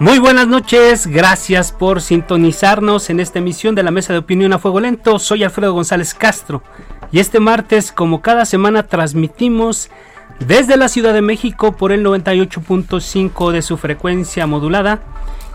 Muy 0.00 0.18
buenas 0.18 0.48
noches, 0.48 1.06
gracias 1.06 1.72
por 1.72 2.00
sintonizarnos 2.00 3.10
en 3.10 3.20
esta 3.20 3.38
emisión 3.38 3.74
de 3.74 3.82
la 3.82 3.90
Mesa 3.90 4.14
de 4.14 4.20
Opinión 4.20 4.54
a 4.54 4.58
Fuego 4.58 4.80
Lento. 4.80 5.18
Soy 5.18 5.44
Alfredo 5.44 5.74
González 5.74 6.14
Castro 6.14 6.62
y 7.12 7.18
este 7.18 7.38
martes, 7.38 7.92
como 7.92 8.22
cada 8.22 8.46
semana, 8.46 8.84
transmitimos 8.84 9.90
desde 10.38 10.78
la 10.78 10.88
Ciudad 10.88 11.12
de 11.12 11.20
México 11.20 11.72
por 11.72 11.92
el 11.92 12.02
98.5 12.02 13.50
de 13.50 13.60
su 13.60 13.76
frecuencia 13.76 14.46
modulada 14.46 15.00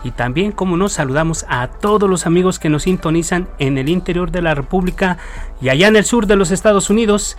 y 0.04 0.12
también, 0.12 0.52
como 0.52 0.76
nos 0.76 0.92
saludamos 0.92 1.44
a 1.48 1.66
todos 1.66 2.08
los 2.08 2.24
amigos 2.24 2.60
que 2.60 2.68
nos 2.68 2.84
sintonizan 2.84 3.48
en 3.58 3.78
el 3.78 3.88
interior 3.88 4.30
de 4.30 4.42
la 4.42 4.54
República 4.54 5.18
y 5.60 5.70
allá 5.70 5.88
en 5.88 5.96
el 5.96 6.04
sur 6.04 6.28
de 6.28 6.36
los 6.36 6.52
Estados 6.52 6.88
Unidos. 6.88 7.36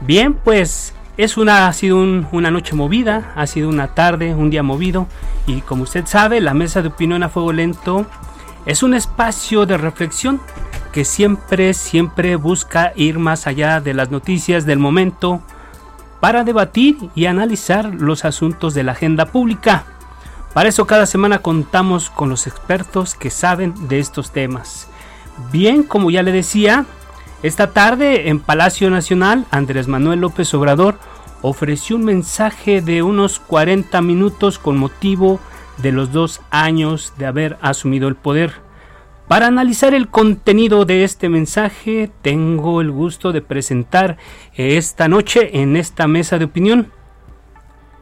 Bien, 0.00 0.34
pues 0.34 0.94
es 1.22 1.36
una, 1.36 1.66
ha 1.66 1.72
sido 1.74 1.98
una 1.98 2.50
noche 2.50 2.74
movida, 2.74 3.32
ha 3.36 3.46
sido 3.46 3.68
una 3.68 3.88
tarde, 3.88 4.34
un 4.34 4.48
día 4.48 4.62
movido 4.62 5.06
y 5.46 5.60
como 5.60 5.82
usted 5.82 6.06
sabe, 6.06 6.40
la 6.40 6.54
mesa 6.54 6.80
de 6.80 6.88
opinión 6.88 7.22
a 7.22 7.28
fuego 7.28 7.52
lento 7.52 8.06
es 8.64 8.82
un 8.82 8.94
espacio 8.94 9.66
de 9.66 9.76
reflexión 9.76 10.40
que 10.92 11.04
siempre, 11.04 11.74
siempre 11.74 12.36
busca 12.36 12.92
ir 12.96 13.18
más 13.18 13.46
allá 13.46 13.80
de 13.80 13.92
las 13.92 14.10
noticias 14.10 14.64
del 14.64 14.78
momento 14.78 15.42
para 16.20 16.42
debatir 16.42 16.96
y 17.14 17.26
analizar 17.26 17.94
los 17.94 18.24
asuntos 18.24 18.72
de 18.72 18.82
la 18.82 18.92
agenda 18.92 19.26
pública. 19.26 19.84
Para 20.54 20.70
eso 20.70 20.86
cada 20.86 21.04
semana 21.04 21.40
contamos 21.40 22.08
con 22.08 22.30
los 22.30 22.46
expertos 22.46 23.14
que 23.14 23.30
saben 23.30 23.88
de 23.88 23.98
estos 23.98 24.32
temas. 24.32 24.88
Bien, 25.52 25.82
como 25.82 26.10
ya 26.10 26.22
le 26.22 26.32
decía, 26.32 26.86
esta 27.42 27.72
tarde 27.72 28.28
en 28.28 28.38
Palacio 28.38 28.90
Nacional, 28.90 29.46
Andrés 29.50 29.88
Manuel 29.88 30.20
López 30.20 30.52
Obrador 30.52 30.98
ofreció 31.40 31.96
un 31.96 32.04
mensaje 32.04 32.82
de 32.82 33.02
unos 33.02 33.40
40 33.40 34.02
minutos 34.02 34.58
con 34.58 34.76
motivo 34.76 35.40
de 35.78 35.90
los 35.90 36.12
dos 36.12 36.42
años 36.50 37.14
de 37.16 37.24
haber 37.24 37.56
asumido 37.62 38.08
el 38.08 38.14
poder. 38.14 38.52
Para 39.26 39.46
analizar 39.46 39.94
el 39.94 40.08
contenido 40.08 40.84
de 40.84 41.02
este 41.02 41.30
mensaje, 41.30 42.10
tengo 42.20 42.82
el 42.82 42.90
gusto 42.90 43.32
de 43.32 43.40
presentar 43.40 44.18
esta 44.54 45.08
noche 45.08 45.62
en 45.62 45.76
esta 45.76 46.06
mesa 46.06 46.38
de 46.38 46.44
opinión 46.44 46.92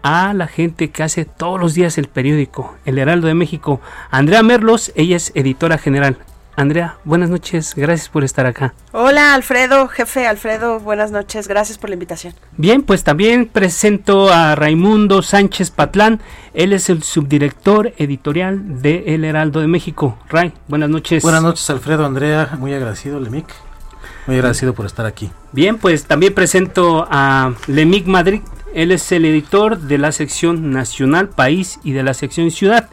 a 0.02 0.32
la 0.34 0.48
gente 0.48 0.90
que 0.90 1.02
hace 1.02 1.24
todos 1.24 1.60
los 1.60 1.74
días 1.74 1.98
el 1.98 2.08
periódico, 2.08 2.74
El 2.84 2.98
Heraldo 2.98 3.28
de 3.28 3.34
México, 3.34 3.80
Andrea 4.10 4.42
Merlos, 4.42 4.90
ella 4.96 5.16
es 5.16 5.30
editora 5.34 5.78
general. 5.78 6.18
Andrea, 6.58 6.96
buenas 7.04 7.30
noches, 7.30 7.72
gracias 7.76 8.08
por 8.08 8.24
estar 8.24 8.44
acá. 8.44 8.74
Hola 8.90 9.34
Alfredo, 9.34 9.86
jefe 9.86 10.26
Alfredo, 10.26 10.80
buenas 10.80 11.12
noches, 11.12 11.46
gracias 11.46 11.78
por 11.78 11.88
la 11.88 11.94
invitación. 11.94 12.34
Bien, 12.56 12.82
pues 12.82 13.04
también 13.04 13.46
presento 13.46 14.28
a 14.28 14.56
Raimundo 14.56 15.22
Sánchez 15.22 15.70
Patlán, 15.70 16.20
él 16.54 16.72
es 16.72 16.90
el 16.90 17.04
subdirector 17.04 17.92
editorial 17.96 18.82
de 18.82 19.14
El 19.14 19.24
Heraldo 19.24 19.60
de 19.60 19.68
México. 19.68 20.18
Ray, 20.28 20.52
buenas 20.66 20.90
noches. 20.90 21.22
Buenas 21.22 21.44
noches 21.44 21.70
Alfredo, 21.70 22.04
Andrea, 22.04 22.50
muy 22.58 22.74
agradecido, 22.74 23.20
Lemic, 23.20 23.46
muy 24.26 24.34
agradecido 24.34 24.74
por 24.74 24.84
estar 24.84 25.06
aquí. 25.06 25.30
Bien, 25.52 25.78
pues 25.78 26.06
también 26.06 26.34
presento 26.34 27.06
a 27.08 27.54
Lemic 27.68 28.06
Madrid, 28.06 28.40
él 28.74 28.90
es 28.90 29.12
el 29.12 29.26
editor 29.26 29.78
de 29.78 29.98
la 29.98 30.10
sección 30.10 30.72
Nacional 30.72 31.28
País 31.28 31.78
y 31.84 31.92
de 31.92 32.02
la 32.02 32.14
sección 32.14 32.50
Ciudad. 32.50 32.88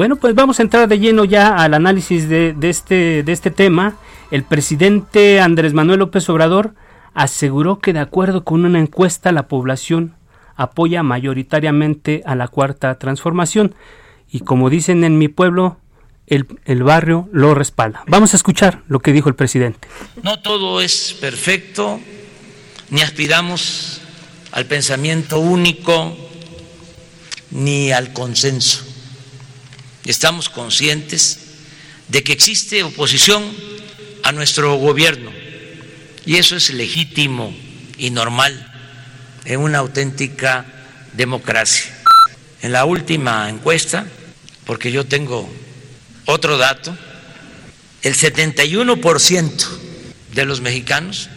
Bueno, 0.00 0.16
pues 0.16 0.34
vamos 0.34 0.58
a 0.58 0.62
entrar 0.62 0.88
de 0.88 0.98
lleno 0.98 1.26
ya 1.26 1.56
al 1.56 1.74
análisis 1.74 2.26
de, 2.26 2.56
este, 2.62 3.22
de 3.22 3.32
este 3.32 3.50
tema. 3.50 3.98
El 4.30 4.44
presidente 4.44 5.42
Andrés 5.42 5.74
Manuel 5.74 5.98
López 5.98 6.26
Obrador 6.30 6.74
aseguró 7.12 7.80
que 7.80 7.92
de 7.92 7.98
acuerdo 7.98 8.42
con 8.42 8.64
una 8.64 8.80
encuesta 8.80 9.30
la 9.30 9.46
población 9.46 10.14
apoya 10.56 11.02
mayoritariamente 11.02 12.22
a 12.24 12.34
la 12.34 12.48
cuarta 12.48 12.98
transformación 12.98 13.74
y 14.30 14.40
como 14.40 14.70
dicen 14.70 15.04
en 15.04 15.18
mi 15.18 15.28
pueblo, 15.28 15.76
el, 16.26 16.46
el, 16.64 16.82
barrio 16.82 17.28
lo 17.30 17.54
respalda. 17.54 18.02
Vamos 18.06 18.32
a 18.32 18.38
escuchar 18.38 18.82
lo 18.88 19.00
que 19.00 19.12
dijo 19.12 19.28
el 19.28 19.34
presidente. 19.34 19.86
No 20.22 20.40
todo 20.40 20.80
es 20.80 21.12
perfecto, 21.20 22.00
ni 22.88 23.02
aspiramos 23.02 24.00
al 24.52 24.64
pensamiento 24.64 25.40
único, 25.40 26.16
ni 27.50 27.92
al 27.92 28.14
consenso 28.14 28.89
estamos 30.04 30.48
conscientes 30.48 31.38
de 32.08 32.22
que 32.22 32.32
existe 32.32 32.82
oposición 32.82 33.44
a 34.22 34.32
nuestro 34.32 34.74
gobierno 34.76 35.30
y 36.26 36.36
eso 36.36 36.56
es 36.56 36.70
legítimo 36.70 37.54
y 37.96 38.10
normal 38.10 38.66
en 39.44 39.60
una 39.60 39.78
auténtica 39.78 40.66
democracia. 41.12 41.96
En 42.62 42.72
la 42.72 42.84
última 42.84 43.48
encuesta, 43.48 44.06
porque 44.66 44.92
yo 44.92 45.06
tengo 45.06 45.50
otro 46.26 46.58
dato, 46.58 46.96
el 48.02 48.14
71% 48.14 49.66
de 50.34 50.44
los 50.44 50.60
mexicanos, 50.60 51.28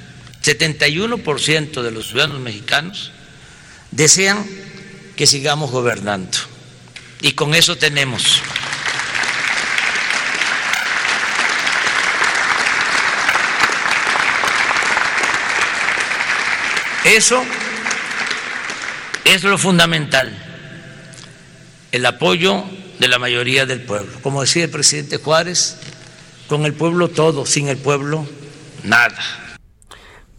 71% 0.44 1.82
de 1.82 1.92
los 1.92 2.08
ciudadanos 2.08 2.42
mexicanos 2.42 3.12
desean 3.92 4.46
que 5.16 5.28
sigamos 5.28 5.72
gobernando. 5.72 6.38
Y 7.24 7.32
con 7.32 7.56
eso 7.56 7.78
tenemos. 7.78 8.44
Eso 17.06 17.44
es 19.24 19.44
lo 19.44 19.58
fundamental, 19.58 20.38
el 21.94 22.06
apoyo 22.06 22.66
de 23.00 23.08
la 23.08 23.20
mayoría 23.20 23.66
del 23.66 23.82
pueblo. 23.82 24.12
Como 24.22 24.42
decía 24.42 24.66
el 24.66 24.70
presidente 24.70 25.18
Juárez, 25.18 25.78
con 26.48 26.66
el 26.66 26.74
pueblo 26.74 27.08
todo, 27.08 27.46
sin 27.46 27.70
el 27.70 27.78
pueblo 27.78 28.28
nada. 28.84 29.18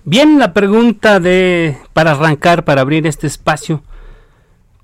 Bien, 0.05 0.39
la 0.39 0.53
pregunta 0.53 1.19
de 1.19 1.79
para 1.95 2.11
arrancar, 2.11 2.67
para 2.67 2.83
abrir 2.83 3.07
este 3.07 3.27
espacio, 3.27 3.83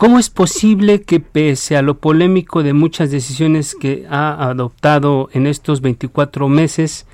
¿cómo 0.00 0.18
es 0.18 0.30
posible 0.30 1.02
que 1.02 1.20
pese 1.20 1.76
a 1.76 1.82
lo 1.82 1.98
polémico 1.98 2.62
de 2.62 2.72
muchas 2.72 3.10
decisiones 3.10 3.74
que 3.74 4.06
ha 4.08 4.48
adoptado 4.48 5.28
en 5.34 5.46
estos 5.46 5.82
24 5.82 6.48
meses, 6.48 7.04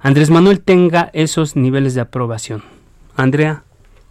Andrés 0.00 0.30
Manuel 0.30 0.60
tenga 0.60 1.10
esos 1.12 1.56
niveles 1.56 1.96
de 1.96 2.02
aprobación? 2.02 2.62
Andrea. 3.16 3.64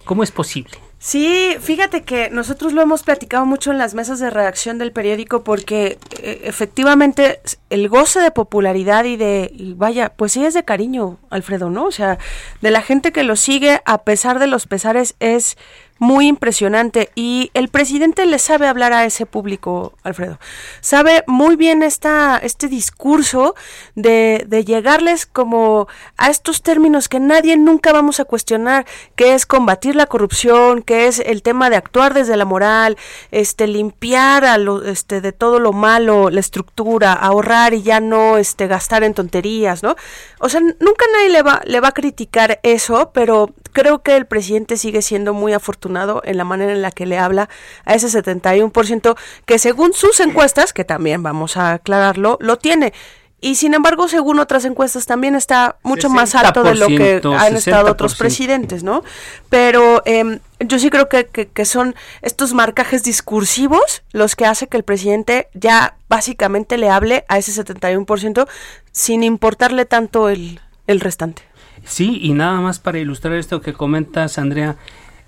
¿Cómo 0.03 0.21
es 0.21 0.31
posible? 0.31 0.71
Sí, 0.99 1.55
fíjate 1.61 2.03
que 2.03 2.29
nosotros 2.29 2.73
lo 2.73 2.81
hemos 2.81 3.03
platicado 3.03 3.45
mucho 3.45 3.71
en 3.71 3.77
las 3.77 3.93
mesas 3.93 4.19
de 4.19 4.29
redacción 4.29 4.79
del 4.79 4.91
periódico 4.91 5.43
porque 5.43 5.97
eh, 6.19 6.41
efectivamente 6.43 7.39
el 7.69 7.87
goce 7.87 8.19
de 8.19 8.31
popularidad 8.31 9.05
y 9.05 9.15
de, 9.15 9.53
vaya, 9.77 10.09
pues 10.09 10.31
sí 10.31 10.43
es 10.43 10.53
de 10.53 10.65
cariño, 10.65 11.19
Alfredo, 11.29 11.69
¿no? 11.69 11.85
O 11.85 11.91
sea, 11.91 12.17
de 12.61 12.71
la 12.71 12.81
gente 12.81 13.11
que 13.11 13.23
lo 13.23 13.35
sigue 13.35 13.81
a 13.85 13.99
pesar 13.99 14.39
de 14.39 14.47
los 14.47 14.65
pesares 14.65 15.15
es 15.19 15.57
muy 15.97 16.27
impresionante 16.27 17.09
y 17.15 17.51
el 17.53 17.69
presidente 17.69 18.25
le 18.25 18.39
sabe 18.39 18.67
hablar 18.67 18.93
a 18.93 19.05
ese 19.05 19.25
público, 19.25 19.93
Alfredo. 20.03 20.39
Sabe 20.81 21.23
muy 21.27 21.55
bien 21.55 21.83
esta, 21.83 22.37
este 22.37 22.67
discurso 22.67 23.55
de, 23.95 24.45
de 24.47 24.65
llegarles 24.65 25.25
como 25.25 25.87
a 26.17 26.29
estos 26.29 26.61
términos 26.61 27.07
que 27.07 27.19
nadie 27.19 27.55
nunca 27.57 27.93
vamos 27.93 28.19
a 28.19 28.25
cuestionar, 28.25 28.85
que 29.15 29.33
es 29.33 29.45
combatir 29.45 29.95
la 29.95 30.07
corrupción, 30.07 30.81
que 30.81 31.07
es 31.07 31.19
el 31.19 31.41
tema 31.41 31.69
de 31.69 31.77
actuar 31.77 32.13
desde 32.13 32.35
la 32.35 32.45
moral, 32.45 32.97
este 33.31 33.67
limpiar 33.67 34.45
a 34.45 34.57
lo, 34.57 34.83
este 34.83 35.21
de 35.21 35.31
todo 35.31 35.59
lo 35.59 35.71
malo, 35.71 36.29
la 36.29 36.39
estructura, 36.39 37.13
ahorrar 37.13 37.73
y 37.73 37.83
ya 37.83 37.99
no 37.99 38.37
este 38.37 38.67
gastar 38.67 39.03
en 39.03 39.13
tonterías, 39.13 39.81
¿no? 39.81 39.95
O 40.39 40.49
sea, 40.49 40.59
nunca 40.59 41.05
nadie 41.13 41.29
le 41.29 41.41
va 41.41 41.61
le 41.65 41.79
va 41.79 41.89
a 41.89 41.93
criticar 41.93 42.59
eso, 42.63 43.11
pero 43.13 43.49
creo 43.75 44.01
que 44.01 44.15
el 44.15 44.25
presidente 44.25 44.77
sigue 44.77 45.01
siendo 45.03 45.33
muy 45.33 45.53
afortunado 45.53 46.21
en 46.23 46.37
la 46.37 46.45
manera 46.45 46.71
en 46.71 46.81
la 46.81 46.91
que 46.91 47.05
le 47.05 47.19
habla 47.19 47.49
a 47.83 47.93
ese 47.93 48.07
71% 48.07 49.15
que 49.45 49.59
según 49.59 49.93
sus 49.93 50.19
encuestas, 50.21 50.71
que 50.71 50.85
también 50.85 51.21
vamos 51.21 51.57
a 51.57 51.73
aclararlo, 51.73 52.37
lo 52.39 52.57
tiene. 52.57 52.93
Y 53.41 53.55
sin 53.55 53.73
embargo, 53.73 54.07
según 54.07 54.39
otras 54.39 54.63
encuestas, 54.63 55.05
también 55.05 55.35
está 55.35 55.77
mucho 55.83 56.09
más 56.09 56.33
alto 56.35 56.63
de 56.63 56.73
lo 56.73 56.87
que 56.87 57.21
han 57.37 57.55
estado 57.55 57.91
otros 57.91 58.15
presidentes, 58.15 58.81
¿no? 58.81 59.03
Pero 59.49 60.01
eh, 60.05 60.39
yo 60.61 60.79
sí 60.79 60.89
creo 60.89 61.09
que, 61.09 61.27
que, 61.27 61.47
que, 61.49 61.65
son 61.65 61.95
estos 62.21 62.53
marcajes 62.53 63.03
discursivos 63.03 64.03
los 64.13 64.35
que 64.37 64.45
hace 64.45 64.67
que 64.67 64.77
el 64.77 64.83
presidente 64.83 65.49
ya 65.53 65.97
básicamente 66.07 66.77
le 66.77 66.89
hable 66.89 67.25
a 67.27 67.37
ese 67.37 67.51
71% 67.51 68.47
sin 68.93 69.21
importarle 69.21 69.85
tanto 69.85 70.29
el, 70.29 70.61
el 70.87 71.01
restante. 71.01 71.43
Sí, 71.85 72.19
y 72.21 72.33
nada 72.33 72.59
más 72.59 72.79
para 72.79 72.99
ilustrar 72.99 73.35
esto 73.35 73.61
que 73.61 73.73
comentas, 73.73 74.37
Andrea. 74.37 74.75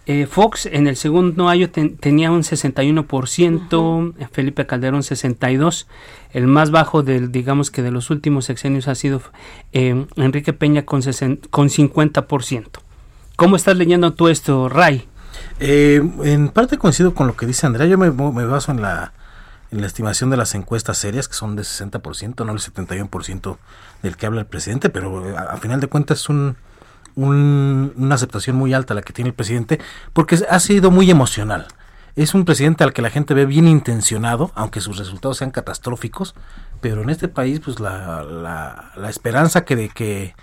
Eh, 0.07 0.25
Fox 0.25 0.65
en 0.65 0.87
el 0.87 0.95
segundo 0.95 1.49
año 1.49 1.69
ten, 1.69 1.97
tenía 1.97 2.31
un 2.31 2.41
61%, 2.43 3.73
uh 3.73 4.13
-huh. 4.13 4.29
Felipe 4.31 4.65
Calderón 4.65 5.01
62%, 5.01 5.85
el 6.31 6.47
más 6.47 6.71
bajo 6.71 7.03
del, 7.03 7.31
digamos 7.31 7.71
que 7.71 7.81
de 7.81 7.91
los 7.91 8.09
últimos 8.09 8.45
sexenios 8.45 8.87
ha 8.87 8.95
sido 8.95 9.21
eh, 9.73 10.05
Enrique 10.15 10.53
Peña 10.53 10.85
con, 10.85 11.01
con 11.49 11.67
50%. 11.69 12.67
¿Cómo 13.35 13.55
estás 13.57 13.75
leyendo 13.77 14.13
tú 14.13 14.29
esto, 14.29 14.69
Ray? 14.69 15.05
Eh, 15.59 16.01
en 16.23 16.49
parte 16.49 16.77
coincido 16.77 17.13
con 17.13 17.27
lo 17.27 17.35
que 17.35 17.45
dice 17.45 17.67
Andrea, 17.67 17.87
yo 17.87 17.97
me, 17.97 18.09
me 18.09 18.45
baso 18.45 18.71
en 18.71 18.81
la, 18.81 19.13
en 19.71 19.81
la 19.81 19.87
estimación 19.87 20.29
de 20.29 20.37
las 20.37 20.55
encuestas 20.55 20.97
serias, 20.97 21.27
que 21.27 21.33
son 21.33 21.55
de 21.55 21.63
60%, 21.63 22.45
no 22.45 22.51
el 22.51 22.59
71% 22.59 23.57
del 24.03 24.17
que 24.17 24.25
habla 24.25 24.41
el 24.41 24.47
presidente, 24.47 24.89
pero 24.89 25.37
a, 25.37 25.41
a 25.53 25.57
final 25.57 25.79
de 25.79 25.87
cuentas 25.87 26.21
es 26.21 26.29
un, 26.29 26.55
un, 27.17 27.93
una 27.97 28.15
aceptación 28.15 28.55
muy 28.55 28.73
alta 28.73 28.93
la 28.93 29.01
que 29.01 29.11
tiene 29.11 29.29
el 29.29 29.35
presidente, 29.35 29.79
porque 30.13 30.39
ha 30.49 30.59
sido 30.59 30.91
muy 30.91 31.11
emocional. 31.11 31.67
Es 32.15 32.33
un 32.33 32.45
presidente 32.45 32.83
al 32.83 32.93
que 32.93 33.01
la 33.01 33.09
gente 33.09 33.33
ve 33.33 33.45
bien 33.45 33.67
intencionado, 33.67 34.51
aunque 34.55 34.81
sus 34.81 34.97
resultados 34.97 35.37
sean 35.37 35.51
catastróficos, 35.51 36.33
pero 36.81 37.01
en 37.01 37.09
este 37.09 37.27
país, 37.27 37.59
pues 37.59 37.79
la, 37.79 38.23
la, 38.23 38.91
la 38.95 39.09
esperanza 39.09 39.65
que, 39.65 39.75
de, 39.75 39.89
que, 39.89 40.33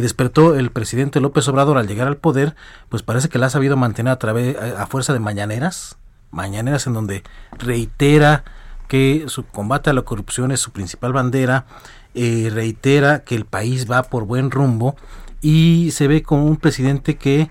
despertó 0.00 0.54
el 0.54 0.70
presidente 0.70 1.20
López 1.20 1.48
Obrador 1.48 1.78
al 1.78 1.88
llegar 1.88 2.06
al 2.06 2.16
poder, 2.16 2.54
pues 2.88 3.02
parece 3.02 3.28
que 3.28 3.38
la 3.38 3.46
ha 3.46 3.50
sabido 3.50 3.76
mantener 3.76 4.12
a 4.12 4.18
través, 4.18 4.56
a 4.56 4.86
fuerza 4.86 5.12
de 5.12 5.18
mañaneras, 5.18 5.96
mañaneras 6.30 6.86
en 6.86 6.94
donde 6.94 7.22
reitera 7.58 8.44
que 8.88 9.24
su 9.28 9.44
combate 9.46 9.90
a 9.90 9.92
la 9.92 10.02
corrupción 10.02 10.50
es 10.50 10.60
su 10.60 10.72
principal 10.72 11.12
bandera, 11.12 11.66
eh, 12.14 12.50
reitera 12.52 13.20
que 13.20 13.36
el 13.36 13.44
país 13.44 13.90
va 13.90 14.02
por 14.02 14.24
buen 14.24 14.50
rumbo 14.50 14.96
y 15.40 15.90
se 15.92 16.08
ve 16.08 16.22
como 16.22 16.46
un 16.46 16.56
presidente 16.56 17.16
que, 17.16 17.50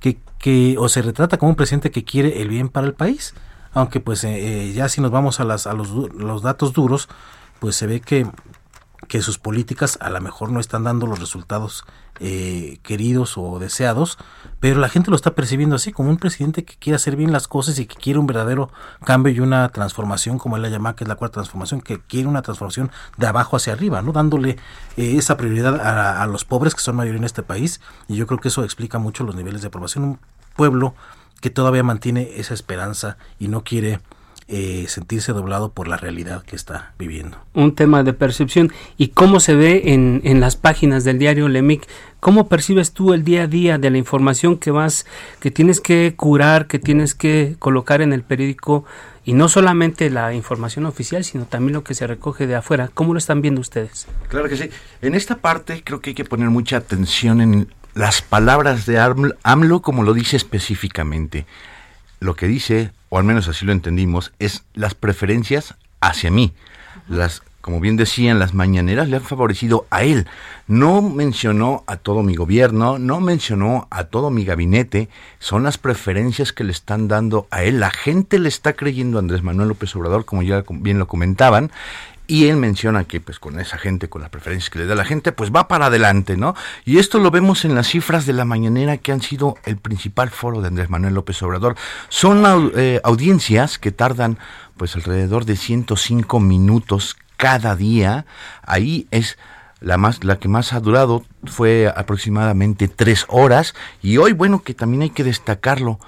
que, 0.00 0.18
que, 0.38 0.76
o 0.78 0.88
se 0.88 1.02
retrata 1.02 1.36
como 1.36 1.50
un 1.50 1.56
presidente 1.56 1.90
que 1.90 2.04
quiere 2.04 2.40
el 2.40 2.48
bien 2.48 2.68
para 2.70 2.86
el 2.86 2.94
país, 2.94 3.34
aunque 3.72 4.00
pues 4.00 4.24
eh, 4.24 4.72
ya 4.74 4.88
si 4.88 5.00
nos 5.00 5.10
vamos 5.10 5.40
a, 5.40 5.44
las, 5.44 5.66
a 5.66 5.74
los, 5.74 5.90
los 5.90 6.42
datos 6.42 6.72
duros, 6.72 7.08
pues 7.60 7.76
se 7.76 7.86
ve 7.86 8.00
que, 8.00 8.26
que 9.08 9.22
sus 9.22 9.38
políticas 9.38 9.98
a 10.00 10.10
lo 10.10 10.20
mejor 10.20 10.50
no 10.50 10.60
están 10.60 10.84
dando 10.84 11.06
los 11.06 11.18
resultados 11.18 11.84
eh, 12.20 12.78
queridos 12.82 13.38
o 13.38 13.58
deseados, 13.58 14.18
pero 14.60 14.80
la 14.80 14.88
gente 14.88 15.10
lo 15.10 15.16
está 15.16 15.34
percibiendo 15.34 15.76
así, 15.76 15.92
como 15.92 16.10
un 16.10 16.18
presidente 16.18 16.64
que 16.64 16.76
quiere 16.76 16.96
hacer 16.96 17.16
bien 17.16 17.32
las 17.32 17.48
cosas 17.48 17.78
y 17.78 17.86
que 17.86 17.94
quiere 17.96 18.18
un 18.18 18.26
verdadero 18.26 18.70
cambio 19.04 19.32
y 19.32 19.40
una 19.40 19.68
transformación, 19.70 20.38
como 20.38 20.56
él 20.56 20.62
la 20.62 20.68
llama, 20.68 20.94
que 20.94 21.04
es 21.04 21.08
la 21.08 21.16
cuarta 21.16 21.34
transformación, 21.34 21.80
que 21.80 22.00
quiere 22.00 22.28
una 22.28 22.42
transformación 22.42 22.90
de 23.16 23.26
abajo 23.26 23.56
hacia 23.56 23.72
arriba, 23.72 24.02
¿no? 24.02 24.12
Dándole 24.12 24.58
eh, 24.96 25.14
esa 25.16 25.36
prioridad 25.36 25.80
a, 25.80 26.22
a, 26.22 26.26
los 26.26 26.44
pobres, 26.44 26.74
que 26.74 26.80
son 26.80 26.96
mayoría 26.96 27.18
en 27.18 27.24
este 27.24 27.42
país, 27.42 27.80
y 28.08 28.16
yo 28.16 28.26
creo 28.26 28.40
que 28.40 28.48
eso 28.48 28.64
explica 28.64 28.98
mucho 28.98 29.24
los 29.24 29.34
niveles 29.34 29.62
de 29.62 29.68
aprobación. 29.68 30.04
Un 30.04 30.18
pueblo 30.56 30.94
que 31.40 31.50
todavía 31.50 31.82
mantiene 31.82 32.32
esa 32.36 32.54
esperanza 32.54 33.16
y 33.38 33.48
no 33.48 33.62
quiere 33.62 34.00
eh, 34.50 34.86
sentirse 34.88 35.32
doblado 35.32 35.72
por 35.72 35.88
la 35.88 35.98
realidad 35.98 36.42
que 36.42 36.56
está 36.56 36.94
viviendo. 36.98 37.36
Un 37.52 37.74
tema 37.74 38.02
de 38.02 38.14
percepción. 38.14 38.72
¿Y 38.96 39.08
cómo 39.08 39.40
se 39.40 39.54
ve 39.54 39.92
en, 39.92 40.22
en 40.24 40.40
las 40.40 40.56
páginas 40.56 41.04
del 41.04 41.18
diario 41.18 41.48
Lemic? 41.48 41.86
¿Cómo 42.18 42.48
percibes 42.48 42.92
tú 42.92 43.12
el 43.12 43.24
día 43.24 43.42
a 43.42 43.46
día 43.46 43.76
de 43.76 43.90
la 43.90 43.98
información 43.98 44.56
que 44.56 44.70
vas, 44.70 45.04
que 45.40 45.50
tienes 45.50 45.82
que 45.82 46.14
curar, 46.16 46.66
que 46.66 46.78
tienes 46.78 47.14
que 47.14 47.56
colocar 47.58 48.00
en 48.00 48.14
el 48.14 48.22
periódico? 48.22 48.86
Y 49.22 49.34
no 49.34 49.50
solamente 49.50 50.08
la 50.08 50.32
información 50.32 50.86
oficial, 50.86 51.24
sino 51.24 51.44
también 51.44 51.74
lo 51.74 51.84
que 51.84 51.92
se 51.92 52.06
recoge 52.06 52.46
de 52.46 52.54
afuera. 52.54 52.88
¿Cómo 52.94 53.12
lo 53.12 53.18
están 53.18 53.42
viendo 53.42 53.60
ustedes? 53.60 54.06
Claro 54.28 54.48
que 54.48 54.56
sí. 54.56 54.70
En 55.02 55.14
esta 55.14 55.36
parte 55.36 55.82
creo 55.84 56.00
que 56.00 56.10
hay 56.10 56.14
que 56.14 56.24
poner 56.24 56.48
mucha 56.48 56.78
atención 56.78 57.42
en 57.42 57.68
las 57.92 58.22
palabras 58.22 58.86
de 58.86 58.98
AMLO 59.42 59.82
como 59.82 60.04
lo 60.04 60.14
dice 60.14 60.38
específicamente. 60.38 61.44
Lo 62.20 62.34
que 62.34 62.46
dice 62.46 62.92
o 63.08 63.18
al 63.18 63.24
menos 63.24 63.48
así 63.48 63.64
lo 63.64 63.72
entendimos, 63.72 64.32
es 64.38 64.64
las 64.74 64.94
preferencias 64.94 65.74
hacia 66.00 66.30
mí. 66.30 66.52
Las, 67.08 67.42
como 67.60 67.80
bien 67.80 67.96
decían, 67.96 68.38
las 68.38 68.54
mañaneras 68.54 69.08
le 69.08 69.16
han 69.16 69.22
favorecido 69.22 69.86
a 69.90 70.02
él. 70.02 70.26
No 70.66 71.02
mencionó 71.02 71.84
a 71.86 71.96
todo 71.96 72.22
mi 72.22 72.34
gobierno, 72.34 72.98
no 72.98 73.20
mencionó 73.20 73.88
a 73.90 74.04
todo 74.04 74.30
mi 74.30 74.44
gabinete, 74.44 75.08
son 75.38 75.62
las 75.62 75.78
preferencias 75.78 76.52
que 76.52 76.64
le 76.64 76.72
están 76.72 77.08
dando 77.08 77.46
a 77.50 77.62
él. 77.62 77.80
La 77.80 77.90
gente 77.90 78.38
le 78.38 78.48
está 78.48 78.74
creyendo 78.74 79.18
a 79.18 79.20
Andrés 79.20 79.42
Manuel 79.42 79.68
López 79.68 79.94
Obrador, 79.96 80.24
como 80.24 80.42
ya 80.42 80.64
bien 80.68 80.98
lo 80.98 81.08
comentaban, 81.08 81.70
y 82.28 82.46
él 82.46 82.58
menciona 82.58 83.04
que 83.04 83.20
pues 83.20 83.40
con 83.40 83.58
esa 83.58 83.78
gente, 83.78 84.08
con 84.10 84.20
las 84.20 84.30
preferencias 84.30 84.68
que 84.68 84.78
le 84.78 84.86
da 84.86 84.94
la 84.94 85.06
gente, 85.06 85.32
pues 85.32 85.50
va 85.50 85.66
para 85.66 85.86
adelante, 85.86 86.36
¿no? 86.36 86.54
Y 86.84 86.98
esto 86.98 87.18
lo 87.18 87.30
vemos 87.30 87.64
en 87.64 87.74
las 87.74 87.88
cifras 87.88 88.26
de 88.26 88.34
la 88.34 88.44
mañanera 88.44 88.98
que 88.98 89.12
han 89.12 89.22
sido 89.22 89.56
el 89.64 89.78
principal 89.78 90.28
foro 90.28 90.60
de 90.60 90.68
Andrés 90.68 90.90
Manuel 90.90 91.14
López 91.14 91.42
Obrador. 91.42 91.74
Son 92.10 92.44
eh, 92.76 93.00
audiencias 93.02 93.78
que 93.78 93.92
tardan 93.92 94.38
pues 94.76 94.94
alrededor 94.94 95.46
de 95.46 95.56
105 95.56 96.38
minutos 96.38 97.16
cada 97.38 97.74
día. 97.74 98.26
Ahí 98.62 99.08
es 99.10 99.38
la 99.80 99.96
más 99.96 100.22
la 100.22 100.38
que 100.38 100.48
más 100.48 100.74
ha 100.74 100.80
durado 100.80 101.24
fue 101.44 101.88
aproximadamente 101.88 102.88
tres 102.88 103.24
horas 103.28 103.74
y 104.02 104.18
hoy 104.18 104.32
bueno 104.32 104.62
que 104.62 104.74
también 104.74 105.02
hay 105.02 105.10
que 105.10 105.22
destacarlo 105.22 106.00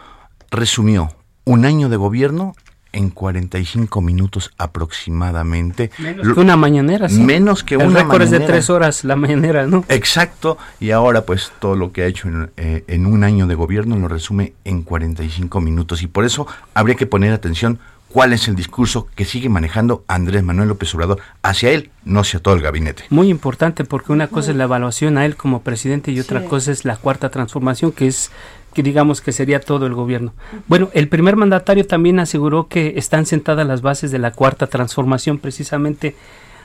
resumió 0.50 1.14
un 1.44 1.64
año 1.64 1.88
de 1.88 1.96
gobierno 1.96 2.54
en 2.92 3.10
45 3.10 4.00
minutos 4.00 4.50
aproximadamente. 4.58 5.90
Menos 5.98 6.34
que 6.34 6.40
una 6.40 6.56
mañanera, 6.56 7.08
sí. 7.08 7.20
Menos 7.20 7.64
que 7.64 7.74
El 7.74 7.88
una 7.88 8.02
récord 8.02 8.22
es 8.22 8.30
de 8.30 8.40
tres 8.40 8.70
horas 8.70 9.04
la 9.04 9.16
mañanera, 9.16 9.66
¿no? 9.66 9.84
Exacto, 9.88 10.58
y 10.78 10.90
ahora 10.90 11.24
pues 11.24 11.52
todo 11.60 11.76
lo 11.76 11.92
que 11.92 12.02
ha 12.02 12.06
hecho 12.06 12.28
en, 12.28 12.50
eh, 12.56 12.84
en, 12.86 13.06
un 13.06 13.24
año 13.24 13.46
de 13.46 13.54
gobierno 13.54 13.96
lo 13.96 14.08
resume 14.08 14.54
en 14.64 14.82
45 14.82 15.60
minutos 15.60 16.02
y 16.02 16.06
por 16.06 16.24
eso 16.24 16.46
habría 16.74 16.96
que 16.96 17.06
poner 17.06 17.32
atención 17.32 17.78
cuál 18.10 18.32
es 18.32 18.48
el 18.48 18.56
discurso 18.56 19.06
que 19.14 19.24
sigue 19.24 19.48
manejando 19.48 20.04
Andrés 20.08 20.42
Manuel 20.42 20.68
López 20.68 20.94
Obrador 20.94 21.20
hacia 21.42 21.70
él, 21.70 21.90
no 22.04 22.20
hacia 22.20 22.40
todo 22.40 22.54
el 22.54 22.60
gabinete. 22.60 23.04
Muy 23.10 23.28
importante 23.28 23.84
porque 23.84 24.12
una 24.12 24.26
cosa 24.26 24.50
es 24.50 24.56
la 24.56 24.64
evaluación 24.64 25.16
a 25.16 25.24
él 25.24 25.36
como 25.36 25.62
presidente 25.62 26.10
y 26.10 26.20
otra 26.20 26.40
sí. 26.40 26.46
cosa 26.48 26.72
es 26.72 26.84
la 26.84 26.96
cuarta 26.96 27.30
transformación 27.30 27.92
que 27.92 28.08
es 28.08 28.30
que 28.74 28.82
digamos 28.82 29.20
que 29.20 29.32
sería 29.32 29.60
todo 29.60 29.86
el 29.86 29.94
gobierno. 29.94 30.32
Bueno, 30.68 30.90
el 30.94 31.08
primer 31.08 31.36
mandatario 31.36 31.86
también 31.86 32.20
aseguró 32.20 32.68
que 32.68 32.94
están 32.96 33.26
sentadas 33.26 33.66
las 33.66 33.82
bases 33.82 34.10
de 34.10 34.18
la 34.18 34.32
cuarta 34.32 34.66
transformación 34.66 35.38
precisamente 35.38 36.14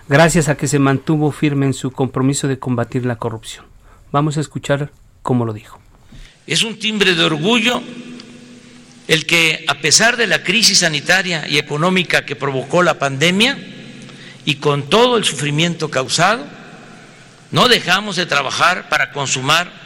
gracias 0.07 0.49
a 0.49 0.55
que 0.55 0.67
se 0.67 0.79
mantuvo 0.79 1.31
firme 1.31 1.65
en 1.65 1.73
su 1.73 1.91
compromiso 1.91 2.47
de 2.47 2.59
combatir 2.59 3.05
la 3.05 3.15
corrupción. 3.15 3.65
Vamos 4.11 4.37
a 4.37 4.41
escuchar 4.41 4.91
cómo 5.21 5.45
lo 5.45 5.53
dijo. 5.53 5.79
Es 6.45 6.63
un 6.63 6.77
timbre 6.77 7.15
de 7.15 7.23
orgullo 7.23 7.81
el 9.07 9.25
que 9.25 9.65
a 9.67 9.75
pesar 9.75 10.17
de 10.17 10.27
la 10.27 10.43
crisis 10.43 10.79
sanitaria 10.79 11.47
y 11.47 11.57
económica 11.57 12.25
que 12.25 12.35
provocó 12.35 12.83
la 12.83 12.99
pandemia 12.99 13.57
y 14.45 14.55
con 14.55 14.83
todo 14.83 15.17
el 15.17 15.23
sufrimiento 15.23 15.89
causado, 15.89 16.45
no 17.51 17.67
dejamos 17.67 18.15
de 18.15 18.25
trabajar 18.25 18.89
para 18.89 19.11
consumar 19.11 19.84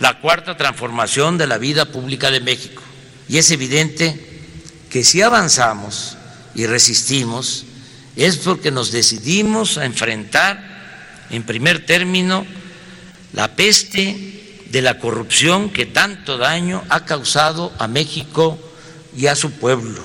la 0.00 0.20
cuarta 0.20 0.56
transformación 0.56 1.38
de 1.38 1.46
la 1.46 1.58
vida 1.58 1.86
pública 1.86 2.30
de 2.30 2.40
México. 2.40 2.82
Y 3.28 3.38
es 3.38 3.50
evidente 3.50 4.18
que 4.90 5.04
si 5.04 5.22
avanzamos 5.22 6.16
y 6.54 6.66
resistimos 6.66 7.66
es 8.16 8.38
porque 8.38 8.70
nos 8.70 8.92
decidimos 8.92 9.78
a 9.78 9.84
enfrentar, 9.84 11.26
en 11.30 11.42
primer 11.42 11.84
término, 11.84 12.46
la 13.32 13.56
peste 13.56 14.62
de 14.70 14.82
la 14.82 14.98
corrupción 14.98 15.70
que 15.70 15.86
tanto 15.86 16.38
daño 16.38 16.82
ha 16.88 17.04
causado 17.04 17.72
a 17.78 17.88
México 17.88 18.58
y 19.16 19.26
a 19.26 19.34
su 19.34 19.52
pueblo. 19.52 20.02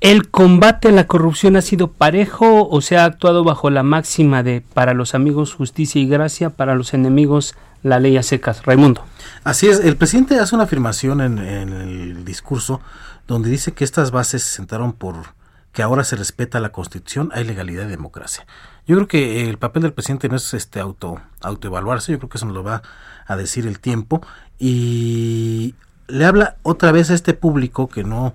¿El 0.00 0.30
combate 0.30 0.88
a 0.88 0.92
la 0.92 1.06
corrupción 1.06 1.56
ha 1.56 1.62
sido 1.62 1.92
parejo 1.92 2.66
o 2.70 2.80
se 2.80 2.96
ha 2.96 3.04
actuado 3.04 3.44
bajo 3.44 3.68
la 3.68 3.82
máxima 3.82 4.42
de 4.42 4.62
para 4.72 4.94
los 4.94 5.14
amigos 5.14 5.52
justicia 5.52 6.00
y 6.00 6.06
gracia, 6.06 6.48
para 6.48 6.74
los 6.74 6.94
enemigos 6.94 7.54
la 7.82 7.98
ley 7.98 8.16
a 8.16 8.22
secas? 8.22 8.64
Raimundo. 8.64 9.04
Así 9.44 9.68
es, 9.68 9.80
el 9.80 9.96
presidente 9.96 10.38
hace 10.38 10.54
una 10.54 10.64
afirmación 10.64 11.20
en, 11.20 11.38
en 11.38 11.72
el 11.72 12.24
discurso 12.24 12.80
donde 13.26 13.48
dice 13.48 13.72
que 13.72 13.84
estas 13.84 14.10
bases 14.10 14.42
se 14.42 14.56
sentaron 14.56 14.92
por 14.92 15.38
que 15.72 15.82
ahora 15.82 16.02
se 16.04 16.16
respeta 16.16 16.58
la 16.60 16.72
constitución, 16.72 17.30
hay 17.32 17.44
legalidad 17.44 17.84
y 17.84 17.90
democracia. 17.90 18.44
Yo 18.86 18.96
creo 18.96 19.08
que 19.08 19.48
el 19.48 19.58
papel 19.58 19.82
del 19.82 19.92
presidente 19.92 20.28
no 20.28 20.36
es 20.36 20.52
este 20.52 20.80
auto 20.80 21.20
autoevaluarse, 21.40 22.12
yo 22.12 22.18
creo 22.18 22.28
que 22.28 22.38
eso 22.38 22.46
nos 22.46 22.54
lo 22.54 22.64
va 22.64 22.82
a 23.26 23.36
decir 23.36 23.66
el 23.66 23.78
tiempo 23.78 24.20
y 24.58 25.74
le 26.08 26.24
habla 26.24 26.56
otra 26.62 26.90
vez 26.90 27.10
a 27.10 27.14
este 27.14 27.34
público 27.34 27.88
que 27.88 28.02
no 28.02 28.34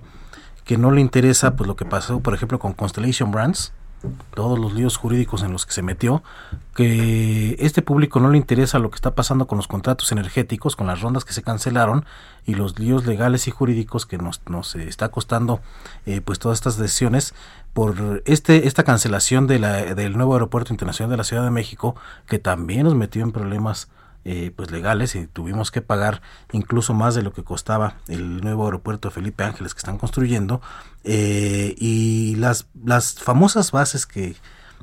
que 0.64 0.78
no 0.78 0.90
le 0.90 1.00
interesa 1.00 1.54
pues 1.54 1.68
lo 1.68 1.76
que 1.76 1.84
pasó 1.84 2.20
por 2.20 2.34
ejemplo 2.34 2.58
con 2.58 2.72
Constellation 2.72 3.30
Brands 3.30 3.72
todos 4.34 4.58
los 4.58 4.74
líos 4.74 4.96
jurídicos 4.96 5.42
en 5.42 5.52
los 5.52 5.66
que 5.66 5.72
se 5.72 5.82
metió, 5.82 6.22
que 6.74 7.56
este 7.58 7.82
público 7.82 8.20
no 8.20 8.30
le 8.30 8.38
interesa 8.38 8.78
lo 8.78 8.90
que 8.90 8.96
está 8.96 9.14
pasando 9.14 9.46
con 9.46 9.56
los 9.56 9.68
contratos 9.68 10.12
energéticos, 10.12 10.76
con 10.76 10.86
las 10.86 11.00
rondas 11.00 11.24
que 11.24 11.32
se 11.32 11.42
cancelaron 11.42 12.04
y 12.44 12.54
los 12.54 12.78
líos 12.78 13.06
legales 13.06 13.48
y 13.48 13.50
jurídicos 13.50 14.06
que 14.06 14.18
nos, 14.18 14.40
nos 14.48 14.74
está 14.76 15.08
costando 15.08 15.60
eh, 16.06 16.20
pues 16.20 16.38
todas 16.38 16.58
estas 16.58 16.76
decisiones 16.76 17.34
por 17.72 18.22
este 18.24 18.66
esta 18.66 18.84
cancelación 18.84 19.46
de 19.46 19.58
la, 19.58 19.94
del 19.94 20.16
nuevo 20.16 20.34
aeropuerto 20.34 20.72
internacional 20.72 21.10
de 21.10 21.16
la 21.16 21.24
Ciudad 21.24 21.44
de 21.44 21.50
México 21.50 21.96
que 22.26 22.38
también 22.38 22.84
nos 22.84 22.94
metió 22.94 23.22
en 23.22 23.32
problemas 23.32 23.88
eh, 24.28 24.50
pues 24.56 24.72
legales 24.72 25.14
y 25.14 25.28
tuvimos 25.28 25.70
que 25.70 25.82
pagar 25.82 26.20
incluso 26.50 26.94
más 26.94 27.14
de 27.14 27.22
lo 27.22 27.32
que 27.32 27.44
costaba 27.44 27.98
el 28.08 28.40
nuevo 28.40 28.64
aeropuerto 28.64 29.12
Felipe 29.12 29.44
Ángeles 29.44 29.72
que 29.72 29.78
están 29.78 29.98
construyendo 29.98 30.60
eh, 31.04 31.76
y 31.78 32.34
las, 32.34 32.66
las 32.84 33.14
famosas 33.14 33.70
bases 33.70 34.04
que, 34.04 34.34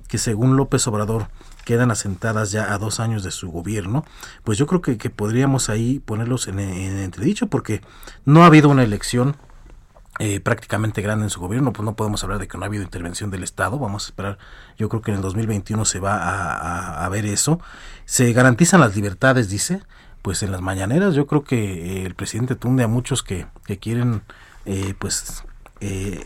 que 0.08 0.18
según 0.18 0.56
López 0.56 0.88
Obrador 0.88 1.28
quedan 1.66 1.92
asentadas 1.92 2.52
ya 2.52 2.74
a 2.74 2.78
dos 2.78 3.02
años 3.02 3.22
de 3.22 3.32
su 3.32 3.52
gobierno, 3.52 4.06
pues 4.46 4.58
yo 4.58 4.66
creo 4.66 4.82
que, 4.82 4.98
que 4.98 5.10
podríamos 5.10 5.70
ahí 5.70 6.00
ponerlos 6.00 6.48
en, 6.48 6.60
en 6.60 7.00
entredicho 7.00 7.48
porque 7.48 7.82
no 8.24 8.44
ha 8.44 8.46
habido 8.46 8.70
una 8.70 8.84
elección 8.84 9.36
eh, 10.26 10.40
prácticamente 10.40 11.02
grande 11.02 11.26
en 11.26 11.30
su 11.30 11.42
gobierno, 11.42 11.74
pues 11.74 11.84
no 11.84 11.98
podemos 11.98 12.24
hablar 12.24 12.40
de 12.40 12.48
que 12.48 12.58
no 12.58 12.64
ha 12.64 12.68
habido 12.68 12.82
intervención 12.82 13.30
del 13.30 13.44
Estado, 13.44 13.78
vamos 13.78 14.06
a 14.06 14.08
esperar, 14.08 14.38
yo 14.78 14.88
creo 14.88 15.02
que 15.02 15.12
en 15.12 15.18
el 15.18 15.22
2021 15.22 15.84
se 15.84 16.00
va 16.00 17.04
a, 17.04 17.10
ver 17.10 17.26
eso, 17.26 17.60
se 18.06 18.32
garantizan 18.32 18.80
las 18.80 18.96
libertades, 18.96 19.50
dice, 19.50 19.82
pues 20.22 20.42
en 20.42 20.54
las 20.54 20.62
mañaneras 20.62 21.14
yo 21.14 21.28
creo 21.28 21.44
que 21.44 21.58
eh, 21.58 22.06
el 22.06 22.16
presidente 22.16 22.56
tunde 22.56 22.84
a 22.84 22.88
muchos 22.88 23.22
que, 23.22 23.48
que 23.66 23.80
quieren 23.80 24.22
eh, 24.66 24.94
pues 24.98 25.44
eh, 25.82 26.24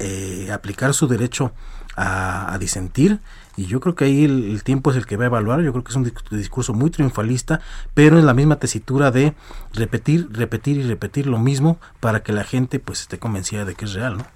eh, 0.00 0.50
aplicar 0.50 0.92
su 0.94 1.06
derecho 1.06 1.52
a, 1.96 2.56
disentir 2.58 3.18
y 3.56 3.66
yo 3.66 3.80
creo 3.80 3.94
que 3.94 4.04
ahí 4.04 4.24
el, 4.24 4.44
el, 4.44 4.62
tiempo 4.62 4.90
es 4.90 4.96
el 4.96 5.06
que 5.06 5.16
va 5.16 5.24
a 5.24 5.26
evaluar, 5.26 5.60
yo 5.60 5.72
creo 5.72 5.84
que 5.84 5.90
es 5.90 5.96
un 5.96 6.10
discurso 6.30 6.72
muy 6.72 6.90
triunfalista, 6.90 7.60
pero 7.92 8.18
en 8.18 8.24
la 8.24 8.32
misma 8.32 8.56
tesitura 8.56 9.10
de 9.10 9.34
repetir, 9.74 10.28
repetir 10.32 10.78
y 10.78 10.82
repetir 10.82 11.26
lo 11.26 11.38
mismo 11.38 11.78
para 12.00 12.22
que 12.22 12.32
la 12.32 12.44
gente 12.44 12.78
pues 12.78 13.02
esté 13.02 13.18
convencida 13.18 13.64
de 13.64 13.74
que 13.74 13.84
es 13.84 13.92
real, 13.92 14.18
¿no? 14.18 14.26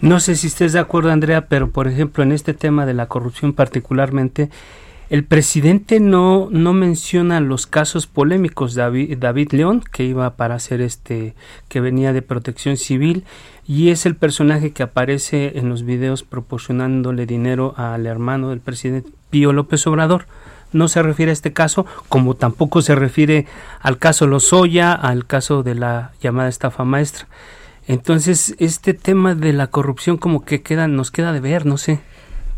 No 0.00 0.18
sé 0.18 0.34
si 0.34 0.46
estés 0.46 0.72
de 0.72 0.78
acuerdo, 0.78 1.10
Andrea, 1.10 1.46
pero 1.46 1.70
por 1.70 1.86
ejemplo 1.86 2.22
en 2.22 2.32
este 2.32 2.54
tema 2.54 2.86
de 2.86 2.94
la 2.94 3.06
corrupción 3.06 3.52
particularmente, 3.52 4.50
el 5.10 5.24
presidente 5.24 5.98
no, 5.98 6.48
no 6.52 6.72
menciona 6.72 7.40
los 7.40 7.66
casos 7.66 8.06
polémicos. 8.06 8.76
David, 8.76 9.18
David 9.18 9.50
León, 9.50 9.82
que 9.92 10.04
iba 10.04 10.36
para 10.36 10.54
hacer 10.54 10.80
este, 10.80 11.34
que 11.68 11.80
venía 11.80 12.12
de 12.12 12.22
protección 12.22 12.76
civil, 12.76 13.24
y 13.66 13.90
es 13.90 14.06
el 14.06 14.14
personaje 14.14 14.70
que 14.70 14.84
aparece 14.84 15.58
en 15.58 15.68
los 15.68 15.82
videos 15.82 16.22
proporcionándole 16.22 17.26
dinero 17.26 17.74
al 17.76 18.06
hermano 18.06 18.50
del 18.50 18.60
presidente 18.60 19.10
Pío 19.30 19.52
López 19.52 19.84
Obrador. 19.88 20.26
No 20.72 20.86
se 20.86 21.02
refiere 21.02 21.30
a 21.30 21.32
este 21.32 21.52
caso, 21.52 21.86
como 22.08 22.34
tampoco 22.34 22.80
se 22.80 22.94
refiere 22.94 23.46
al 23.80 23.98
caso 23.98 24.28
Lozoya, 24.28 24.92
al 24.92 25.26
caso 25.26 25.64
de 25.64 25.74
la 25.74 26.12
llamada 26.22 26.48
estafa 26.48 26.84
maestra. 26.84 27.26
Entonces, 27.88 28.54
este 28.60 28.94
tema 28.94 29.34
de 29.34 29.52
la 29.54 29.66
corrupción 29.66 30.18
como 30.18 30.44
que 30.44 30.62
queda, 30.62 30.86
nos 30.86 31.10
queda 31.10 31.32
de 31.32 31.40
ver, 31.40 31.66
no 31.66 31.78
sé. 31.78 31.98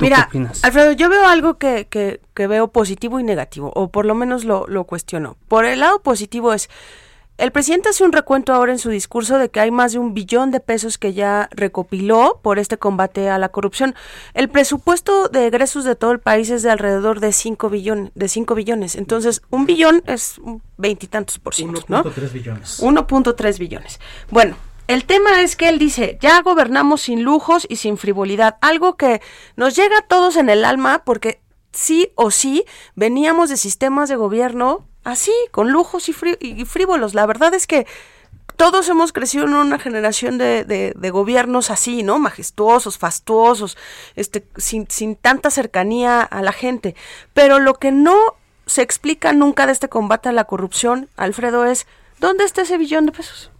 Mira, 0.01 0.29
Alfredo, 0.63 0.93
yo 0.93 1.09
veo 1.09 1.27
algo 1.27 1.55
que, 1.55 1.87
que, 1.89 2.21
que, 2.35 2.47
veo 2.47 2.69
positivo 2.69 3.21
y 3.21 3.23
negativo, 3.23 3.73
o 3.75 3.89
por 3.89 4.05
lo 4.05 4.15
menos 4.15 4.45
lo, 4.45 4.67
lo 4.67 4.85
cuestiono. 4.85 5.37
Por 5.49 5.65
el 5.65 5.81
lado 5.81 6.01
positivo 6.03 6.53
es, 6.53 6.69
el 7.39 7.51
presidente 7.51 7.89
hace 7.89 8.05
un 8.05 8.13
recuento 8.13 8.53
ahora 8.53 8.73
en 8.73 8.79
su 8.79 8.91
discurso 8.91 9.39
de 9.39 9.49
que 9.49 9.59
hay 9.59 9.71
más 9.71 9.93
de 9.93 9.99
un 9.99 10.15
billón 10.15 10.51
de 10.51 10.61
pesos 10.61 10.99
que 10.99 11.13
ya 11.13 11.49
recopiló 11.51 12.39
por 12.43 12.59
este 12.59 12.77
combate 12.77 13.31
a 13.31 13.39
la 13.39 13.49
corrupción. 13.49 13.95
El 14.35 14.49
presupuesto 14.49 15.29
de 15.29 15.47
egresos 15.47 15.85
de 15.85 15.97
todo 15.97 16.13
el 16.13 16.21
país 16.21 16.51
es 16.51 16.63
de 16.63 16.71
alrededor 16.71 17.21
de 17.21 17.33
5 17.33 17.71
billones, 17.71 18.13
de 18.15 18.29
5 18.29 18.55
billones. 18.55 18.97
Entonces, 18.97 19.43
un 19.51 19.67
billón 19.67 20.03
es 20.07 20.41
veintitantos 20.77 21.39
por 21.39 21.55
ciento, 21.55 21.81
1.3 21.81 22.33
billones. 22.33 22.81
1.3 22.81 23.59
billones. 23.59 24.01
Bueno, 24.31 24.57
el 24.89 25.05
tema 25.05 25.43
es 25.43 25.57
que 25.57 25.69
él 25.69 25.79
dice, 25.79 26.19
ya 26.21 26.41
gobernamos 26.43 27.03
sin 27.03 27.23
lujos 27.23 27.67
y 27.69 27.77
sin 27.77 27.97
frivolidad, 27.97 28.57
algo 28.61 28.97
que 28.97 29.21
nos 29.57 29.77
llega 29.77 29.99
a 29.99 30.07
todos 30.07 30.37
en 30.37 30.51
el 30.51 30.65
alma 30.65 31.05
porque 31.05 31.41
sí 31.73 32.13
o 32.15 32.31
sí 32.31 32.65
veníamos 32.95 33.49
de 33.49 33.57
sistemas 33.57 34.09
de 34.09 34.17
gobierno 34.17 34.87
así, 35.05 35.33
con 35.51 35.71
lujos 35.71 36.09
y, 36.09 36.15
y 36.41 36.65
frívolos. 36.65 37.15
La 37.15 37.27
verdad 37.27 37.55
es 37.55 37.67
que 37.67 37.87
todos 38.57 38.89
hemos 38.89 39.13
crecido 39.13 39.45
en 39.45 39.55
una 39.55 39.79
generación 39.79 40.39
de, 40.39 40.65
de, 40.65 40.93
de 40.97 41.11
gobiernos 41.11 41.71
así, 41.71 42.03
¿no? 42.03 42.19
Majestuosos, 42.19 42.99
fastuosos, 42.99 43.77
este, 44.15 44.47
sin, 44.57 44.87
sin 44.89 45.17
tanta 45.17 45.51
cercanía 45.51 46.23
a 46.23 46.43
la 46.43 46.53
gente. 46.53 46.95
Pero 47.35 47.59
lo 47.59 47.75
que 47.75 47.91
no 47.91 48.17
se 48.67 48.83
explica 48.83 49.33
nunca 49.33 49.67
de 49.67 49.73
este 49.73 49.89
combate 49.89 50.29
a 50.29 50.33
la 50.33 50.45
corrupción, 50.45 51.09
Alfredo, 51.17 51.65
es 51.65 51.87
¿dónde 52.21 52.45
está 52.45 52.63
ese 52.63 52.79
billón 52.79 53.07
de 53.07 53.13
pesos? 53.13 53.52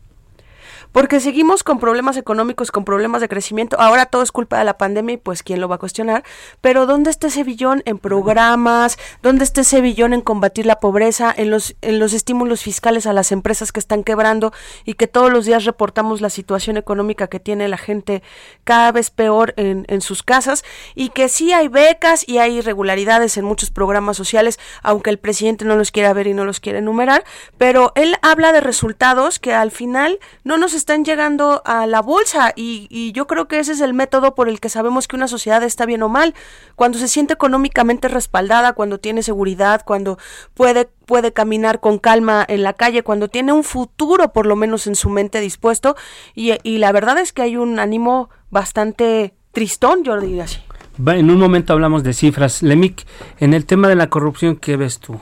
Porque 0.93 1.21
seguimos 1.21 1.65
con 1.65 1.79
problemas 1.79 2.17
económicos, 2.17 2.71
con 2.71 2.85
problemas 2.85 3.21
de 3.21 3.29
crecimiento. 3.29 3.81
Ahora 3.81 4.07
todo 4.07 4.23
es 4.23 4.33
culpa 4.33 4.59
de 4.59 4.65
la 4.65 4.79
pandemia 4.79 5.15
y 5.15 5.17
pues 5.17 5.43
quién 5.43 5.61
lo 5.61 5.69
va 5.69 5.77
a 5.77 5.79
cuestionar. 5.79 6.23
Pero 6.61 6.87
¿dónde 6.87 7.11
está 7.11 7.29
ese 7.29 7.45
billón 7.45 7.83
en 7.87 7.99
programas? 7.99 8.99
¿Dónde 9.23 9.45
está 9.45 9.63
ese 9.63 9.81
billón 9.81 10.13
en 10.13 10.21
combatir 10.21 10.67
la 10.67 10.81
pobreza? 10.81 11.33
En 11.37 11.51
los, 11.51 11.75
en 11.81 11.99
los 11.99 12.13
estímulos 12.13 12.63
fiscales 12.63 13.07
a 13.07 13.13
las 13.13 13.33
empresas 13.33 13.73
que 13.73 13.81
están 13.81 14.05
quebrando 14.05 14.53
y 14.85 14.95
que 14.95 15.07
todos 15.07 15.33
los 15.33 15.47
días 15.47 15.65
reportamos 15.65 16.21
la 16.21 16.31
situación 16.31 16.77
económica 16.77 17.27
que 17.27 17.41
tiene 17.41 17.69
la 17.69 17.79
gente 17.79 18.23
cada 18.65 18.93
vez 18.93 19.11
peor 19.11 19.55
en, 19.57 19.87
en 19.89 20.01
sus 20.03 20.23
casas 20.23 20.65
y 20.95 21.09
que 21.09 21.29
sí 21.29 21.53
hay 21.53 21.69
becas 21.69 22.29
y 22.29 22.39
hay 22.39 22.59
irregularidades 22.59 23.37
en 23.37 23.45
muchos 23.45 23.71
programas 23.71 24.17
sociales, 24.17 24.59
aunque 24.83 25.11
el 25.11 25.19
presidente 25.19 25.65
no 25.65 25.77
los 25.77 25.91
quiera 25.91 26.13
ver 26.13 26.27
y 26.27 26.35
no 26.35 26.45
los 26.45 26.61
quiere 26.61 26.79
enumerar, 26.79 27.25
pero 27.59 27.93
él 27.95 28.17
habla 28.23 28.53
de 28.53 28.61
resultados 28.61 29.39
que 29.39 29.55
al 29.55 29.71
final 29.71 30.19
no 30.45 30.57
nos 30.57 30.75
están 30.83 31.05
llegando 31.05 31.63
a 31.65 31.87
la 31.87 32.03
bolsa 32.03 32.53
y, 32.57 33.13
yo 33.13 33.29
creo 33.29 33.47
que 33.47 33.61
ese 33.61 33.73
es 33.73 33.81
el 33.81 33.95
método 33.95 34.35
por 34.35 34.49
el 34.49 34.59
que 34.59 34.69
sabemos 34.69 35.07
que 35.07 35.15
una 35.15 35.29
sociedad 35.29 35.63
está 35.63 35.87
bien 35.87 36.03
o 36.03 36.09
mal. 36.09 36.35
Cuando 36.75 36.99
se 36.99 37.07
siente 37.07 37.35
económicamente 37.35 38.09
respaldada, 38.09 38.73
cuando 38.73 38.99
tiene 38.99 39.23
seguridad, 39.23 39.83
cuando 39.85 40.19
puede, 40.55 40.87
puede 41.07 41.33
caminar 41.33 41.79
con 41.79 41.99
calma 41.99 42.45
en 42.49 42.65
la 42.65 42.73
calle, 42.73 43.05
cuando 43.05 43.29
tiene 43.29 43.53
un 43.53 43.63
futuro 43.63 44.33
por 44.33 44.47
lo 44.47 44.57
menos 44.57 44.89
en 44.89 44.97
su 44.97 45.09
mente 45.09 45.41
dispuesto 45.41 45.95
y, 46.35 46.53
y 46.65 46.79
la 46.79 46.91
verdad 46.91 47.19
es 47.19 47.33
que 47.33 47.43
hay 47.43 47.57
un 47.57 47.79
ánimo 47.79 48.29
bastante 48.51 49.35
tristón, 49.53 50.03
yo 50.03 50.19
diría 50.21 50.45
así. 50.45 50.59
En 51.07 51.31
un 51.31 51.39
momento 51.39 51.73
hablamos 51.73 52.03
de 52.03 52.13
cifras. 52.13 52.63
Lemic, 52.63 53.07
en 53.39 53.55
el 53.55 53.67
tema 53.67 53.89
de 53.89 53.95
la 53.95 54.11
corrupción, 54.11 54.57
¿qué 54.57 54.77
ves 54.77 54.99
tú? 54.99 55.19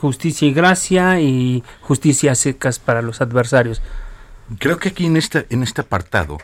Justicia 0.00 0.48
y 0.48 0.52
gracia 0.52 1.20
y 1.20 1.62
justicia 1.80 2.34
secas 2.34 2.78
para 2.80 3.02
los 3.02 3.20
adversarios. 3.20 3.80
Creo 4.58 4.78
que 4.78 4.90
aquí 4.90 5.06
en 5.06 5.16
este, 5.16 5.46
en 5.50 5.64
este 5.64 5.80
apartado 5.80 6.38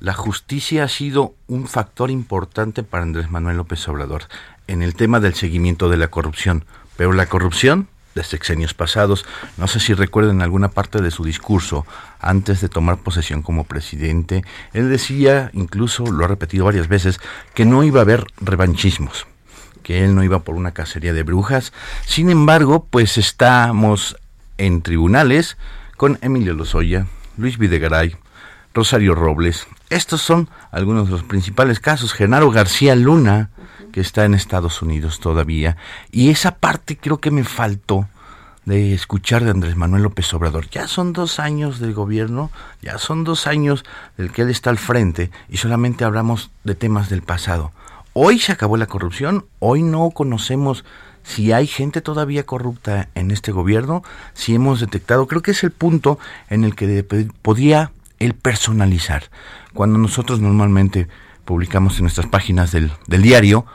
la 0.00 0.14
justicia 0.14 0.84
ha 0.84 0.88
sido 0.88 1.34
un 1.48 1.68
factor 1.68 2.10
importante 2.10 2.82
para 2.82 3.02
Andrés 3.02 3.30
Manuel 3.30 3.58
López 3.58 3.86
Obrador 3.88 4.24
en 4.66 4.82
el 4.82 4.94
tema 4.94 5.20
del 5.20 5.34
seguimiento 5.34 5.90
de 5.90 5.98
la 5.98 6.08
corrupción. 6.08 6.64
Pero 6.96 7.12
la 7.12 7.26
corrupción 7.26 7.88
de 8.14 8.24
sexenios 8.24 8.72
pasados, 8.72 9.26
no 9.58 9.68
sé 9.68 9.80
si 9.80 9.92
recuerdan 9.92 10.40
alguna 10.40 10.68
parte 10.68 11.02
de 11.02 11.10
su 11.10 11.24
discurso 11.24 11.86
antes 12.20 12.62
de 12.62 12.70
tomar 12.70 12.98
posesión 12.98 13.42
como 13.42 13.64
presidente, 13.64 14.44
él 14.72 14.88
decía, 14.88 15.50
incluso 15.52 16.06
lo 16.06 16.24
ha 16.24 16.28
repetido 16.28 16.64
varias 16.64 16.88
veces, 16.88 17.20
que 17.54 17.66
no 17.66 17.84
iba 17.84 18.00
a 18.00 18.02
haber 18.02 18.24
revanchismos, 18.40 19.26
que 19.82 20.04
él 20.04 20.14
no 20.14 20.24
iba 20.24 20.40
por 20.40 20.56
una 20.56 20.72
cacería 20.72 21.12
de 21.12 21.22
brujas. 21.22 21.72
Sin 22.06 22.30
embargo, 22.30 22.86
pues 22.90 23.18
estamos 23.18 24.16
en 24.56 24.80
tribunales 24.82 25.58
con 25.96 26.18
Emilio 26.22 26.54
Lozoya, 26.54 27.06
Luis 27.42 27.58
Videgaray, 27.58 28.16
Rosario 28.72 29.16
Robles. 29.16 29.66
Estos 29.90 30.22
son 30.22 30.48
algunos 30.70 31.06
de 31.06 31.10
los 31.10 31.24
principales 31.24 31.80
casos. 31.80 32.12
Genaro 32.12 32.52
García 32.52 32.94
Luna, 32.94 33.50
que 33.90 34.00
está 34.00 34.24
en 34.24 34.34
Estados 34.34 34.80
Unidos 34.80 35.18
todavía. 35.18 35.76
Y 36.12 36.30
esa 36.30 36.54
parte 36.54 36.96
creo 36.96 37.18
que 37.18 37.32
me 37.32 37.42
faltó 37.42 38.08
de 38.64 38.94
escuchar 38.94 39.42
de 39.42 39.50
Andrés 39.50 39.74
Manuel 39.74 40.04
López 40.04 40.32
Obrador. 40.32 40.70
Ya 40.70 40.86
son 40.86 41.12
dos 41.12 41.40
años 41.40 41.80
del 41.80 41.94
gobierno, 41.94 42.52
ya 42.80 42.96
son 42.98 43.24
dos 43.24 43.48
años 43.48 43.84
del 44.16 44.30
que 44.30 44.42
él 44.42 44.50
está 44.50 44.70
al 44.70 44.78
frente 44.78 45.32
y 45.48 45.56
solamente 45.56 46.04
hablamos 46.04 46.52
de 46.62 46.76
temas 46.76 47.10
del 47.10 47.22
pasado. 47.22 47.72
Hoy 48.12 48.38
se 48.38 48.52
acabó 48.52 48.76
la 48.76 48.86
corrupción, 48.86 49.46
hoy 49.58 49.82
no 49.82 50.10
conocemos 50.10 50.84
si 51.22 51.52
hay 51.52 51.66
gente 51.66 52.00
todavía 52.00 52.44
corrupta 52.44 53.08
en 53.14 53.30
este 53.30 53.52
gobierno, 53.52 54.02
si 54.34 54.54
hemos 54.54 54.80
detectado, 54.80 55.26
creo 55.26 55.42
que 55.42 55.52
es 55.52 55.64
el 55.64 55.70
punto 55.70 56.18
en 56.50 56.64
el 56.64 56.74
que 56.74 57.04
podía 57.42 57.92
el 58.18 58.34
personalizar. 58.34 59.24
Cuando 59.74 59.98
nosotros 59.98 60.40
normalmente 60.40 61.08
publicamos 61.44 61.96
en 61.96 62.02
nuestras 62.02 62.26
páginas 62.26 62.72
del, 62.72 62.92
del 63.06 63.22
diario, 63.22 63.66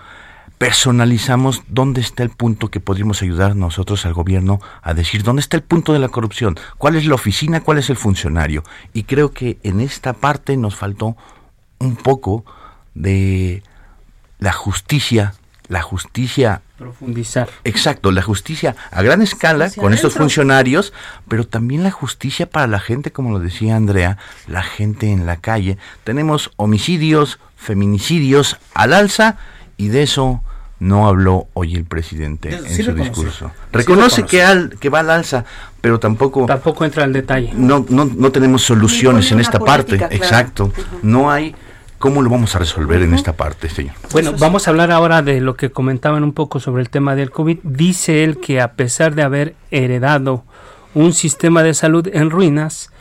personalizamos 0.58 1.64
dónde 1.68 2.02
está 2.02 2.24
el 2.24 2.30
punto 2.30 2.70
que 2.70 2.80
podríamos 2.80 3.22
ayudar 3.22 3.56
nosotros 3.56 4.06
al 4.06 4.14
gobierno 4.14 4.60
a 4.82 4.94
decir 4.94 5.24
dónde 5.24 5.42
está 5.42 5.58
el 5.58 5.64
punto 5.64 5.94
de 5.94 6.00
la 6.00 6.10
corrupción, 6.10 6.58
cuál 6.78 6.96
es 6.96 7.06
la 7.06 7.16
oficina, 7.16 7.62
cuál 7.62 7.78
es 7.78 7.90
el 7.90 7.96
funcionario. 7.96 8.64
Y 8.94 9.04
creo 9.04 9.32
que 9.32 9.60
en 9.64 9.80
esta 9.80 10.14
parte 10.14 10.58
nos 10.58 10.76
faltó 10.76 11.16
un 11.80 11.96
poco 11.96 12.44
de 12.96 13.62
la 14.40 14.52
justicia, 14.52 15.36
la 15.68 15.82
justicia 15.82 16.62
profundizar. 16.78 17.50
Exacto, 17.64 18.12
la 18.12 18.22
justicia 18.22 18.76
a 18.92 19.02
gran 19.02 19.22
escala 19.22 19.70
con 19.72 19.94
estos 19.94 20.14
funcionarios, 20.14 20.94
pero 21.28 21.46
también 21.46 21.84
la 21.84 21.92
justicia 21.92 22.50
para 22.50 22.68
la 22.68 22.80
gente, 22.80 23.12
como 23.12 23.32
lo 23.32 23.40
decía 23.40 23.76
Andrea, 23.76 24.18
la 24.48 24.64
gente 24.64 25.12
en 25.12 25.26
la 25.26 25.38
calle. 25.38 25.78
Tenemos 26.04 26.52
homicidios, 26.56 27.40
feminicidios 27.56 28.58
al 28.74 28.94
alza 28.94 29.38
y 29.76 29.88
de 29.88 30.04
eso 30.04 30.44
no 30.80 31.08
habló 31.08 31.48
hoy 31.54 31.76
el 31.76 31.86
presidente 31.86 32.56
en 32.56 32.86
su 32.86 32.94
discurso. 32.94 33.52
Reconoce 33.72 34.24
que, 34.24 34.44
al, 34.44 34.78
que 34.80 34.90
va 34.90 35.00
al 35.00 35.10
alza, 35.10 35.44
pero 35.82 36.00
tampoco... 36.00 36.46
Tampoco 36.46 36.86
entra 36.86 37.04
al 37.04 37.14
detalle. 37.14 37.52
No, 37.56 37.84
no, 37.90 38.06
no 38.06 38.32
tenemos 38.32 38.62
soluciones 38.62 39.32
en 39.32 39.40
esta 39.40 39.60
parte. 39.60 39.96
Exacto. 40.12 40.72
No 41.02 41.32
hay... 41.32 41.56
¿Cómo 42.00 42.22
lo 42.22 42.30
vamos 42.30 42.56
a 42.56 42.60
resolver 42.60 43.02
en 43.02 43.16
esta 43.16 43.34
parte, 43.34 43.70
señor? 43.70 43.96
Bueno, 44.12 44.34
vamos 44.34 44.68
a 44.68 44.70
hablar 44.70 44.92
ahora 44.92 45.24
de 45.24 45.42
lo 45.42 45.58
que 45.58 45.72
comentaban 45.72 46.24
un 46.24 46.34
poco 46.34 46.60
sobre 46.60 46.84
el 46.84 46.92
tema 46.92 47.16
del 47.16 47.32
COVID. 47.32 47.58
Dice 47.64 48.24
él 48.24 48.40
que 48.40 48.62
a 48.62 48.74
pesar 48.74 49.16
de 49.16 49.24
haber 49.24 49.56
heredado 49.72 50.46
un 50.94 51.14
sistema 51.14 51.64
de 51.64 51.74
salud 51.74 52.08
en 52.14 52.30
ruinas, 52.30 52.92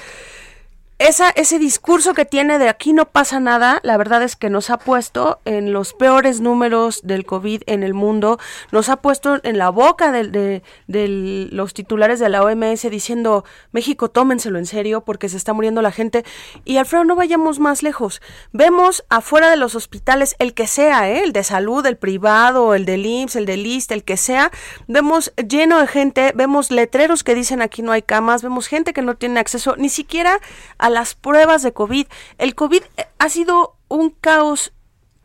esa, 1.01 1.31
ese 1.31 1.59
discurso 1.59 2.13
que 2.13 2.27
tiene 2.27 2.59
de 2.59 2.69
aquí 2.69 2.93
no 2.93 3.07
pasa 3.07 3.41
nada, 3.41 3.81
la 3.85 3.97
verdad 3.97 4.23
es 4.23 4.37
que 4.37 4.51
nos 4.51 4.69
ha 4.69 4.77
puesto 4.77 5.41
en 5.47 5.73
los 5.73 5.95
peores 5.95 6.43
números 6.43 7.01
del 7.03 7.25
COVID 7.25 7.63
en 7.65 7.83
el 7.83 7.95
mundo, 7.95 8.39
nos 8.71 8.91
ha 8.91 8.97
puesto 8.97 9.41
en 9.43 9.57
la 9.57 9.71
boca 9.71 10.13
de, 10.13 10.63
los 10.87 11.73
titulares 11.73 12.21
de 12.21 12.29
la 12.29 12.43
OMS 12.43 12.83
diciendo, 12.91 13.47
México, 13.73 14.11
tómenselo 14.11 14.59
en 14.59 14.67
serio 14.67 15.01
porque 15.01 15.31
se 15.31 15.39
está 15.39 15.55
muriendo 15.55 15.81
la 15.81 15.91
gente. 15.91 16.23
Y 16.67 16.77
Alfredo, 16.77 17.05
no 17.05 17.17
vayamos 17.17 17.61
más 17.61 17.83
lejos. 17.83 18.21
Vemos 18.53 19.03
afuera 19.09 19.49
de 19.49 19.57
los 19.57 19.75
hospitales, 19.75 20.37
el 20.39 20.53
que 20.53 20.67
sea, 20.67 21.09
¿eh? 21.09 21.23
el 21.25 21.33
de 21.33 21.45
salud, 21.45 21.87
el 21.87 21.97
privado, 21.97 22.75
el 22.75 22.85
del 22.85 23.07
IMSS, 23.07 23.37
el 23.37 23.47
del 23.47 23.67
IST, 23.67 23.93
el 23.93 24.05
que 24.05 24.19
sea, 24.19 24.51
vemos 24.87 25.33
lleno 25.49 25.79
de 25.81 25.87
gente, 25.87 26.33
vemos 26.35 26.71
letreros 26.71 27.25
que 27.25 27.35
dicen 27.35 27.63
aquí 27.63 27.81
no 27.81 27.93
hay 27.93 28.03
camas, 28.03 28.43
vemos 28.43 28.67
gente 28.67 28.93
que 28.93 29.01
no 29.01 29.17
tiene 29.17 29.41
acceso 29.41 29.77
ni 29.79 29.89
siquiera 29.89 30.41
a 30.77 30.89
las 30.94 31.14
pruebas 31.14 31.62
de 31.62 31.72
COVID. 31.72 32.07
El 32.38 32.55
COVID 32.55 32.83
eh, 32.96 33.07
ha 33.18 33.29
sido 33.29 33.76
un 33.88 34.11
caos 34.11 34.72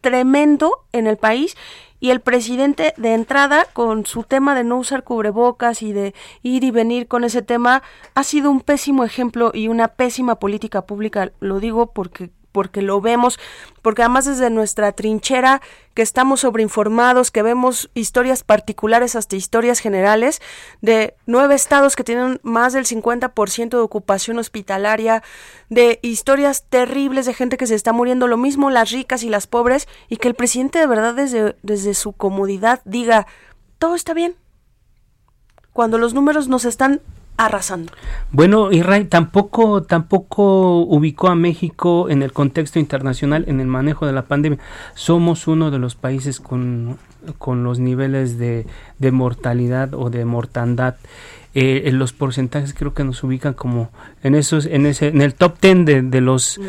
tremendo 0.02 0.86
en 0.92 1.08
el 1.08 1.18
país 1.18 1.56
y 2.00 2.12
el 2.12 2.22
presidente 2.22 2.94
de 2.98 3.14
entrada 3.14 3.66
con 3.74 4.06
su 4.06 4.24
tema 4.24 4.54
de 4.54 4.64
no 4.64 4.78
usar 4.78 5.04
cubrebocas 5.04 5.82
y 5.82 5.94
de 5.94 6.14
ir 6.44 6.64
y 6.64 6.72
venir 6.72 7.08
con 7.08 7.24
ese 7.24 7.42
tema 7.42 7.82
ha 8.14 8.24
sido 8.24 8.52
un 8.52 8.62
pésimo 8.62 9.04
ejemplo 9.04 9.52
y 9.54 9.68
una 9.70 9.88
pésima 9.88 10.36
política 10.36 10.86
pública. 10.86 11.32
Lo 11.40 11.60
digo 11.60 11.94
porque 11.94 12.30
porque 12.56 12.82
lo 12.82 13.02
vemos, 13.02 13.38
porque 13.82 14.02
además 14.02 14.24
desde 14.24 14.50
nuestra 14.50 14.94
trinchera, 14.94 15.62
que 15.94 16.02
estamos 16.02 16.40
sobreinformados, 16.40 17.30
que 17.30 17.42
vemos 17.42 17.90
historias 17.96 18.44
particulares 18.44 19.18
hasta 19.18 19.36
historias 19.36 19.80
generales, 19.80 20.42
de 20.80 21.16
nueve 21.26 21.54
estados 21.54 21.98
que 21.98 22.06
tienen 22.06 22.40
más 22.44 22.72
del 22.72 22.86
50% 22.86 23.72
de 23.72 23.78
ocupación 23.78 24.40
hospitalaria, 24.40 25.22
de 25.70 26.00
historias 26.02 26.64
terribles 26.70 27.26
de 27.26 27.34
gente 27.34 27.58
que 27.58 27.68
se 27.68 27.76
está 27.76 27.92
muriendo, 27.92 28.26
lo 28.30 28.38
mismo 28.38 28.70
las 28.70 28.90
ricas 28.90 29.24
y 29.24 29.30
las 29.30 29.48
pobres, 29.48 29.90
y 30.08 30.16
que 30.16 30.30
el 30.30 30.34
presidente 30.34 30.80
de 30.80 30.88
verdad 30.88 31.14
desde, 31.14 31.58
desde 31.62 31.94
su 31.94 32.14
comodidad 32.14 32.80
diga, 32.86 33.28
todo 33.80 33.96
está 33.96 34.14
bien. 34.14 34.38
Cuando 35.74 35.98
los 35.98 36.14
números 36.14 36.48
nos 36.48 36.64
están 36.64 37.02
arrasando. 37.38 37.92
Bueno, 38.32 38.72
Israel 38.72 39.08
tampoco, 39.10 39.84
tampoco 39.84 40.80
ubicó 40.82 41.28
a 41.28 41.36
México 41.36 42.10
en 42.10 42.24
el 42.24 42.32
contexto 42.32 42.80
internacional 42.80 43.46
en 43.48 43.60
el 43.60 43.68
manejo 43.68 44.06
de 44.06 44.14
la 44.14 44.24
pandemia. 44.24 44.60
Somos 44.94 45.48
uno 45.48 45.72
de 45.72 45.80
los 45.80 45.96
países 45.96 46.40
con, 46.40 46.98
con 47.38 47.64
los 47.64 47.80
niveles 47.80 48.38
de, 48.38 48.66
de 49.00 49.12
mortalidad 49.12 49.94
o 49.94 50.10
de 50.10 50.26
mortandad. 50.26 50.96
Eh, 51.58 51.88
en 51.88 52.00
los 52.00 52.12
porcentajes 52.12 52.74
creo 52.74 52.94
que 52.94 53.06
nos 53.06 53.24
ubican 53.24 53.54
como 53.54 53.90
en 54.24 54.36
esos 54.36 54.66
en 54.66 54.86
ese 54.86 55.08
en 55.08 55.22
el 55.22 55.36
top 55.36 55.56
10 55.62 55.86
de, 55.86 56.02
de 56.02 56.20
los 56.20 56.60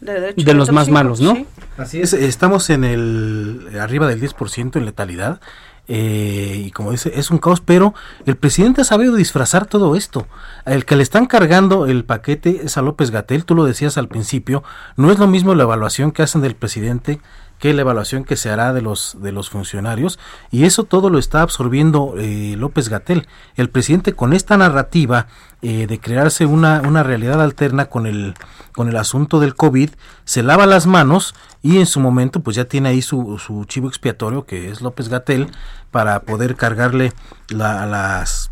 de, 0.00 0.54
los 0.54 0.72
más 0.72 0.88
malos 0.88 1.20
no 1.20 1.46
así 1.76 2.00
es 2.00 2.14
estamos 2.14 2.68
en 2.70 2.82
el 2.82 3.68
arriba 3.80 4.08
del 4.08 4.20
10% 4.20 4.74
en 4.74 4.86
letalidad 4.86 5.40
eh, 5.88 6.64
y 6.66 6.70
como 6.70 6.92
dice, 6.92 7.10
es 7.14 7.30
un 7.30 7.38
caos, 7.38 7.60
pero 7.60 7.94
el 8.26 8.36
presidente 8.36 8.82
ha 8.82 8.84
sabido 8.84 9.14
disfrazar 9.14 9.66
todo 9.66 9.96
esto. 9.96 10.26
El 10.66 10.84
que 10.84 10.96
le 10.96 11.02
están 11.02 11.26
cargando 11.26 11.86
el 11.86 12.04
paquete 12.04 12.60
es 12.64 12.76
a 12.76 12.82
López 12.82 13.10
Gatel, 13.10 13.46
tú 13.46 13.54
lo 13.54 13.64
decías 13.64 13.96
al 13.96 14.08
principio, 14.08 14.62
no 14.96 15.10
es 15.10 15.18
lo 15.18 15.26
mismo 15.26 15.54
la 15.54 15.62
evaluación 15.62 16.12
que 16.12 16.22
hacen 16.22 16.42
del 16.42 16.54
presidente 16.54 17.20
que 17.58 17.74
la 17.74 17.82
evaluación 17.82 18.24
que 18.24 18.36
se 18.36 18.50
hará 18.50 18.72
de 18.72 18.82
los 18.82 19.16
de 19.20 19.32
los 19.32 19.50
funcionarios 19.50 20.18
y 20.50 20.64
eso 20.64 20.84
todo 20.84 21.10
lo 21.10 21.18
está 21.18 21.42
absorbiendo 21.42 22.14
eh, 22.16 22.54
López 22.56 22.88
Gatel. 22.88 23.26
El 23.56 23.70
presidente 23.70 24.12
con 24.12 24.32
esta 24.32 24.56
narrativa 24.56 25.26
eh, 25.62 25.86
de 25.86 25.98
crearse 25.98 26.46
una, 26.46 26.82
una 26.82 27.02
realidad 27.02 27.42
alterna 27.42 27.86
con 27.86 28.06
el 28.06 28.34
con 28.72 28.88
el 28.88 28.96
asunto 28.96 29.40
del 29.40 29.56
COVID 29.56 29.90
se 30.24 30.42
lava 30.42 30.66
las 30.66 30.86
manos 30.86 31.34
y 31.62 31.78
en 31.78 31.86
su 31.86 31.98
momento 32.00 32.40
pues 32.40 32.56
ya 32.56 32.66
tiene 32.66 32.90
ahí 32.90 33.02
su, 33.02 33.38
su 33.38 33.64
chivo 33.64 33.88
expiatorio 33.88 34.46
que 34.46 34.70
es 34.70 34.80
López 34.80 35.08
Gatel 35.08 35.50
para 35.90 36.20
poder 36.20 36.54
cargarle 36.54 37.12
la, 37.48 37.86
las 37.86 38.50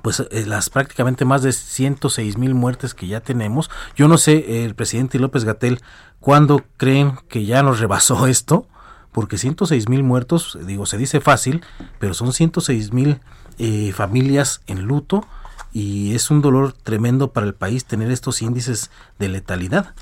pues 0.00 0.20
eh, 0.20 0.44
las 0.46 0.70
prácticamente 0.70 1.24
más 1.24 1.42
de 1.42 1.52
106 1.52 2.38
mil 2.38 2.54
muertes 2.54 2.94
que 2.94 3.06
ya 3.06 3.20
tenemos. 3.20 3.70
Yo 3.94 4.08
no 4.08 4.16
sé, 4.16 4.64
el 4.64 4.74
presidente 4.74 5.18
López 5.18 5.44
Gatel, 5.44 5.80
¿cuándo 6.20 6.64
creen 6.78 7.18
que 7.28 7.44
ya 7.44 7.62
nos 7.62 7.80
rebasó 7.80 8.26
esto? 8.28 8.66
Porque 9.12 9.36
106 9.36 9.90
mil 9.90 10.02
muertos, 10.02 10.58
digo, 10.66 10.86
se 10.86 10.96
dice 10.96 11.20
fácil, 11.20 11.62
pero 11.98 12.14
son 12.14 12.32
106 12.32 12.92
mil 12.94 13.20
eh, 13.58 13.92
familias 13.92 14.62
en 14.66 14.82
luto 14.82 15.26
y 15.72 16.14
es 16.14 16.30
un 16.30 16.40
dolor 16.40 16.72
tremendo 16.72 17.32
para 17.32 17.46
el 17.46 17.54
país 17.54 17.84
tener 17.84 18.10
estos 18.10 18.40
índices 18.40 18.90
de 19.18 19.28
letalidad. 19.28 19.94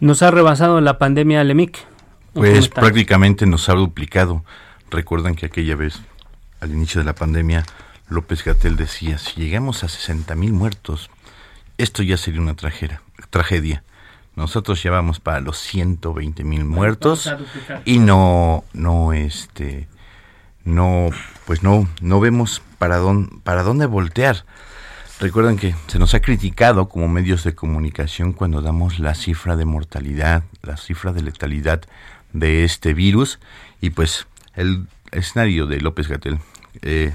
Nos 0.00 0.22
ha 0.22 0.30
rebasado 0.30 0.80
la 0.80 0.98
pandemia 0.98 1.42
Lemic 1.42 1.86
Pues 2.34 2.68
prácticamente 2.68 3.46
nos 3.46 3.68
ha 3.68 3.74
duplicado. 3.74 4.44
Recuerdan 4.90 5.34
que 5.34 5.46
aquella 5.46 5.74
vez, 5.74 6.00
al 6.60 6.70
inicio 6.70 7.00
de 7.00 7.06
la 7.06 7.14
pandemia, 7.14 7.64
López 8.08 8.44
Gatel 8.44 8.76
decía, 8.76 9.18
si 9.18 9.40
llegamos 9.40 9.84
a 9.84 9.88
60 9.88 10.34
mil 10.34 10.52
muertos, 10.52 11.10
esto 11.76 12.02
ya 12.02 12.16
sería 12.16 12.40
una 12.40 12.54
tragedia. 12.54 13.02
tragedia. 13.30 13.82
Nosotros 14.36 14.82
llevamos 14.82 15.18
para 15.18 15.40
los 15.40 15.58
120 15.58 16.44
mil 16.44 16.64
muertos 16.64 17.28
y 17.84 17.98
no, 17.98 18.64
no, 18.72 19.12
este, 19.12 19.88
no, 20.64 21.10
pues 21.44 21.62
no, 21.62 21.88
no 22.00 22.20
vemos 22.20 22.62
para 22.78 22.98
dónde, 22.98 23.34
para 23.42 23.64
dónde 23.64 23.86
voltear. 23.86 24.44
Recuerden 25.20 25.56
que 25.56 25.74
se 25.88 25.98
nos 25.98 26.14
ha 26.14 26.20
criticado 26.20 26.88
como 26.88 27.08
medios 27.08 27.42
de 27.42 27.56
comunicación 27.56 28.32
cuando 28.32 28.62
damos 28.62 29.00
la 29.00 29.16
cifra 29.16 29.56
de 29.56 29.64
mortalidad, 29.64 30.44
la 30.62 30.76
cifra 30.76 31.12
de 31.12 31.22
letalidad 31.22 31.82
de 32.32 32.62
este 32.62 32.94
virus 32.94 33.40
y 33.80 33.90
pues 33.90 34.28
el 34.54 34.86
escenario 35.10 35.66
de 35.66 35.80
López 35.80 36.06
Gatel, 36.06 36.38
eh, 36.82 37.12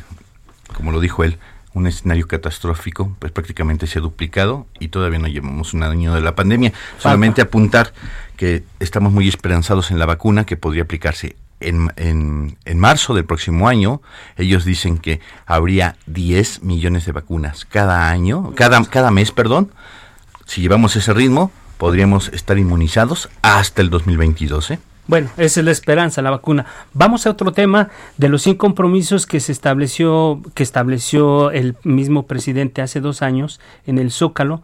como 0.73 0.91
lo 0.91 0.99
dijo 0.99 1.23
él, 1.23 1.37
un 1.73 1.87
escenario 1.87 2.27
catastrófico, 2.27 3.15
pues 3.19 3.31
prácticamente 3.31 3.87
se 3.87 3.99
ha 3.99 4.01
duplicado 4.01 4.67
y 4.79 4.89
todavía 4.89 5.19
no 5.19 5.27
llevamos 5.27 5.73
un 5.73 5.83
año 5.83 6.13
de 6.13 6.21
la 6.21 6.35
pandemia. 6.35 6.71
Solamente 6.99 7.41
apuntar 7.41 7.93
que 8.37 8.63
estamos 8.79 9.11
muy 9.11 9.27
esperanzados 9.27 9.89
en 9.91 9.99
la 9.99 10.05
vacuna 10.05 10.45
que 10.45 10.57
podría 10.57 10.83
aplicarse 10.83 11.35
en, 11.59 11.91
en, 11.95 12.79
marzo 12.79 13.13
del 13.13 13.25
próximo 13.25 13.67
año, 13.67 14.01
ellos 14.37 14.65
dicen 14.65 14.97
que 14.97 15.21
habría 15.45 15.95
10 16.07 16.61
millones 16.63 17.05
de 17.05 17.13
vacunas 17.13 17.65
cada 17.65 18.09
año, 18.09 18.53
cada, 18.55 18.83
cada 18.85 19.11
mes, 19.11 19.31
perdón. 19.31 19.71
Si 20.45 20.61
llevamos 20.61 20.95
ese 20.95 21.13
ritmo, 21.13 21.51
podríamos 21.77 22.29
estar 22.29 22.57
inmunizados 22.57 23.29
hasta 23.41 23.81
el 23.81 23.89
2022. 23.89 24.71
¿eh? 24.71 24.79
Bueno, 25.05 25.29
esa 25.37 25.59
es 25.59 25.65
la 25.65 25.71
esperanza, 25.71 26.21
la 26.21 26.29
vacuna. 26.29 26.65
Vamos 26.93 27.25
a 27.25 27.31
otro 27.31 27.51
tema 27.51 27.89
de 28.17 28.29
los 28.29 28.41
100 28.43 28.55
compromisos 28.55 29.25
que 29.25 29.41
se 29.41 29.51
estableció, 29.51 30.41
que 30.53 30.63
estableció 30.63 31.51
el 31.51 31.75
mismo 31.83 32.25
presidente 32.25 32.81
hace 32.81 33.01
dos 33.01 33.21
años 33.21 33.59
en 33.85 33.97
el 33.97 34.11
Zócalo. 34.11 34.63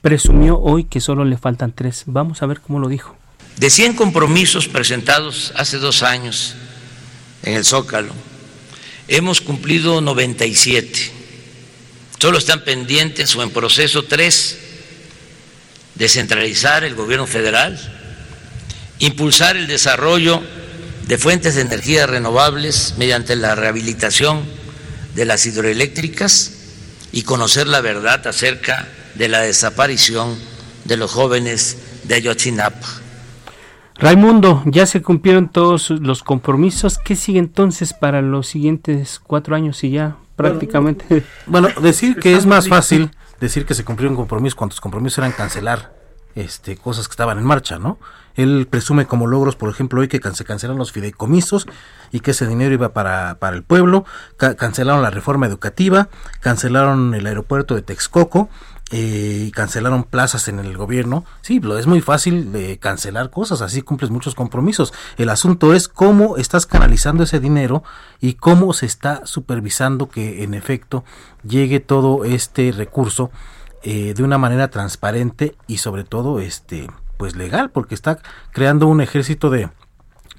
Presumió 0.00 0.58
hoy 0.60 0.84
que 0.84 1.00
solo 1.00 1.24
le 1.24 1.36
faltan 1.36 1.72
tres. 1.72 2.04
Vamos 2.06 2.42
a 2.42 2.46
ver 2.46 2.60
cómo 2.60 2.78
lo 2.78 2.88
dijo. 2.88 3.16
De 3.56 3.70
100 3.70 3.94
compromisos 3.94 4.68
presentados 4.68 5.52
hace 5.56 5.78
dos 5.78 6.02
años 6.02 6.54
en 7.42 7.54
el 7.54 7.64
Zócalo, 7.64 8.12
hemos 9.08 9.40
cumplido 9.40 10.00
97. 10.00 11.12
Solo 12.18 12.38
están 12.38 12.62
pendientes 12.62 13.34
o 13.34 13.42
en 13.42 13.50
proceso 13.50 14.04
tres. 14.04 14.58
Descentralizar 15.96 16.84
el 16.84 16.94
gobierno 16.94 17.26
federal, 17.26 17.78
impulsar 19.02 19.56
el 19.56 19.66
desarrollo 19.66 20.40
de 21.08 21.18
fuentes 21.18 21.56
de 21.56 21.62
energía 21.62 22.06
renovables 22.06 22.94
mediante 22.98 23.34
la 23.34 23.56
rehabilitación 23.56 24.42
de 25.16 25.24
las 25.24 25.44
hidroeléctricas 25.44 26.52
y 27.10 27.22
conocer 27.24 27.66
la 27.66 27.80
verdad 27.80 28.24
acerca 28.28 28.86
de 29.16 29.28
la 29.28 29.40
desaparición 29.40 30.38
de 30.84 30.96
los 30.96 31.10
jóvenes 31.10 31.78
de 32.04 32.14
Ayotzinapa. 32.14 32.86
Raimundo, 33.96 34.62
ya 34.66 34.86
se 34.86 35.02
cumplieron 35.02 35.48
todos 35.48 35.90
los 35.90 36.22
compromisos. 36.22 36.98
¿Qué 36.98 37.16
sigue 37.16 37.40
entonces 37.40 37.92
para 37.94 38.22
los 38.22 38.46
siguientes 38.46 39.20
cuatro 39.20 39.56
años 39.56 39.82
y 39.82 39.90
ya 39.90 40.16
prácticamente? 40.36 41.24
Bueno, 41.46 41.68
decir 41.82 42.16
que 42.16 42.36
es 42.36 42.46
más 42.46 42.68
fácil 42.68 43.10
decir 43.40 43.66
que 43.66 43.74
se 43.74 43.84
cumplieron 43.84 44.14
compromisos 44.14 44.54
cuando 44.54 44.74
los 44.74 44.80
compromisos 44.80 45.18
eran 45.18 45.32
cancelar 45.32 46.01
este, 46.34 46.76
cosas 46.76 47.08
que 47.08 47.12
estaban 47.12 47.38
en 47.38 47.44
marcha, 47.44 47.78
¿no? 47.78 47.98
Él 48.34 48.66
presume 48.70 49.06
como 49.06 49.26
logros, 49.26 49.56
por 49.56 49.70
ejemplo, 49.70 50.00
hoy 50.00 50.08
que 50.08 50.20
se 50.32 50.44
cancelaron 50.44 50.78
los 50.78 50.92
fideicomisos 50.92 51.66
y 52.12 52.20
que 52.20 52.30
ese 52.30 52.46
dinero 52.46 52.72
iba 52.72 52.92
para, 52.92 53.38
para 53.38 53.56
el 53.56 53.62
pueblo, 53.62 54.04
cancelaron 54.36 55.02
la 55.02 55.10
reforma 55.10 55.46
educativa, 55.46 56.08
cancelaron 56.40 57.14
el 57.14 57.26
aeropuerto 57.26 57.74
de 57.74 57.82
Texcoco, 57.82 58.48
eh, 58.94 59.50
cancelaron 59.54 60.04
plazas 60.04 60.48
en 60.48 60.58
el 60.58 60.76
gobierno. 60.76 61.24
Sí, 61.40 61.60
lo 61.60 61.78
es 61.78 61.86
muy 61.86 62.02
fácil 62.02 62.52
de 62.52 62.78
cancelar 62.78 63.30
cosas, 63.30 63.62
así 63.62 63.80
cumples 63.80 64.10
muchos 64.10 64.34
compromisos. 64.34 64.92
El 65.16 65.30
asunto 65.30 65.72
es 65.72 65.88
cómo 65.88 66.36
estás 66.36 66.66
canalizando 66.66 67.24
ese 67.24 67.40
dinero 67.40 67.82
y 68.20 68.34
cómo 68.34 68.74
se 68.74 68.84
está 68.84 69.24
supervisando 69.24 70.10
que 70.10 70.42
en 70.42 70.52
efecto 70.52 71.04
llegue 71.42 71.80
todo 71.80 72.24
este 72.24 72.70
recurso 72.70 73.30
eh, 73.82 74.14
de 74.14 74.22
una 74.22 74.38
manera 74.38 74.68
transparente 74.68 75.54
y 75.66 75.78
sobre 75.78 76.04
todo 76.04 76.40
este 76.40 76.88
pues 77.16 77.36
legal, 77.36 77.70
porque 77.70 77.94
está 77.94 78.18
creando 78.50 78.88
un 78.88 79.00
ejército 79.00 79.48
de, 79.50 79.68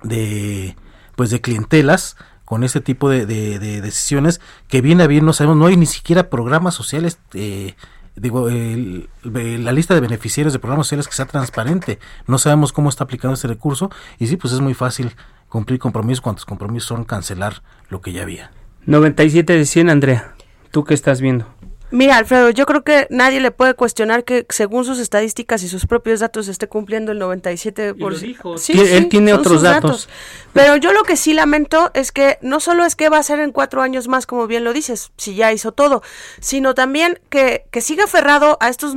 de 0.04 0.76
pues 1.16 1.30
de 1.30 1.42
clientelas 1.42 2.18
con 2.46 2.64
ese 2.64 2.82
tipo 2.82 3.10
de, 3.10 3.26
de, 3.26 3.82
decisiones 3.82 4.42
que 4.68 4.82
viene 4.82 5.04
a 5.04 5.08
bien 5.08 5.26
no 5.26 5.34
sabemos 5.34 5.58
no 5.58 5.68
hay 5.68 5.78
ni 5.78 5.86
siquiera 5.86 6.30
programas 6.30 6.74
sociales 6.74 7.18
eh, 7.34 7.76
digo, 8.16 8.48
la 8.50 9.72
lista 9.72 9.96
de 9.96 10.02
beneficiarios 10.02 10.54
de 10.54 10.60
programas 10.60 10.88
sociales 10.88 11.08
que 11.08 11.16
sea 11.16 11.26
transparente. 11.26 12.00
No 12.28 12.38
sabemos 12.38 12.72
cómo 12.72 12.90
está 12.90 13.06
aplicando 13.06 13.34
ese 13.34 13.48
recurso 13.48 13.90
y 14.20 14.28
sí, 14.28 14.38
pues 14.38 14.54
es 14.54 14.60
muy 14.60 14.74
fácil 14.74 15.16
cumplir 15.50 15.80
compromisos 15.80 16.22
cuantos 16.22 16.46
compromisos 16.46 16.88
son 16.88 17.06
cancelar 17.06 17.64
lo 17.90 18.02
que 18.02 18.12
ya 18.12 18.24
había. 18.24 18.52
97 18.86 19.54
de 19.54 19.66
100, 19.66 19.90
Andrea. 19.90 20.36
¿Tú 20.72 20.84
qué 20.84 20.94
estás 20.94 21.22
viendo? 21.22 21.48
Mira, 21.94 22.18
Alfredo, 22.18 22.50
yo 22.50 22.66
creo 22.66 22.84
que 22.84 23.06
nadie 23.12 23.40
le 23.40 23.52
puede 23.52 23.76
cuestionar 23.76 24.24
que 24.24 24.48
según 24.50 24.84
sus 24.84 24.98
estadísticas 24.98 25.62
y 25.62 25.70
sus 25.70 25.86
propios 25.86 26.22
datos 26.22 26.48
esté 26.48 26.68
cumpliendo 26.68 27.12
el 27.12 27.22
97%. 27.22 28.00
Por... 28.00 28.58
Sí, 28.58 28.74
él 28.74 29.10
tiene 29.10 29.32
otros 29.32 29.62
datos. 29.62 30.10
Pero 30.54 30.76
yo 30.76 30.92
lo 30.92 31.04
que 31.04 31.16
sí 31.16 31.34
lamento 31.34 31.92
es 31.94 32.12
que 32.12 32.40
no 32.42 32.60
solo 32.60 32.84
es 32.84 32.96
que 32.96 33.10
va 33.10 33.20
a 33.20 33.24
ser 33.24 33.40
en 33.40 33.52
cuatro 33.52 33.84
años 33.84 34.08
más, 34.08 34.26
como 34.26 34.48
bien 34.48 34.64
lo 34.64 34.74
dices, 34.74 35.12
si 35.18 35.36
ya 35.36 35.54
hizo 35.54 35.72
todo, 35.72 36.02
sino 36.40 36.74
también 36.74 37.20
que, 37.30 37.66
que 37.70 37.82
siga 37.82 38.06
aferrado 38.06 38.58
a 38.60 38.70
estos, 38.70 38.96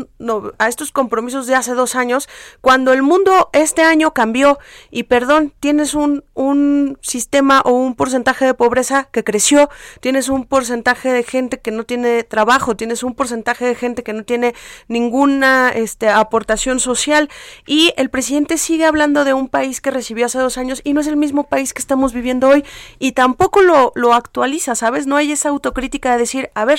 a 0.56 0.68
estos 0.68 0.90
compromisos 0.90 1.46
de 1.46 1.54
hace 1.54 1.74
dos 1.74 1.96
años, 1.96 2.30
cuando 2.62 2.94
el 2.94 3.02
mundo 3.02 3.50
este 3.52 3.82
año 3.82 4.14
cambió 4.14 4.58
y, 4.90 5.02
perdón, 5.02 5.52
tienes 5.60 5.92
un, 5.92 6.24
un 6.32 6.96
sistema 7.02 7.60
o 7.60 7.72
un 7.72 7.94
porcentaje 7.94 8.46
de 8.46 8.54
pobreza 8.54 9.10
que 9.12 9.22
creció, 9.22 9.68
tienes 10.00 10.30
un 10.30 10.46
porcentaje 10.46 11.12
de 11.12 11.24
gente 11.24 11.60
que 11.60 11.72
no 11.72 11.84
tiene 11.84 12.22
trabajo, 12.22 12.74
tienes 12.86 13.02
un 13.02 13.14
porcentaje 13.14 13.66
de 13.66 13.74
gente 13.74 14.04
que 14.04 14.12
no 14.12 14.22
tiene 14.22 14.54
ninguna 14.86 15.70
este, 15.70 16.08
aportación 16.08 16.78
social 16.78 17.28
y 17.66 17.92
el 17.96 18.10
presidente 18.10 18.58
sigue 18.58 18.84
hablando 18.84 19.24
de 19.24 19.34
un 19.34 19.48
país 19.48 19.80
que 19.80 19.90
recibió 19.90 20.26
hace 20.26 20.38
dos 20.38 20.56
años 20.56 20.82
y 20.84 20.92
no 20.92 21.00
es 21.00 21.08
el 21.08 21.16
mismo 21.16 21.48
país 21.48 21.74
que 21.74 21.80
estamos 21.80 22.12
viviendo 22.12 22.48
hoy 22.48 22.64
y 23.00 23.10
tampoco 23.10 23.60
lo, 23.60 24.14
actualiza, 24.14 24.76
¿sabes? 24.76 25.08
No 25.08 25.16
hay 25.16 25.32
esa 25.32 25.48
autocrítica 25.48 26.12
de 26.12 26.18
decir, 26.18 26.50
a 26.54 26.64
ver, 26.64 26.78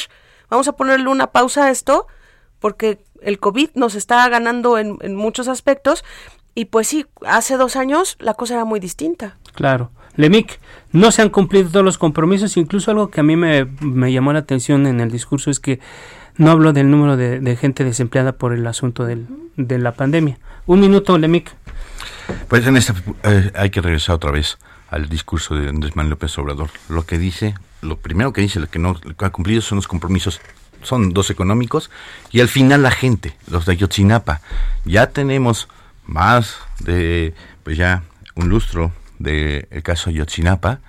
vamos 0.49 0.69
a 0.69 0.77
ponerle 0.77 1.09
una 1.09 1.27
pausa 1.27 1.65
a 1.65 1.71
esto 1.71 2.07
porque 2.59 2.99
el 3.21 3.37
COVID 3.37 3.71
nos 3.73 3.93
está 3.93 4.29
ganando 4.29 4.77
en, 4.77 4.97
en 5.01 5.13
muchos 5.13 5.49
aspectos 5.49 6.05
y 6.55 6.65
pues 6.65 6.87
sí, 6.87 7.05
hace 7.25 7.57
dos 7.57 7.75
años 7.75 8.15
la 8.19 8.33
cosa 8.33 8.53
era 8.53 8.63
muy 8.63 8.79
distinta. 8.79 9.35
Claro. 9.55 9.91
Lemic, 10.17 10.59
no 10.91 11.11
se 11.11 11.21
han 11.21 11.29
cumplido 11.29 11.69
todos 11.69 11.85
los 11.85 11.97
compromisos, 11.97 12.57
incluso 12.57 12.91
algo 12.91 13.09
que 13.09 13.21
a 13.21 13.23
mí 13.23 13.35
me, 13.35 13.67
llamó 14.11 14.33
la 14.33 14.39
atención 14.39 14.85
en 14.87 14.99
el 14.99 15.11
discurso 15.11 15.49
es 15.49 15.59
que 15.59 15.79
no 16.35 16.51
hablo 16.51 16.73
del 16.73 16.91
número 16.91 17.17
de, 17.17 17.55
gente 17.55 17.83
desempleada 17.83 18.33
por 18.33 18.53
el 18.53 18.67
asunto 18.67 19.05
de 19.05 19.79
la 19.79 19.93
pandemia. 19.93 20.37
Un 20.65 20.81
minuto, 20.81 21.17
Lemic. 21.17 21.55
Pues 22.47 22.65
en 22.67 22.77
esta 22.77 22.93
eh, 23.23 23.51
hay 23.55 23.69
que 23.69 23.81
regresar 23.81 24.15
otra 24.15 24.31
vez 24.31 24.57
al 24.89 25.09
discurso 25.09 25.55
de 25.55 25.69
Andrés 25.69 25.95
Manuel 25.95 26.11
López 26.11 26.37
Obrador. 26.37 26.69
Lo 26.89 27.05
que 27.05 27.17
dice, 27.17 27.55
lo 27.81 27.97
primero 27.97 28.33
que 28.33 28.41
dice, 28.41 28.59
lo 28.59 28.67
que 28.67 28.79
no 28.79 28.99
ha 29.19 29.29
cumplido 29.29 29.61
son 29.61 29.77
los 29.77 29.87
compromisos, 29.87 30.41
son 30.81 31.13
dos 31.13 31.29
económicos, 31.29 31.89
y 32.31 32.39
al 32.41 32.47
final 32.47 32.83
la 32.83 32.91
gente, 32.91 33.35
los 33.49 33.65
de 33.65 33.73
Ayotzinapa. 33.73 34.41
Ya 34.85 35.07
tenemos 35.07 35.67
más 36.05 36.57
de, 36.79 37.33
pues 37.63 37.77
ya, 37.77 38.03
un 38.35 38.49
lustro 38.49 38.91
del 39.19 39.67
caso 39.83 40.09
Ayotzinapa 40.09 40.79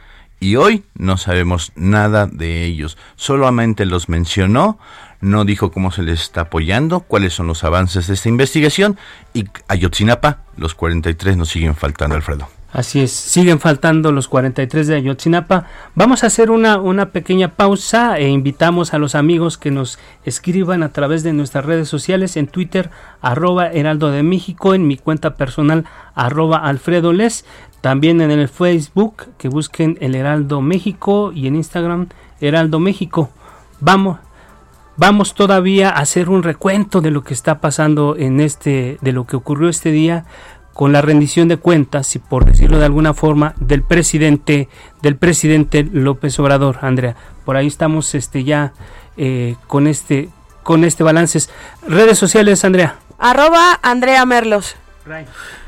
y 0.41 0.57
hoy 0.57 0.85
no 0.95 1.17
sabemos 1.17 1.73
nada 1.75 2.27
de 2.27 2.65
ellos. 2.65 2.97
Solamente 3.17 3.87
los 3.87 4.09
mencionó, 4.09 4.79
no 5.21 5.45
dijo 5.45 5.73
cómo 5.73 5.91
se 5.91 6.03
les 6.03 6.21
está 6.21 6.43
apoyando, 6.43 7.01
cuáles 7.01 7.35
son 7.35 7.49
los 7.49 7.65
avances 7.65 8.07
de 8.07 8.15
esta 8.15 8.29
investigación 8.29 8.97
y 9.35 9.47
Ayotzinapa, 9.67 10.43
los 10.57 10.75
43 10.75 11.37
nos 11.37 11.49
siguen 11.49 11.75
faltando, 11.75 12.15
Alfredo. 12.15 12.49
Así 12.71 13.01
es, 13.01 13.13
siguen 13.13 13.61
faltando 13.61 14.13
los 14.13 14.29
43 14.29 14.87
de 14.87 14.97
Ayotzinapa. 14.97 15.65
Vamos 15.95 16.23
a 16.23 16.27
hacer 16.27 16.51
una, 16.51 16.79
una 16.79 17.13
pequeña 17.13 17.55
pausa 17.55 18.19
e 18.19 18.29
invitamos 18.29 18.93
a 18.93 18.99
los 18.99 19.15
amigos 19.15 19.57
que 19.57 19.71
nos 19.71 19.99
escriban 20.25 20.83
a 20.83 20.91
través 20.91 21.23
de 21.23 21.33
nuestras 21.33 21.65
redes 21.65 21.89
sociales 21.89 22.37
en 22.37 22.47
Twitter, 22.47 22.91
arroba 23.23 23.69
Heraldo 23.69 24.11
de 24.11 24.23
México, 24.23 24.75
en 24.75 24.87
mi 24.87 24.99
cuenta 24.99 25.35
personal, 25.35 25.87
arroba 26.15 26.59
Alfredo 26.59 27.15
Les, 27.15 27.47
también 27.81 28.21
en 28.21 28.31
el 28.31 28.49
Facebook, 28.49 29.27
que 29.39 29.49
busquen 29.49 29.99
el 30.01 30.15
Heraldo 30.15 30.61
México 30.61 31.33
y 31.33 31.47
en 31.47 31.57
Instagram, 31.57 32.09
Heraldo 32.41 32.81
México. 32.81 33.31
Vamos, 33.81 34.19
vamos 34.97 35.35
todavía 35.35 35.91
a 35.91 36.01
hacer 36.01 36.29
un 36.29 36.43
recuento 36.43 37.01
de 37.01 37.11
lo 37.11 37.23
que 37.23 37.35
está 37.35 37.59
pasando 37.61 38.17
en 38.17 38.41
este, 38.41 38.99
de 39.01 39.13
lo 39.13 39.27
que 39.27 39.37
ocurrió 39.37 39.69
este 39.69 39.91
día 39.91 40.25
con 40.73 40.93
la 40.93 41.03
rendición 41.03 41.49
de 41.49 41.57
cuentas, 41.57 42.15
y 42.15 42.21
por 42.21 42.45
decirlo 42.45 42.79
de 42.79 42.85
alguna 42.85 43.13
forma, 43.13 43.55
del 43.59 43.83
presidente, 43.83 44.69
del 45.03 45.17
presidente 45.17 45.83
López 45.83 46.39
Obrador, 46.39 46.79
Andrea. 46.83 47.17
Por 47.45 47.57
ahí 47.57 47.67
estamos 47.67 48.15
este 48.15 48.45
ya 48.45 48.73
eh, 49.17 49.57
con 49.67 49.89
este 49.89 50.29
con 50.63 50.85
este 50.85 51.03
balance. 51.03 51.49
Redes 51.89 52.19
sociales, 52.19 52.65
Andrea. 52.65 52.97
Arroba 53.19 53.81
Andrea 53.83 54.25
Merlos. 54.27 54.77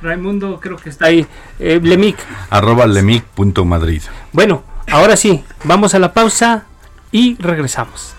Raimundo 0.03 0.61
creo 0.61 0.77
que 0.77 0.91
está 0.91 1.07
ahí. 1.07 1.27
Eh, 1.59 1.81
Lemic. 1.83 2.17
Arroba 2.51 2.87
Lemic.madrid. 2.87 4.03
Bueno, 4.33 4.63
ahora 4.91 5.17
sí, 5.17 5.45
vamos 5.65 5.95
a 5.95 5.99
la 5.99 6.13
pausa 6.13 6.65
y 7.13 7.37
regresamos. 7.37 8.15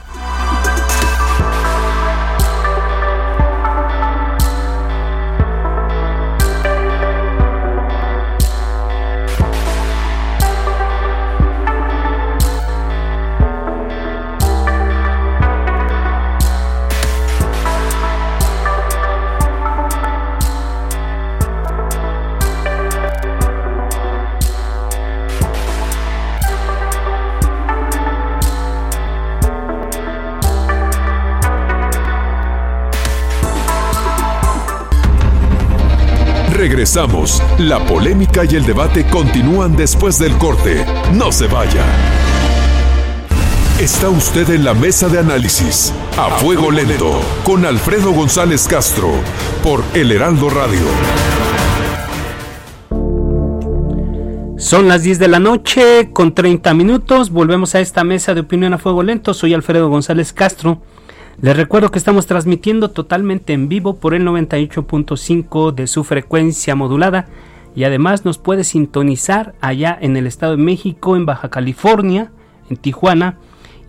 Regresamos. 36.71 37.43
La 37.59 37.85
polémica 37.85 38.45
y 38.45 38.55
el 38.55 38.65
debate 38.65 39.05
continúan 39.05 39.75
después 39.75 40.17
del 40.17 40.37
corte. 40.37 40.85
No 41.13 41.29
se 41.29 41.47
vaya. 41.47 41.83
Está 43.77 44.07
usted 44.07 44.49
en 44.51 44.63
la 44.63 44.73
mesa 44.73 45.09
de 45.09 45.19
análisis. 45.19 45.91
A 46.17 46.29
fuego 46.37 46.71
lento. 46.71 47.19
Con 47.43 47.65
Alfredo 47.65 48.13
González 48.13 48.69
Castro. 48.69 49.09
Por 49.61 49.83
El 49.93 50.13
Heraldo 50.13 50.49
Radio. 50.49 50.79
Son 54.57 54.87
las 54.87 55.03
10 55.03 55.19
de 55.19 55.27
la 55.27 55.39
noche 55.39 56.11
con 56.13 56.33
30 56.33 56.73
minutos. 56.73 57.31
Volvemos 57.31 57.75
a 57.75 57.81
esta 57.81 58.05
mesa 58.05 58.33
de 58.33 58.39
opinión 58.39 58.73
a 58.73 58.77
fuego 58.77 59.03
lento. 59.03 59.33
Soy 59.33 59.53
Alfredo 59.53 59.89
González 59.89 60.31
Castro. 60.31 60.81
Les 61.41 61.57
recuerdo 61.57 61.89
que 61.89 61.97
estamos 61.97 62.27
transmitiendo 62.27 62.91
totalmente 62.91 63.53
en 63.53 63.67
vivo 63.67 63.95
por 63.95 64.13
el 64.13 64.23
98.5 64.27 65.73
de 65.73 65.87
su 65.87 66.03
frecuencia 66.03 66.75
modulada 66.75 67.25
y 67.75 67.83
además 67.83 68.25
nos 68.25 68.37
puede 68.37 68.63
sintonizar 68.63 69.55
allá 69.59 69.97
en 69.99 70.15
el 70.17 70.27
Estado 70.27 70.55
de 70.55 70.61
México, 70.61 71.15
en 71.15 71.25
Baja 71.25 71.49
California, 71.49 72.31
en 72.69 72.77
Tijuana 72.77 73.39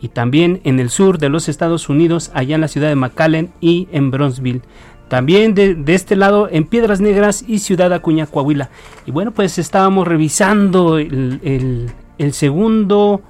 y 0.00 0.08
también 0.08 0.62
en 0.64 0.80
el 0.80 0.88
sur 0.88 1.18
de 1.18 1.28
los 1.28 1.50
Estados 1.50 1.90
Unidos, 1.90 2.30
allá 2.32 2.54
en 2.54 2.62
la 2.62 2.68
ciudad 2.68 2.88
de 2.88 2.96
McAllen 2.96 3.52
y 3.60 3.86
en 3.92 4.10
Bronzeville. 4.10 4.62
También 5.08 5.52
de, 5.52 5.76
este 5.88 6.16
lado 6.16 6.48
en 6.50 6.64
Piedras 6.64 7.02
Negras 7.02 7.44
y 7.46 7.58
Ciudad 7.58 7.92
Acuña, 7.92 8.24
Coahuila. 8.24 8.70
Y 9.04 9.10
bueno, 9.10 9.30
pues 9.30 9.58
estábamos 9.58 10.08
revisando 10.08 10.96
el, 10.96 11.92
el 12.16 12.32
segundo 12.32 13.20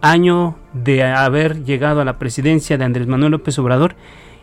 año 0.00 0.56
de 0.72 1.02
haber 1.04 1.64
llegado 1.64 2.00
a 2.00 2.04
la 2.04 2.18
presidencia 2.18 2.78
de 2.78 2.84
Andrés 2.84 3.06
Manuel 3.06 3.32
López 3.32 3.58
Obrador 3.58 3.96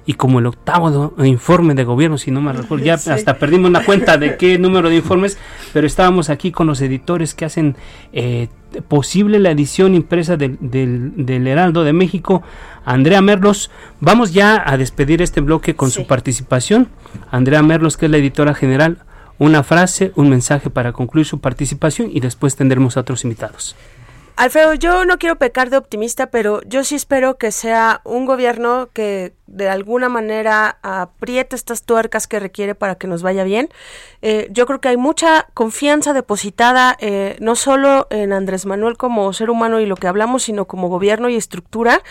y 0.05 0.13
como 0.15 0.39
el 0.39 0.45
octavo 0.47 1.13
informe 1.23 1.75
de 1.75 1.85
gobierno, 1.85 2.17
si 2.17 2.29
no 2.29 2.41
me 2.41 2.51
recuerdo, 2.51 2.83
ya 2.83 2.95
hasta 2.95 3.37
perdimos 3.37 3.71
la 3.71 3.85
cuenta 3.85 4.17
de 4.17 4.35
qué 4.35 4.57
número 4.57 4.89
de 4.89 4.97
informes, 4.97 5.37
pero 5.71 5.87
estábamos 5.87 6.29
aquí 6.29 6.51
con 6.51 6.67
los 6.67 6.81
editores 6.81 7.33
que 7.33 7.45
hacen 7.45 7.77
eh, 8.11 8.49
posible 8.89 9.39
la 9.39 9.51
edición 9.51 9.95
impresa 9.95 10.35
del, 10.35 10.57
del, 10.59 11.47
Heraldo 11.47 11.83
de 11.83 11.93
México. 11.93 12.43
Andrea 12.83 13.21
Merlos, 13.21 13.71
vamos 14.01 14.33
ya 14.33 14.61
a 14.65 14.77
despedir 14.77 15.21
este 15.21 15.39
bloque 15.39 15.75
con 15.75 15.89
su 15.89 16.05
participación. 16.05 16.89
Andrea 17.31 17.63
Merlos, 17.63 17.95
que 17.95 18.07
es 18.07 18.11
la 18.11 18.17
editora 18.17 18.53
general, 18.53 18.97
una 19.39 19.63
frase, 19.63 20.11
un 20.15 20.29
mensaje 20.29 20.69
para 20.69 20.91
concluir 20.91 21.25
su 21.25 21.39
participación 21.39 22.09
y 22.11 22.19
después 22.19 22.57
tendremos 22.57 22.97
a 22.97 23.01
otros 23.01 23.23
invitados. 23.23 23.75
Alfredo, 24.43 24.73
yo 24.73 25.05
no 25.05 25.19
quiero 25.19 25.37
pecar 25.37 25.69
de 25.69 25.77
optimista, 25.77 26.27
pero 26.27 26.61
yo 26.63 26.83
sí 26.83 26.95
espero 26.95 27.37
que 27.37 27.53
sea 27.53 28.01
un 28.03 28.25
gobierno 28.25 28.89
que 28.91 29.31
de 29.47 29.69
alguna 29.69 30.09
manera 30.09 30.79
apriete 30.81 31.55
estas 31.55 31.83
tuercas 31.83 32.27
que 32.27 32.41
requiere 32.41 32.75
para 32.75 32.95
que 32.95 33.07
nos 33.07 33.21
vaya 33.23 33.45
bien. 33.45 33.69
Eh, 34.21 34.49
yo 34.51 34.65
creo 34.65 34.81
que 34.81 34.89
hay 34.89 34.97
mucha 34.97 35.47
confianza 35.53 36.11
depositada 36.11 36.97
eh, 36.99 37.37
no 37.39 37.55
solo 37.55 38.05
en 38.09 38.33
Andrés 38.33 38.65
Manuel 38.65 38.97
como 38.97 39.31
ser 39.31 39.49
humano 39.49 39.79
y 39.79 39.85
lo 39.85 39.95
que 39.95 40.07
hablamos, 40.07 40.43
sino 40.43 40.65
como 40.65 40.89
gobierno 40.89 41.29
y 41.29 41.37
estructura. 41.37 42.01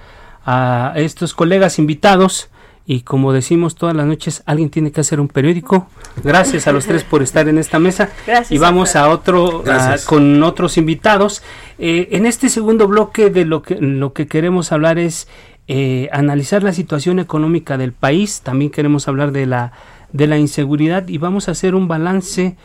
a 0.45 0.93
estos 0.97 1.35
colegas 1.35 1.79
invitados 1.79 2.51
y 2.87 3.03
como 3.03 3.33
decimos 3.33 3.77
todas 3.77 3.95
las 3.95 4.07
noches, 4.07 4.43
alguien 4.47 4.69
tiene 4.69 4.91
que 4.91 5.01
hacer 5.01 5.21
un 5.21 5.29
periódico. 5.29 5.89
Gracias 6.25 6.67
a 6.67 6.73
los 6.73 6.87
tres 6.87 7.05
por 7.05 7.23
estar 7.23 7.49
en 7.49 7.57
esta 7.57 7.79
mesa 7.79 8.11
y 8.51 8.59
vamos 8.59 8.97
a 8.97 9.09
otro 9.11 9.63
con 10.07 10.43
otros 10.43 10.77
invitados. 10.77 11.43
Eh, 11.79 12.09
en 12.13 12.27
este 12.27 12.49
segundo 12.49 12.89
bloque 12.89 13.31
de 13.31 13.45
lo 13.45 13.63
que 13.63 13.77
lo 13.77 14.13
que 14.13 14.27
queremos 14.27 14.73
hablar 14.73 14.99
es 14.99 15.29
eh, 15.73 16.09
analizar 16.11 16.65
la 16.65 16.73
situación 16.73 17.21
económica 17.21 17.79
del 17.79 17.93
país, 17.93 18.41
también 18.41 18.73
queremos 18.73 19.07
hablar 19.07 19.31
de 19.31 19.47
la, 19.47 19.71
de 20.13 20.27
la 20.27 20.37
inseguridad 20.37 21.07
y 21.07 21.19
vamos 21.19 21.47
a 21.47 21.53
hacer 21.53 21.77
un 21.77 21.87
balance 21.87 22.57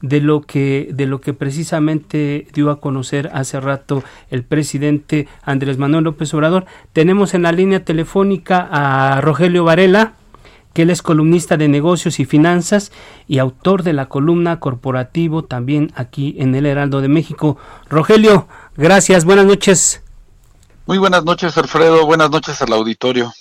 de 0.00 0.22
lo 0.22 0.40
que 0.40 0.88
de 0.90 1.04
lo 1.04 1.20
que 1.20 1.34
precisamente 1.34 2.46
dio 2.54 2.70
a 2.70 2.80
conocer 2.80 3.28
hace 3.34 3.60
rato 3.60 4.02
el 4.30 4.44
presidente 4.44 5.28
Andrés 5.42 5.76
Manuel 5.76 6.04
López 6.04 6.32
Obrador. 6.32 6.64
Tenemos 6.94 7.34
en 7.34 7.42
la 7.42 7.52
línea 7.52 7.84
telefónica 7.84 8.66
a 8.70 9.20
Rogelio 9.20 9.64
Varela, 9.64 10.14
que 10.72 10.82
él 10.82 10.90
es 10.90 11.02
columnista 11.02 11.58
de 11.58 11.68
negocios 11.68 12.18
y 12.18 12.24
finanzas 12.24 12.92
y 13.28 13.40
autor 13.40 13.82
de 13.82 13.92
la 13.92 14.06
columna 14.06 14.58
corporativo 14.58 15.44
también 15.44 15.92
aquí 15.96 16.34
en 16.38 16.54
el 16.54 16.64
Heraldo 16.64 17.02
de 17.02 17.08
México. 17.08 17.58
Rogelio, 17.90 18.48
gracias, 18.74 19.26
buenas 19.26 19.44
noches. 19.44 20.03
Muy 20.86 20.98
buenas 20.98 21.24
noches, 21.24 21.56
Alfredo. 21.56 22.04
Buenas 22.04 22.30
noches 22.30 22.60
al 22.60 22.72
auditorio. 22.72 23.32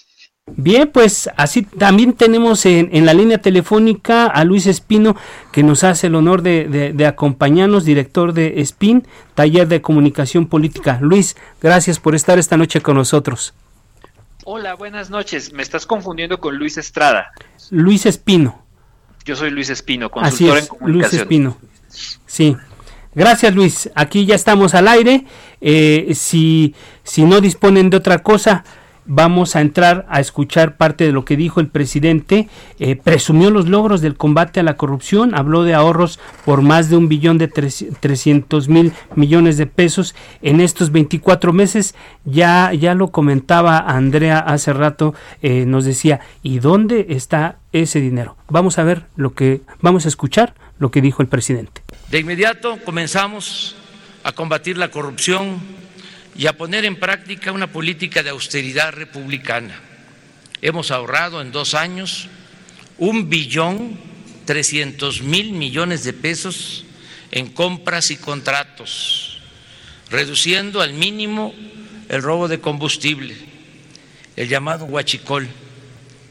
Bien, 0.45 0.89
pues 0.91 1.29
así 1.37 1.63
también 1.63 2.13
tenemos 2.13 2.65
en, 2.65 3.05
la 3.05 3.13
línea 3.13 3.37
telefónica 3.37 4.27
a 4.27 4.43
Luis 4.43 4.65
Espino, 4.65 5.15
que 5.51 5.63
nos 5.63 5.83
hace 5.83 6.07
el 6.07 6.15
honor 6.15 6.41
de, 6.41 7.05
acompañarnos, 7.07 7.85
director 7.85 8.33
de 8.33 8.63
SPIN, 8.65 9.07
Taller 9.35 9.67
de 9.67 9.81
Comunicación 9.81 10.47
Política. 10.47 10.99
Luis, 11.01 11.35
gracias 11.61 11.99
por 11.99 12.15
estar 12.15 12.39
esta 12.39 12.57
noche 12.57 12.81
con 12.81 12.95
nosotros. 12.95 13.53
Hola, 14.45 14.75
buenas 14.75 15.09
noches. 15.09 15.53
Me 15.53 15.63
estás 15.63 15.85
confundiendo 15.85 16.39
con 16.39 16.57
Luis 16.57 16.77
Estrada. 16.77 17.31
Luis 17.71 18.05
Espino. 18.05 18.63
Yo 19.25 19.37
soy 19.37 19.49
Luis 19.49 19.69
Espino, 19.69 20.11
consultor 20.11 20.57
en 20.57 20.67
comunicación. 20.67 20.93
Luis 20.93 21.13
Espino. 21.13 21.57
Sí. 22.25 22.57
Gracias 23.15 23.53
Luis. 23.53 23.89
Aquí 23.95 24.25
ya 24.25 24.35
estamos 24.35 24.73
al 24.73 24.87
aire. 24.87 25.25
Eh, 25.61 26.11
si, 26.15 26.73
si 27.03 27.23
no 27.23 27.41
disponen 27.41 27.89
de 27.89 27.97
otra 27.97 28.19
cosa, 28.19 28.63
vamos 29.05 29.55
a 29.55 29.61
entrar 29.61 30.05
a 30.09 30.19
escuchar 30.19 30.77
parte 30.77 31.05
de 31.05 31.11
lo 31.11 31.25
que 31.25 31.37
dijo 31.37 31.59
el 31.59 31.67
presidente. 31.67 32.47
Eh, 32.79 32.95
presumió 32.95 33.49
los 33.49 33.67
logros 33.67 34.01
del 34.01 34.15
combate 34.15 34.59
a 34.59 34.63
la 34.63 34.77
corrupción, 34.77 35.35
habló 35.35 35.63
de 35.63 35.73
ahorros 35.73 36.19
por 36.45 36.61
más 36.61 36.89
de 36.89 36.97
un 36.97 37.07
billón 37.07 37.37
de 37.37 37.47
trescientos 37.47 38.67
mil 38.69 38.93
millones 39.15 39.57
de 39.57 39.67
pesos 39.67 40.15
en 40.41 40.59
estos 40.59 40.91
24 40.91 41.53
meses. 41.53 41.95
Ya, 42.25 42.73
ya 42.73 42.95
lo 42.95 43.09
comentaba 43.09 43.77
Andrea 43.77 44.39
hace 44.39 44.73
rato, 44.73 45.13
eh, 45.41 45.65
nos 45.65 45.85
decía, 45.85 46.21
¿y 46.41 46.59
dónde 46.59 47.07
está 47.09 47.57
ese 47.71 47.99
dinero? 47.99 48.37
Vamos 48.49 48.79
a 48.79 48.83
ver 48.83 49.05
lo 49.15 49.33
que, 49.33 49.61
vamos 49.81 50.05
a 50.05 50.09
escuchar 50.09 50.53
lo 50.79 50.91
que 50.91 51.01
dijo 51.01 51.21
el 51.21 51.27
presidente. 51.27 51.82
De 52.13 52.19
inmediato 52.19 52.77
comenzamos 52.85 53.75
a 54.23 54.33
combatir 54.33 54.77
la 54.77 54.91
corrupción 54.91 55.59
y 56.37 56.45
a 56.45 56.55
poner 56.55 56.85
en 56.85 56.95
práctica 56.95 57.51
una 57.51 57.71
política 57.71 58.21
de 58.21 58.29
austeridad 58.29 58.93
republicana. 58.93 59.81
Hemos 60.61 60.91
ahorrado 60.91 61.41
en 61.41 61.51
dos 61.51 61.73
años 61.73 62.27
un 62.99 63.31
billón 63.31 63.97
trescientos 64.45 65.23
mil 65.23 65.53
millones 65.53 66.03
de 66.03 66.13
pesos 66.13 66.85
en 67.31 67.49
compras 67.49 68.11
y 68.11 68.17
contratos, 68.17 69.39
reduciendo 70.11 70.81
al 70.81 70.93
mínimo 70.93 71.51
el 72.09 72.21
robo 72.21 72.47
de 72.47 72.59
combustible, 72.59 73.35
el 74.35 74.47
llamado 74.47 74.85
huachicol, 74.85 75.47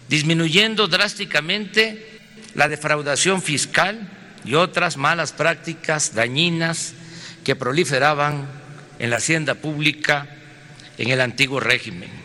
disminuyendo 0.09 0.87
drásticamente 0.87 2.21
la 2.55 2.69
defraudación 2.69 3.43
fiscal 3.43 4.22
y 4.45 4.55
otras 4.55 4.97
malas 4.97 5.33
prácticas 5.33 6.15
dañinas 6.15 6.95
que 7.45 7.57
proliferaban 7.57 8.47
en 8.99 9.11
la 9.11 9.17
hacienda 9.17 9.55
pública 9.55 10.29
en 10.99 11.11
el 11.11 11.21
antiguo 11.21 11.61
régimen. 11.61 12.23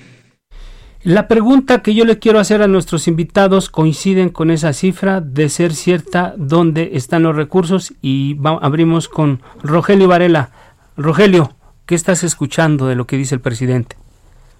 La 1.03 1.27
pregunta 1.27 1.81
que 1.81 1.93
yo 1.93 2.05
le 2.05 2.19
quiero 2.19 2.39
hacer 2.39 2.61
a 2.61 2.67
nuestros 2.67 3.07
invitados 3.07 3.69
coinciden 3.69 4.29
con 4.29 4.51
esa 4.51 4.73
cifra 4.73 5.21
de 5.21 5.47
ser 5.47 5.73
cierta 5.73 6.33
dónde 6.37 6.91
están 6.93 7.23
los 7.23 7.35
recursos 7.35 7.93
y 8.01 8.37
abrimos 8.43 9.07
con 9.07 9.41
Rogelio 9.63 10.07
Varela. 10.07 10.51
Rogelio, 10.97 11.55
¿qué 11.85 11.95
estás 11.95 12.23
escuchando 12.23 12.87
de 12.87 12.95
lo 12.95 13.07
que 13.07 13.15
dice 13.15 13.35
el 13.35 13.41
presidente? 13.41 13.95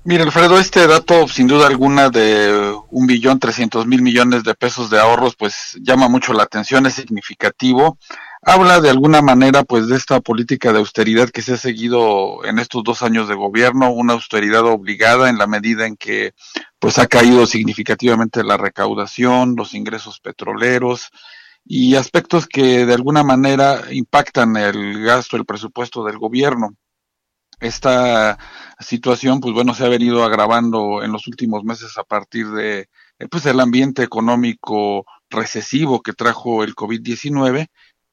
Mira, 0.10 0.24
Alfredo, 0.24 0.58
este 0.58 0.88
dato, 0.88 1.28
sin 1.28 1.48
duda 1.48 1.68
alguna, 1.68 2.10
de 2.10 2.74
un 2.92 3.08
billón 3.08 3.40
trescientos 3.40 3.86
mil 3.86 4.02
millones 4.02 4.46
de 4.46 4.56
pesos 4.56 4.90
de 4.90 5.00
ahorros, 5.02 5.36
pues 5.36 5.78
llama 5.82 6.08
mucho 6.08 6.32
la 6.32 6.44
atención, 6.44 6.86
es 6.86 6.94
significativo 6.94 7.98
habla 8.42 8.80
de 8.80 8.90
alguna 8.90 9.22
manera 9.22 9.64
pues 9.64 9.90
de 9.90 9.98
esta 9.98 10.22
política 10.22 10.72
de 10.72 10.80
austeridad 10.80 11.30
que 11.30 11.42
se 11.42 11.56
ha 11.56 11.58
seguido 11.58 12.46
en 12.46 12.60
estos 12.60 12.82
dos 12.84 13.04
años 13.04 13.28
de 13.28 13.36
gobierno, 13.36 13.92
una 13.92 14.14
austeridad 14.14 14.66
obligada 14.66 15.30
en 15.30 15.38
la 15.38 15.48
medida 15.48 15.86
en 15.86 15.98
que 15.98 16.32
pues 16.80 16.98
ha 16.98 17.08
caído 17.08 17.46
significativamente 17.46 18.46
la 18.46 18.56
recaudación, 18.56 19.56
los 19.58 19.74
ingresos 19.74 20.22
petroleros 20.22 21.10
y 21.66 21.96
aspectos 21.96 22.48
que 22.48 22.86
de 22.86 22.94
alguna 22.94 23.24
manera 23.24 23.82
impactan 23.92 24.56
el 24.56 25.04
gasto, 25.04 25.36
el 25.36 25.46
presupuesto 25.46 26.06
del 26.06 26.18
gobierno. 26.18 26.70
Esta 27.60 28.38
situación, 28.80 29.40
pues 29.40 29.54
bueno, 29.54 29.74
se 29.74 29.86
ha 29.86 29.90
venido 29.90 30.24
agravando 30.24 31.04
en 31.04 31.12
los 31.12 31.28
últimos 31.28 31.64
meses 31.64 31.98
a 31.98 32.04
partir 32.04 32.48
de 32.50 32.90
pues 33.32 33.46
el 33.48 33.60
ambiente 33.60 34.04
económico 34.04 35.06
recesivo 35.30 36.02
que 36.02 36.14
trajo 36.14 36.64
el 36.64 36.76
COVID-19 36.76 37.68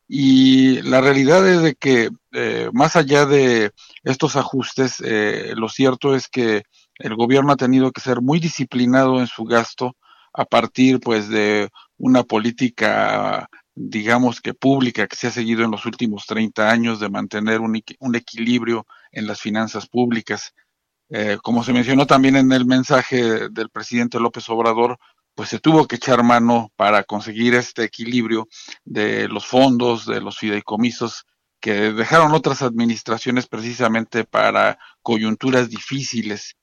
y 0.08 0.82
la 0.82 1.00
realidad 1.00 1.46
es 1.48 1.62
de 1.62 1.74
que 1.74 2.10
eh, 2.32 2.70
más 2.72 2.96
allá 2.96 3.26
de 3.26 3.72
estos 4.02 4.36
ajustes, 4.36 5.02
eh, 5.04 5.52
lo 5.56 5.68
cierto 5.68 6.14
es 6.14 6.28
que 6.28 6.62
el 6.98 7.14
gobierno 7.16 7.52
ha 7.52 7.56
tenido 7.56 7.90
que 7.92 8.00
ser 8.00 8.20
muy 8.20 8.40
disciplinado 8.40 9.20
en 9.20 9.26
su 9.26 9.44
gasto 9.44 9.96
a 10.32 10.44
partir 10.44 11.00
pues 11.00 11.28
de 11.28 11.68
una 11.96 12.22
política 12.22 13.48
digamos 13.74 14.40
que 14.40 14.54
pública 14.54 15.06
que 15.08 15.16
se 15.16 15.26
ha 15.26 15.30
seguido 15.30 15.64
en 15.64 15.70
los 15.70 15.84
últimos 15.84 16.26
30 16.26 16.70
años 16.70 17.00
de 17.00 17.08
mantener 17.08 17.60
un 17.60 18.14
equilibrio 18.14 18.86
en 19.14 19.26
las 19.26 19.40
finanzas 19.40 19.86
públicas. 19.86 20.54
Eh, 21.08 21.38
como 21.42 21.64
se 21.64 21.72
mencionó 21.72 22.06
también 22.06 22.36
en 22.36 22.52
el 22.52 22.66
mensaje 22.66 23.48
del 23.48 23.70
presidente 23.70 24.20
López 24.20 24.48
Obrador, 24.48 24.98
pues 25.34 25.48
se 25.48 25.58
tuvo 25.58 25.86
que 25.86 25.96
echar 25.96 26.22
mano 26.22 26.72
para 26.76 27.02
conseguir 27.04 27.54
este 27.54 27.84
equilibrio 27.84 28.48
de 28.84 29.28
los 29.28 29.46
fondos, 29.46 30.06
de 30.06 30.20
los 30.20 30.38
fideicomisos 30.38 31.26
que 31.60 31.92
dejaron 31.92 32.32
otras 32.32 32.62
administraciones 32.62 33.46
precisamente 33.46 34.24
para 34.24 34.78
coyunturas 35.02 35.70
difíciles, 35.70 36.56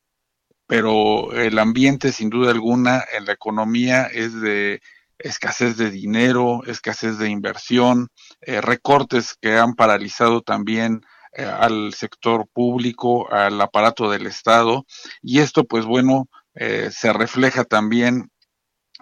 pero 0.68 1.34
el 1.34 1.58
ambiente 1.60 2.12
sin 2.12 2.30
duda 2.30 2.52
alguna 2.52 3.04
en 3.18 3.26
la 3.26 3.34
economía 3.34 4.04
es 4.06 4.40
de 4.40 4.80
escasez 5.18 5.76
de 5.78 5.92
dinero, 5.92 6.62
escasez 6.66 7.18
de 7.18 7.30
inversión, 7.30 8.10
eh, 8.42 8.62
recortes 8.62 9.36
que 9.42 9.58
han 9.58 9.74
paralizado 9.74 10.42
también 10.42 11.02
eh, 11.34 11.44
al 11.46 11.94
sector 11.94 12.48
público, 12.52 13.32
al 13.32 13.60
aparato 13.62 14.10
del 14.10 14.28
Estado, 14.28 14.86
y 15.22 15.40
esto 15.40 15.66
pues 15.66 15.86
bueno, 15.86 16.28
eh, 16.56 16.90
se 16.92 17.14
refleja 17.14 17.64
también 17.64 18.30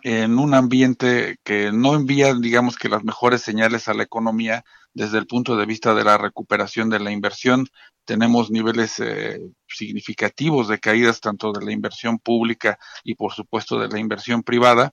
en 0.04 0.40
un 0.40 0.54
ambiente 0.54 1.38
que 1.44 1.72
no 1.72 1.96
envía, 1.96 2.34
digamos 2.34 2.78
que 2.78 2.90
las 2.90 3.04
mejores 3.04 3.42
señales 3.42 3.88
a 3.88 3.94
la 3.94 4.04
economía 4.04 4.64
desde 4.94 5.18
el 5.18 5.28
punto 5.28 5.56
de 5.56 5.66
vista 5.66 5.94
de 5.94 6.04
la 6.04 6.18
recuperación 6.18 6.90
de 6.90 7.00
la 7.00 7.12
inversión. 7.12 7.68
Tenemos 8.06 8.50
niveles 8.52 9.00
eh, 9.00 9.40
significativos 9.68 10.68
de 10.68 10.80
caídas 10.80 11.20
tanto 11.22 11.52
de 11.52 11.66
la 11.66 11.72
inversión 11.72 12.20
pública 12.20 12.80
y 13.04 13.16
por 13.16 13.34
supuesto 13.34 13.80
de 13.80 13.88
la 13.88 14.00
inversión 14.00 14.44
privada. 14.44 14.92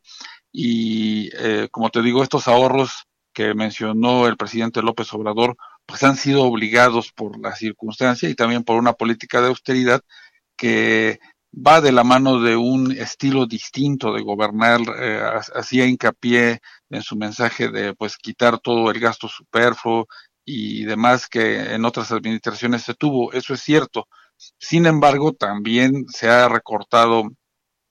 Y 0.53 1.31
eh, 1.39 1.69
como 1.71 1.91
te 1.91 2.03
digo, 2.03 2.23
estos 2.23 2.49
ahorros 2.49 3.07
que 3.33 3.55
mencionó 3.55 4.27
el 4.27 4.37
presidente 4.37 4.83
López 4.83 5.13
Obrador, 5.13 5.57
pues 5.87 6.03
han 6.03 6.17
sido 6.17 6.45
obligados 6.45 7.13
por 7.13 7.41
la 7.41 7.55
circunstancia 7.55 8.29
y 8.29 8.35
también 8.35 8.65
por 8.65 8.77
una 8.77 8.93
política 8.95 9.41
de 9.41 9.49
austeridad 9.49 10.03
que 10.57 11.21
va 11.55 11.81
de 11.81 11.93
la 11.93 12.05
mano 12.05 12.41
de 12.41 12.57
un 12.57 12.93
estilo 12.93 13.47
distinto 13.47 14.13
de 14.13 14.23
gobernar, 14.23 14.81
eh, 15.01 15.21
hacía 15.55 15.87
hincapié 15.87 16.61
en 16.91 17.03
su 17.03 17.17
mensaje 17.17 17.69
de 17.69 17.95
pues 17.95 18.17
quitar 18.17 18.59
todo 18.59 18.91
el 18.91 19.01
gasto 19.01 19.29
superfluo 19.29 20.07
y 20.45 20.85
demás 20.85 21.29
que 21.29 21.75
en 21.75 21.85
otras 21.85 22.13
administraciones 22.13 22.83
se 22.83 22.95
tuvo, 22.95 23.33
eso 23.33 23.55
es 23.55 23.61
cierto. 23.61 24.07
Sin 24.59 24.87
embargo, 24.87 25.33
también 25.33 26.05
se 26.09 26.29
ha 26.29 26.49
recortado 26.49 27.25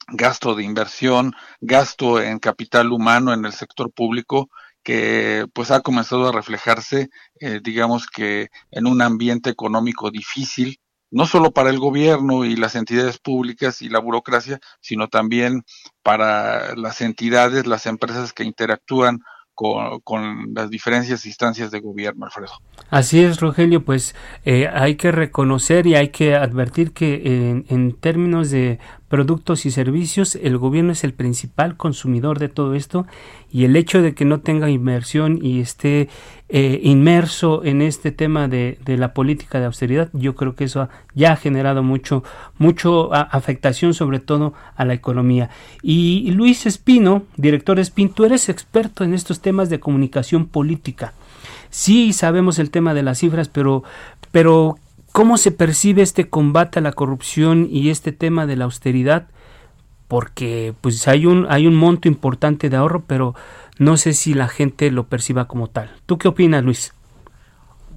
gasto 0.07 0.55
de 0.55 0.63
inversión, 0.63 1.33
gasto 1.59 2.21
en 2.21 2.39
capital 2.39 2.91
humano 2.91 3.33
en 3.33 3.45
el 3.45 3.53
sector 3.53 3.91
público 3.91 4.49
que 4.85 5.47
pues 5.51 5.71
ha 5.71 5.81
comenzado 5.81 6.27
a 6.27 6.31
reflejarse, 6.31 7.09
eh, 7.39 7.59
digamos 7.61 8.05
que 8.05 8.49
en 8.69 8.85
un 8.85 9.01
ambiente 9.01 9.49
económico 9.49 10.11
difícil, 10.11 10.79
no 11.09 11.25
solo 11.25 11.51
para 11.51 11.71
el 11.71 11.79
gobierno 11.79 12.45
y 12.45 12.55
las 12.55 12.75
entidades 12.75 13.17
públicas 13.17 13.81
y 13.81 13.89
la 13.89 13.97
burocracia, 13.97 14.59
sino 14.81 15.07
también 15.07 15.63
para 16.03 16.75
las 16.75 17.01
entidades, 17.01 17.65
las 17.65 17.87
empresas 17.87 18.31
que 18.31 18.43
interactúan 18.43 19.21
con, 19.55 20.53
las 20.53 20.69
diferentes 20.69 21.25
instancias 21.25 21.71
de 21.71 21.79
gobierno, 21.79 22.25
Alfredo. 22.25 22.51
Así 22.89 23.23
es, 23.23 23.39
Rogelio, 23.39 23.83
pues 23.83 24.13
eh, 24.43 24.67
hay 24.67 24.95
que 24.95 25.11
reconocer 25.11 25.87
y 25.87 25.95
hay 25.95 26.09
que 26.09 26.35
advertir 26.35 26.91
que 26.91 27.21
en, 27.25 27.65
en, 27.69 27.93
términos 27.93 28.51
de 28.51 28.79
productos 29.07 29.65
y 29.65 29.71
servicios, 29.71 30.35
el 30.35 30.57
gobierno 30.57 30.91
es 30.91 31.03
el 31.03 31.13
principal 31.13 31.77
consumidor 31.77 32.39
de 32.39 32.49
todo 32.49 32.73
esto 32.73 33.05
y 33.51 33.65
el 33.65 33.75
hecho 33.75 34.01
de 34.01 34.15
que 34.15 34.25
no 34.25 34.39
tenga 34.39 34.69
inversión 34.69 35.39
y 35.41 35.59
esté 35.61 36.09
eh, 36.49 36.79
inmerso 36.83 37.63
en 37.63 37.81
este 37.81 38.11
tema 38.11 38.47
de, 38.47 38.77
de, 38.83 38.97
la 38.97 39.13
política 39.13 39.59
de 39.59 39.65
austeridad, 39.65 40.09
yo 40.13 40.35
creo 40.35 40.55
que 40.55 40.65
eso 40.65 40.89
ya 41.13 41.33
ha 41.33 41.35
generado 41.35 41.83
mucho, 41.83 42.23
mucho 42.57 43.13
afectación 43.13 43.93
sobre 43.93 44.19
todo 44.19 44.53
a 44.75 44.85
la 44.85 44.93
economía. 44.93 45.49
Y, 45.81 46.31
Luis 46.31 46.65
Espino, 46.65 47.23
director 47.37 47.79
Espino, 47.79 48.11
tú 48.13 48.25
eres 48.25 48.49
experto 48.49 49.03
en 49.03 49.13
estos 49.13 49.39
temas 49.39 49.69
de 49.69 49.79
comunicación 49.79 50.45
política. 50.45 51.13
Sí 51.69 52.13
sabemos 52.13 52.59
el 52.59 52.71
tema 52.71 52.93
de 52.93 53.03
las 53.03 53.19
cifras, 53.19 53.49
pero, 53.49 53.83
pero 54.31 54.77
¿cómo 55.15 55.37
se 55.37 55.51
percibe 55.51 56.01
este 56.01 56.29
combate 56.29 56.79
a 56.79 56.81
la 56.81 56.91
corrupción 56.91 57.67
y 57.71 57.89
este 57.89 58.11
tema 58.11 58.45
de 58.45 58.57
la 58.57 58.65
austeridad? 58.65 59.29
porque 60.07 60.73
pues 60.81 61.07
hay 61.07 61.25
un 61.25 61.47
hay 61.49 61.67
un 61.67 61.75
monto 61.75 62.07
importante 62.07 62.69
de 62.69 62.77
ahorro, 62.77 63.03
pero 63.07 63.35
no 63.77 63.97
sé 63.97 64.13
si 64.13 64.33
la 64.33 64.47
gente 64.47 64.91
lo 64.91 65.07
perciba 65.07 65.47
como 65.47 65.67
tal. 65.67 65.91
¿Tú 66.05 66.17
qué 66.17 66.27
opinas, 66.27 66.63
Luis? 66.63 66.93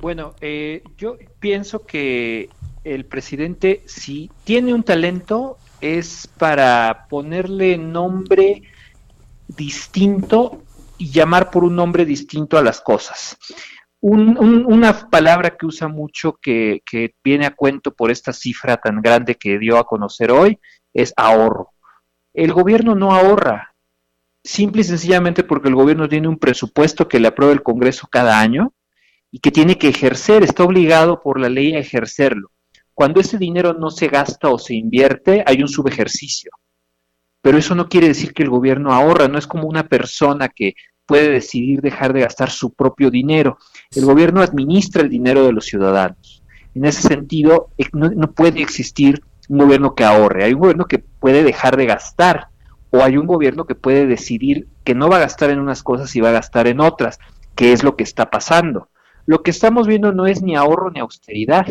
Bueno, 0.00 0.34
eh, 0.40 0.82
yo 0.96 1.16
pienso 1.40 1.84
que 1.84 2.48
el 2.84 3.04
presidente 3.04 3.82
si 3.86 4.30
tiene 4.44 4.72
un 4.72 4.82
talento 4.82 5.58
es 5.80 6.28
para 6.38 7.06
ponerle 7.08 7.76
nombre 7.76 8.62
distinto 9.48 10.62
y 10.98 11.10
llamar 11.10 11.50
por 11.50 11.64
un 11.64 11.76
nombre 11.76 12.04
distinto 12.04 12.58
a 12.58 12.62
las 12.62 12.80
cosas. 12.80 13.36
Una 14.00 15.10
palabra 15.10 15.56
que 15.56 15.66
usa 15.66 15.88
mucho 15.88 16.38
que, 16.40 16.82
que 16.88 17.14
viene 17.24 17.46
a 17.46 17.54
cuento 17.54 17.92
por 17.92 18.10
esta 18.10 18.32
cifra 18.32 18.76
tan 18.76 19.02
grande 19.02 19.34
que 19.34 19.58
dio 19.58 19.76
a 19.76 19.84
conocer 19.84 20.30
hoy 20.30 20.58
es 20.94 21.12
ahorro. 21.16 21.70
El 22.32 22.52
gobierno 22.52 22.94
no 22.94 23.12
ahorra, 23.12 23.74
simple 24.44 24.82
y 24.82 24.84
sencillamente 24.84 25.44
porque 25.44 25.68
el 25.68 25.74
gobierno 25.74 26.08
tiene 26.08 26.28
un 26.28 26.38
presupuesto 26.38 27.08
que 27.08 27.20
le 27.20 27.28
aprueba 27.28 27.52
el 27.52 27.62
Congreso 27.62 28.08
cada 28.10 28.40
año 28.40 28.72
y 29.30 29.40
que 29.40 29.50
tiene 29.50 29.76
que 29.76 29.88
ejercer, 29.88 30.42
está 30.42 30.64
obligado 30.64 31.20
por 31.20 31.38
la 31.38 31.48
ley 31.48 31.74
a 31.74 31.80
ejercerlo. 31.80 32.50
Cuando 32.94 33.20
ese 33.20 33.38
dinero 33.38 33.74
no 33.74 33.90
se 33.90 34.08
gasta 34.08 34.48
o 34.48 34.58
se 34.58 34.74
invierte, 34.74 35.44
hay 35.46 35.62
un 35.62 35.68
subejercicio. 35.68 36.50
Pero 37.40 37.58
eso 37.58 37.74
no 37.74 37.88
quiere 37.88 38.08
decir 38.08 38.32
que 38.32 38.42
el 38.42 38.50
gobierno 38.50 38.92
ahorra, 38.92 39.28
no 39.28 39.38
es 39.38 39.46
como 39.46 39.68
una 39.68 39.86
persona 39.86 40.48
que 40.48 40.74
puede 41.06 41.30
decidir 41.30 41.80
dejar 41.80 42.12
de 42.12 42.20
gastar 42.20 42.50
su 42.50 42.74
propio 42.74 43.10
dinero. 43.10 43.58
El 43.94 44.04
gobierno 44.04 44.42
administra 44.42 45.02
el 45.02 45.08
dinero 45.08 45.44
de 45.44 45.52
los 45.52 45.64
ciudadanos. 45.64 46.42
En 46.74 46.84
ese 46.84 47.08
sentido, 47.08 47.68
no, 47.92 48.10
no 48.10 48.32
puede 48.32 48.60
existir 48.60 49.22
un 49.48 49.58
gobierno 49.58 49.94
que 49.94 50.04
ahorre, 50.04 50.44
hay 50.44 50.52
un 50.52 50.60
gobierno 50.60 50.84
que 50.84 50.98
puede 50.98 51.42
dejar 51.42 51.76
de 51.78 51.86
gastar 51.86 52.48
o 52.90 53.02
hay 53.02 53.16
un 53.16 53.26
gobierno 53.26 53.64
que 53.64 53.74
puede 53.74 54.06
decidir 54.06 54.66
que 54.84 54.94
no 54.94 55.08
va 55.08 55.16
a 55.16 55.20
gastar 55.20 55.50
en 55.50 55.58
unas 55.58 55.82
cosas 55.82 56.14
y 56.16 56.20
va 56.20 56.28
a 56.28 56.32
gastar 56.32 56.66
en 56.66 56.80
otras, 56.80 57.18
que 57.54 57.72
es 57.72 57.82
lo 57.82 57.96
que 57.96 58.04
está 58.04 58.30
pasando. 58.30 58.88
Lo 59.26 59.42
que 59.42 59.50
estamos 59.50 59.86
viendo 59.86 60.12
no 60.12 60.26
es 60.26 60.42
ni 60.42 60.54
ahorro 60.54 60.90
ni 60.90 61.00
austeridad. 61.00 61.66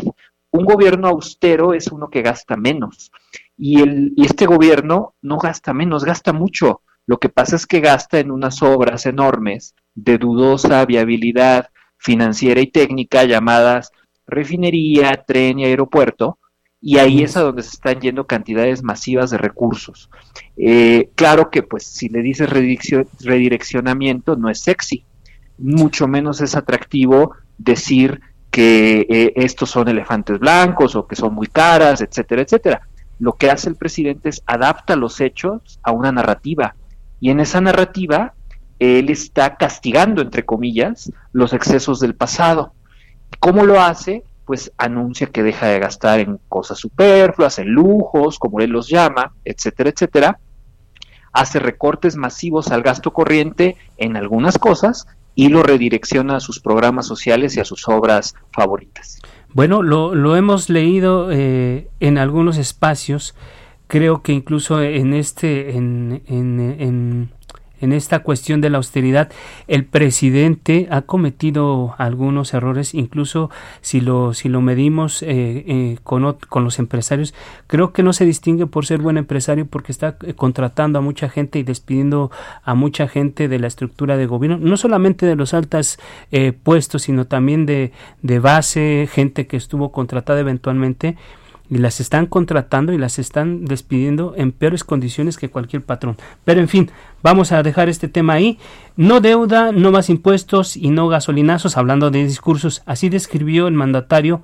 Un 0.50 0.64
gobierno 0.64 1.08
austero 1.08 1.72
es 1.72 1.88
uno 1.88 2.08
que 2.08 2.22
gasta 2.22 2.56
menos. 2.56 3.10
Y, 3.56 3.80
el, 3.80 4.12
y 4.16 4.26
este 4.26 4.46
gobierno 4.46 5.14
no 5.22 5.38
gasta 5.38 5.72
menos, 5.72 6.04
gasta 6.04 6.32
mucho. 6.32 6.82
Lo 7.06 7.18
que 7.18 7.28
pasa 7.28 7.56
es 7.56 7.66
que 7.66 7.80
gasta 7.80 8.18
en 8.18 8.30
unas 8.30 8.62
obras 8.62 9.06
enormes 9.06 9.74
de 9.94 10.18
dudosa 10.18 10.84
viabilidad 10.84 11.68
financiera 11.98 12.60
y 12.60 12.68
técnica 12.68 13.24
llamadas 13.24 13.92
refinería, 14.26 15.24
tren 15.26 15.58
y 15.58 15.64
aeropuerto, 15.64 16.38
y 16.80 16.98
ahí 16.98 17.22
es 17.22 17.36
a 17.36 17.40
donde 17.40 17.62
se 17.62 17.70
están 17.70 18.00
yendo 18.00 18.26
cantidades 18.26 18.82
masivas 18.82 19.30
de 19.30 19.38
recursos. 19.38 20.10
Eh, 20.56 21.10
claro 21.16 21.50
que 21.50 21.62
pues 21.62 21.84
si 21.84 22.08
le 22.08 22.22
dices 22.22 22.48
redireccionamiento 22.50 24.36
no 24.36 24.48
es 24.48 24.60
sexy, 24.60 25.04
mucho 25.58 26.06
menos 26.06 26.40
es 26.40 26.54
atractivo 26.54 27.34
decir 27.56 28.20
que 28.50 29.06
eh, 29.08 29.32
estos 29.36 29.70
son 29.70 29.88
elefantes 29.88 30.38
blancos 30.38 30.94
o 30.94 31.06
que 31.06 31.16
son 31.16 31.34
muy 31.34 31.48
caras, 31.48 32.00
etcétera, 32.00 32.42
etcétera. 32.42 32.82
Lo 33.18 33.32
que 33.32 33.50
hace 33.50 33.68
el 33.68 33.74
presidente 33.74 34.28
es 34.28 34.42
adapta 34.46 34.94
los 34.94 35.20
hechos 35.20 35.80
a 35.82 35.90
una 35.90 36.12
narrativa 36.12 36.76
y 37.20 37.30
en 37.30 37.40
esa 37.40 37.60
narrativa 37.60 38.34
él 38.78 39.10
está 39.10 39.56
castigando, 39.56 40.22
entre 40.22 40.44
comillas, 40.44 41.12
los 41.32 41.52
excesos 41.52 42.00
del 42.00 42.14
pasado. 42.14 42.72
¿Cómo 43.40 43.64
lo 43.64 43.80
hace? 43.80 44.24
pues 44.48 44.72
anuncia 44.78 45.26
que 45.26 45.42
deja 45.42 45.66
de 45.66 45.78
gastar 45.78 46.20
en 46.20 46.40
cosas 46.48 46.78
superfluas, 46.78 47.58
en 47.58 47.68
lujos, 47.68 48.38
como 48.38 48.60
él 48.60 48.70
los 48.70 48.88
llama, 48.88 49.34
etcétera, 49.44 49.90
etcétera. 49.90 50.38
Hace 51.34 51.58
recortes 51.58 52.16
masivos 52.16 52.68
al 52.68 52.82
gasto 52.82 53.12
corriente 53.12 53.76
en 53.98 54.16
algunas 54.16 54.56
cosas 54.56 55.06
y 55.34 55.50
lo 55.50 55.62
redirecciona 55.62 56.36
a 56.36 56.40
sus 56.40 56.60
programas 56.60 57.06
sociales 57.06 57.58
y 57.58 57.60
a 57.60 57.66
sus 57.66 57.86
obras 57.88 58.36
favoritas. 58.50 59.20
Bueno, 59.52 59.82
lo, 59.82 60.34
hemos 60.34 60.70
leído 60.70 61.30
eh, 61.30 61.90
en 62.00 62.16
algunos 62.16 62.56
espacios, 62.56 63.34
creo 63.86 64.22
que 64.22 64.32
incluso 64.32 64.80
en 64.80 65.12
este, 65.12 65.76
en, 65.76 66.22
en 66.26 66.58
en 66.78 67.32
esta 67.80 68.20
cuestión 68.20 68.60
de 68.60 68.70
la 68.70 68.78
austeridad, 68.78 69.30
el 69.66 69.84
presidente 69.84 70.88
ha 70.90 71.02
cometido 71.02 71.94
algunos 71.98 72.54
errores, 72.54 72.94
incluso 72.94 73.50
si 73.80 74.00
lo, 74.00 74.34
si 74.34 74.48
lo 74.48 74.60
medimos 74.60 75.22
eh, 75.22 75.28
eh, 75.66 75.98
con, 76.02 76.36
con, 76.48 76.64
los 76.64 76.78
empresarios, 76.78 77.34
creo 77.66 77.92
que 77.92 78.02
no 78.02 78.12
se 78.12 78.24
distingue 78.24 78.66
por 78.66 78.86
ser 78.86 79.00
buen 79.00 79.16
empresario 79.16 79.66
porque 79.66 79.92
está 79.92 80.16
eh, 80.22 80.34
contratando 80.34 80.98
a 80.98 81.02
mucha 81.02 81.28
gente 81.28 81.58
y 81.58 81.62
despidiendo 81.62 82.30
a 82.64 82.74
mucha 82.74 83.08
gente 83.08 83.48
de 83.48 83.58
la 83.58 83.66
estructura 83.66 84.16
de 84.16 84.26
gobierno, 84.26 84.58
no 84.58 84.76
solamente 84.76 85.26
de 85.26 85.36
los 85.36 85.54
altos 85.54 85.98
puestos, 86.62 87.02
sino 87.02 87.26
también 87.26 87.66
de, 87.66 87.92
de 88.22 88.38
base, 88.38 89.08
gente 89.10 89.46
que 89.46 89.56
estuvo 89.56 89.92
contratada 89.92 90.40
eventualmente 90.40 91.16
y 91.70 91.78
las 91.78 92.00
están 92.00 92.26
contratando 92.26 92.92
y 92.92 92.98
las 92.98 93.18
están 93.18 93.64
despidiendo 93.64 94.34
en 94.36 94.52
peores 94.52 94.84
condiciones 94.84 95.36
que 95.36 95.50
cualquier 95.50 95.82
patrón. 95.82 96.16
Pero 96.44 96.60
en 96.60 96.68
fin, 96.68 96.90
vamos 97.22 97.52
a 97.52 97.62
dejar 97.62 97.88
este 97.88 98.08
tema 98.08 98.34
ahí. 98.34 98.58
No 98.96 99.20
deuda, 99.20 99.72
no 99.72 99.90
más 99.90 100.08
impuestos 100.08 100.76
y 100.76 100.90
no 100.90 101.08
gasolinazos, 101.08 101.76
hablando 101.76 102.10
de 102.10 102.24
discursos. 102.24 102.82
Así 102.86 103.08
describió 103.08 103.68
el 103.68 103.74
mandatario 103.74 104.42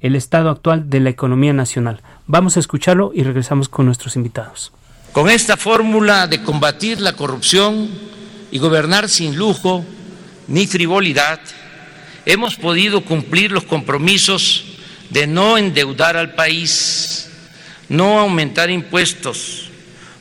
el 0.00 0.16
estado 0.16 0.50
actual 0.50 0.90
de 0.90 1.00
la 1.00 1.10
economía 1.10 1.54
nacional. 1.54 2.02
Vamos 2.26 2.56
a 2.56 2.60
escucharlo 2.60 3.12
y 3.14 3.22
regresamos 3.22 3.68
con 3.68 3.86
nuestros 3.86 4.16
invitados. 4.16 4.72
Con 5.12 5.30
esta 5.30 5.56
fórmula 5.56 6.26
de 6.26 6.42
combatir 6.42 7.00
la 7.00 7.14
corrupción 7.14 7.88
y 8.50 8.58
gobernar 8.58 9.08
sin 9.08 9.36
lujo 9.36 9.84
ni 10.48 10.66
frivolidad, 10.66 11.40
hemos 12.26 12.56
podido 12.56 13.02
cumplir 13.02 13.52
los 13.52 13.64
compromisos 13.64 14.73
de 15.10 15.26
no 15.26 15.58
endeudar 15.58 16.16
al 16.16 16.34
país, 16.34 17.28
no 17.88 18.18
aumentar 18.18 18.70
impuestos, 18.70 19.70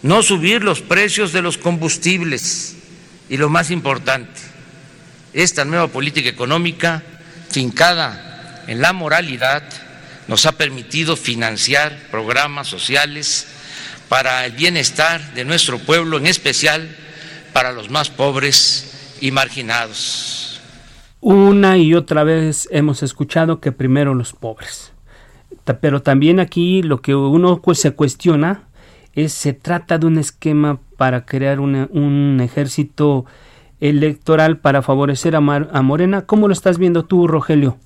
no 0.02 0.22
subir 0.24 0.64
los 0.64 0.82
precios 0.82 1.32
de 1.32 1.42
los 1.42 1.58
combustibles 1.58 2.76
y 3.30 3.38
lo 3.38 3.50
más 3.50 3.72
importante, 3.72 4.40
esta 5.34 5.66
nueva 5.66 5.88
política 5.88 6.30
económica 6.30 7.02
fincada 7.50 8.64
en 8.68 8.82
la 8.82 8.94
moralidad 8.94 9.64
nos 10.28 10.46
ha 10.46 10.54
permitido 10.54 11.16
financiar 11.16 11.98
programas 12.12 12.68
sociales 12.68 13.48
para 14.10 14.46
el 14.46 14.52
bienestar 14.52 15.34
de 15.34 15.46
nuestro 15.46 15.80
pueblo, 15.80 16.18
en 16.18 16.28
especial 16.28 16.96
para 17.52 17.72
los 17.72 17.90
más 17.90 18.10
pobres 18.10 18.92
y 19.22 19.32
marginados. 19.32 20.33
Una 21.26 21.78
y 21.78 21.94
otra 21.94 22.26
vez 22.26 22.68
hemos 22.70 23.02
escuchado 23.02 23.62
que 23.62 23.72
primero 23.72 24.14
los 24.14 24.34
pobres. 24.34 24.92
Pero 25.80 26.02
también 26.02 26.42
aquí 26.42 26.84
lo 26.84 27.02
que 27.02 27.16
uno 27.16 27.62
se 27.76 27.92
cuestiona 27.92 28.64
es 29.14 29.32
se 29.32 29.54
trata 29.54 29.98
de 29.98 30.06
un 30.06 30.18
esquema 30.18 30.82
para 30.98 31.26
crear 31.26 31.62
un 31.62 32.40
ejército 32.42 33.24
electoral 33.80 34.58
para 34.58 34.82
favorecer 34.82 35.38
a, 35.38 35.38
a 35.38 35.82
Morena. 35.82 36.26
¿Cómo 36.26 36.50
lo 36.50 36.54
estás 36.54 36.78
viendo 36.78 37.06
tú, 37.06 37.26
Rogelio? 37.26 37.78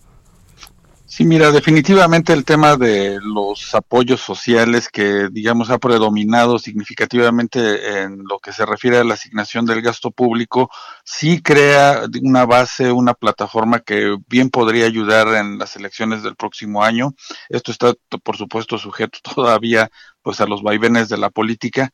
Sí, 1.09 1.23
mira, 1.23 1.51
definitivamente 1.51 2.33
el 2.33 2.43
tema 2.43 2.75
de 2.75 3.17
los 3.21 3.73
apoyos 3.73 4.19
sociales 4.19 4.89
que, 4.89 5.29
digamos, 5.31 5.69
ha 5.69 5.77
predominado 5.77 6.59
significativamente 6.59 8.01
en 8.01 8.23
lo 8.29 8.39
que 8.39 8.51
se 8.51 8.65
refiere 8.65 8.97
a 8.97 9.05
la 9.05 9.13
asignación 9.13 9.65
del 9.65 9.81
gasto 9.81 10.11
público, 10.11 10.69
sí 11.05 11.41
crea 11.41 12.01
una 12.21 12.45
base, 12.45 12.91
una 12.91 13.13
plataforma 13.13 13.79
que 13.79 14.17
bien 14.27 14.49
podría 14.49 14.85
ayudar 14.85 15.29
en 15.29 15.57
las 15.57 15.77
elecciones 15.77 16.23
del 16.23 16.35
próximo 16.35 16.83
año. 16.83 17.13
Esto 17.47 17.71
está, 17.71 17.93
por 18.21 18.35
supuesto, 18.35 18.77
sujeto 18.77 19.19
todavía, 19.35 19.89
pues, 20.21 20.41
a 20.41 20.45
los 20.45 20.61
vaivenes 20.61 21.07
de 21.07 21.17
la 21.17 21.29
política, 21.29 21.89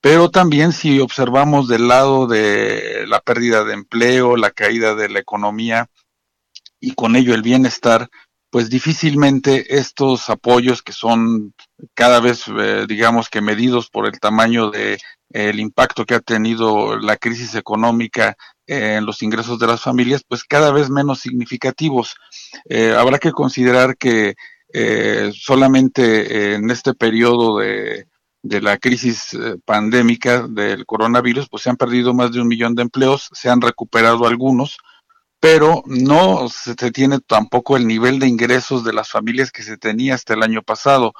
pero 0.00 0.28
también 0.28 0.72
si 0.72 0.98
observamos 0.98 1.68
del 1.68 1.86
lado 1.86 2.26
de 2.26 3.04
la 3.06 3.20
pérdida 3.20 3.62
de 3.62 3.74
empleo, 3.74 4.36
la 4.36 4.50
caída 4.50 4.96
de 4.96 5.08
la 5.08 5.20
economía 5.20 5.88
y 6.80 6.94
con 6.94 7.16
ello 7.16 7.34
el 7.34 7.42
bienestar, 7.42 8.08
pues 8.56 8.70
difícilmente 8.70 9.76
estos 9.76 10.30
apoyos 10.30 10.80
que 10.80 10.92
son 10.92 11.52
cada 11.92 12.20
vez, 12.20 12.44
eh, 12.48 12.86
digamos 12.88 13.28
que 13.28 13.42
medidos 13.42 13.90
por 13.90 14.06
el 14.06 14.18
tamaño 14.18 14.70
de 14.70 14.96
el 15.28 15.60
impacto 15.60 16.06
que 16.06 16.14
ha 16.14 16.20
tenido 16.20 16.96
la 16.98 17.18
crisis 17.18 17.54
económica 17.54 18.34
en 18.66 19.04
los 19.04 19.20
ingresos 19.20 19.58
de 19.58 19.66
las 19.66 19.82
familias, 19.82 20.22
pues 20.26 20.42
cada 20.42 20.72
vez 20.72 20.88
menos 20.88 21.20
significativos. 21.20 22.14
Eh, 22.66 22.94
habrá 22.96 23.18
que 23.18 23.32
considerar 23.32 23.98
que 23.98 24.36
eh, 24.72 25.30
solamente 25.34 26.54
en 26.54 26.70
este 26.70 26.94
periodo 26.94 27.58
de, 27.58 28.06
de 28.42 28.62
la 28.62 28.78
crisis 28.78 29.36
pandémica 29.66 30.46
del 30.48 30.86
coronavirus, 30.86 31.46
pues 31.50 31.62
se 31.62 31.68
han 31.68 31.76
perdido 31.76 32.14
más 32.14 32.32
de 32.32 32.40
un 32.40 32.48
millón 32.48 32.74
de 32.74 32.80
empleos, 32.80 33.28
se 33.32 33.50
han 33.50 33.60
recuperado 33.60 34.26
algunos, 34.26 34.78
pero 35.40 35.82
no 35.86 36.48
se 36.48 36.74
tiene 36.92 37.20
tampoco 37.20 37.76
el 37.76 37.86
nivel 37.86 38.18
de 38.18 38.26
ingresos 38.26 38.84
de 38.84 38.92
las 38.92 39.10
familias 39.10 39.52
que 39.52 39.62
se 39.62 39.76
tenía 39.76 40.14
hasta 40.14 40.34
el 40.34 40.42
año 40.42 40.62
pasado. 40.62 41.12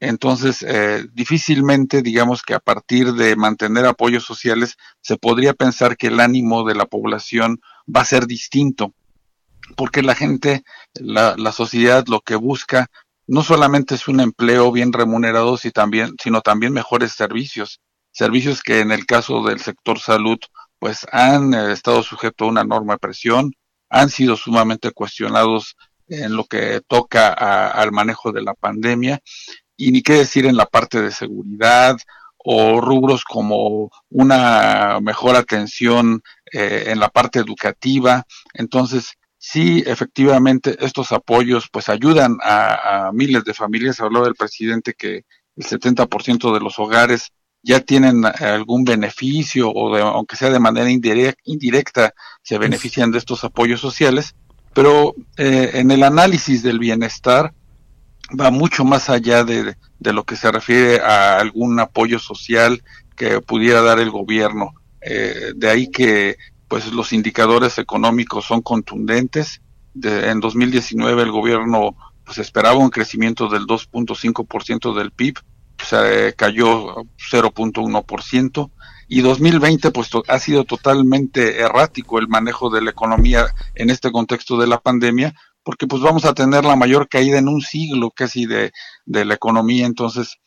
Entonces, 0.00 0.64
eh, 0.66 1.06
difícilmente, 1.12 2.02
digamos 2.02 2.42
que 2.42 2.54
a 2.54 2.60
partir 2.60 3.14
de 3.14 3.36
mantener 3.36 3.84
apoyos 3.86 4.24
sociales, 4.24 4.76
se 5.00 5.16
podría 5.16 5.54
pensar 5.54 5.96
que 5.96 6.06
el 6.06 6.20
ánimo 6.20 6.64
de 6.64 6.74
la 6.74 6.86
población 6.86 7.60
va 7.94 8.02
a 8.02 8.06
ser 8.06 8.26
distinto, 8.26 8.94
porque 9.76 10.02
la 10.02 10.14
gente, 10.14 10.62
la, 10.94 11.34
la 11.36 11.52
sociedad 11.52 12.04
lo 12.06 12.20
que 12.20 12.36
busca 12.36 12.88
no 13.28 13.42
solamente 13.42 13.94
es 13.94 14.08
un 14.08 14.20
empleo 14.20 14.72
bien 14.72 14.92
remunerado, 14.92 15.56
sino 15.56 15.72
también, 15.72 16.14
sino 16.20 16.40
también 16.40 16.72
mejores 16.72 17.12
servicios, 17.12 17.80
servicios 18.10 18.62
que 18.62 18.80
en 18.80 18.90
el 18.90 19.04
caso 19.04 19.44
del 19.44 19.60
sector 19.60 20.00
salud, 20.00 20.38
pues 20.78 21.06
han 21.12 21.54
eh, 21.54 21.72
estado 21.72 22.02
sujetos 22.02 22.46
a 22.46 22.50
una 22.50 22.60
enorme 22.62 22.98
presión, 22.98 23.52
han 23.90 24.10
sido 24.10 24.36
sumamente 24.36 24.90
cuestionados 24.92 25.76
en 26.08 26.34
lo 26.34 26.44
que 26.44 26.80
toca 26.86 27.32
al 27.68 27.92
manejo 27.92 28.32
de 28.32 28.42
la 28.42 28.54
pandemia 28.54 29.20
y 29.76 29.92
ni 29.92 30.02
qué 30.02 30.14
decir 30.14 30.46
en 30.46 30.56
la 30.56 30.66
parte 30.66 31.00
de 31.00 31.12
seguridad 31.12 31.96
o 32.38 32.80
rubros 32.80 33.24
como 33.24 33.90
una 34.08 35.00
mejor 35.02 35.36
atención 35.36 36.22
eh, 36.52 36.84
en 36.86 36.98
la 36.98 37.08
parte 37.08 37.38
educativa. 37.38 38.24
Entonces, 38.54 39.12
sí, 39.36 39.82
efectivamente, 39.86 40.76
estos 40.80 41.12
apoyos 41.12 41.68
pues 41.70 41.88
ayudan 41.88 42.38
a, 42.42 43.10
miles 43.12 43.44
de 43.44 43.54
familias. 43.54 44.00
Habló 44.00 44.26
el 44.26 44.34
presidente 44.34 44.94
que 44.94 45.24
el 45.56 45.64
70% 45.64 46.54
de 46.54 46.60
los 46.60 46.78
hogares 46.78 47.32
ya 47.62 47.80
tienen 47.80 48.24
algún 48.24 48.84
beneficio 48.84 49.70
o 49.70 49.94
de, 49.94 50.02
aunque 50.02 50.36
sea 50.36 50.50
de 50.50 50.60
manera 50.60 50.90
indirecta, 50.90 52.14
se 52.42 52.58
benefician 52.58 53.10
de 53.10 53.18
estos 53.18 53.44
apoyos 53.44 53.80
sociales, 53.80 54.34
pero 54.74 55.14
eh, 55.36 55.72
en 55.74 55.90
el 55.90 56.02
análisis 56.02 56.62
del 56.62 56.78
bienestar 56.78 57.52
va 58.38 58.50
mucho 58.50 58.84
más 58.84 59.08
allá 59.10 59.44
de, 59.44 59.76
de, 59.98 60.12
lo 60.12 60.24
que 60.24 60.36
se 60.36 60.52
refiere 60.52 61.00
a 61.00 61.38
algún 61.38 61.80
apoyo 61.80 62.18
social 62.18 62.82
que 63.16 63.40
pudiera 63.40 63.82
dar 63.82 63.98
el 63.98 64.10
gobierno. 64.10 64.74
Eh, 65.00 65.52
de 65.56 65.68
ahí 65.70 65.90
que 65.90 66.36
pues 66.68 66.92
los 66.92 67.12
indicadores 67.12 67.78
económicos 67.78 68.44
son 68.44 68.62
contundentes. 68.62 69.62
De, 69.94 70.30
en 70.30 70.40
2019 70.40 71.22
el 71.22 71.32
gobierno 71.32 71.96
pues 72.24 72.38
esperaba 72.38 72.76
un 72.76 72.90
crecimiento 72.90 73.48
del 73.48 73.66
2.5% 73.66 74.94
del 74.94 75.10
PIB, 75.10 75.38
se 75.82 76.34
cayó 76.34 76.96
0.1% 77.30 78.70
y 79.08 79.20
2020 79.22 79.90
pues 79.90 80.10
ha 80.28 80.38
sido 80.38 80.64
totalmente 80.64 81.60
errático 81.60 82.18
el 82.18 82.28
manejo 82.28 82.70
de 82.70 82.82
la 82.82 82.90
economía 82.90 83.46
en 83.74 83.90
este 83.90 84.12
contexto 84.12 84.58
de 84.58 84.66
la 84.66 84.80
pandemia 84.80 85.34
porque 85.62 85.86
pues 85.86 86.02
vamos 86.02 86.24
a 86.24 86.34
tener 86.34 86.64
la 86.64 86.76
mayor 86.76 87.08
caída 87.08 87.38
en 87.38 87.48
un 87.48 87.60
siglo 87.60 88.10
casi 88.10 88.46
de, 88.46 88.72
de 89.04 89.24
la 89.24 89.34
economía. 89.34 89.86
Entonces 89.86 90.38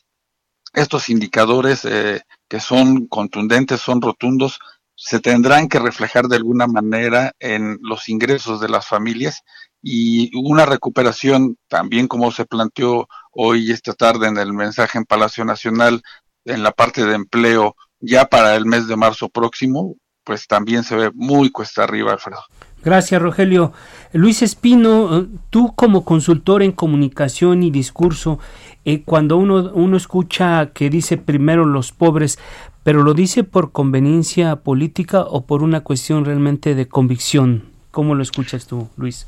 estos 0.73 1.09
indicadores 1.09 1.85
eh, 1.85 2.21
que 2.47 2.59
son 2.59 3.07
contundentes 3.07 3.81
son 3.81 4.01
rotundos 4.01 4.59
se 4.95 5.19
tendrán 5.19 5.67
que 5.67 5.79
reflejar 5.79 6.27
de 6.27 6.35
alguna 6.35 6.67
manera 6.67 7.33
en 7.39 7.79
los 7.81 8.07
ingresos 8.07 8.61
de 8.61 8.69
las 8.69 8.87
familias 8.87 9.41
y 9.81 10.31
una 10.37 10.65
recuperación 10.65 11.57
también 11.67 12.07
como 12.07 12.31
se 12.31 12.45
planteó 12.45 13.07
hoy 13.31 13.71
esta 13.71 13.93
tarde 13.93 14.27
en 14.27 14.37
el 14.37 14.53
mensaje 14.53 14.97
en 14.97 15.05
Palacio 15.05 15.43
Nacional 15.45 16.01
en 16.45 16.63
la 16.63 16.71
parte 16.71 17.05
de 17.05 17.15
empleo 17.15 17.75
ya 17.99 18.25
para 18.25 18.55
el 18.55 18.65
mes 18.65 18.87
de 18.87 18.95
marzo 18.95 19.29
próximo, 19.29 19.95
pues 20.23 20.47
también 20.47 20.83
se 20.83 20.95
ve 20.95 21.11
muy 21.13 21.51
cuesta 21.51 21.83
arriba, 21.83 22.11
Alfredo. 22.11 22.41
Gracias, 22.83 23.21
Rogelio. 23.21 23.73
Luis 24.11 24.41
Espino, 24.41 25.27
tú 25.51 25.75
como 25.75 26.03
consultor 26.03 26.63
en 26.63 26.71
comunicación 26.71 27.61
y 27.61 27.69
discurso, 27.69 28.39
eh, 28.85 29.03
cuando 29.03 29.37
uno, 29.37 29.71
uno 29.73 29.97
escucha 29.97 30.71
que 30.73 30.89
dice 30.89 31.17
primero 31.17 31.65
los 31.65 31.91
pobres, 31.91 32.39
pero 32.83 33.03
lo 33.03 33.13
dice 33.13 33.43
por 33.43 33.71
conveniencia 33.71 34.55
política 34.57 35.21
o 35.21 35.45
por 35.45 35.61
una 35.61 35.81
cuestión 35.81 36.25
realmente 36.25 36.73
de 36.73 36.87
convicción. 36.87 37.65
¿Cómo 37.91 38.15
lo 38.15 38.23
escuchas 38.23 38.65
tú, 38.65 38.89
Luis? 38.97 39.27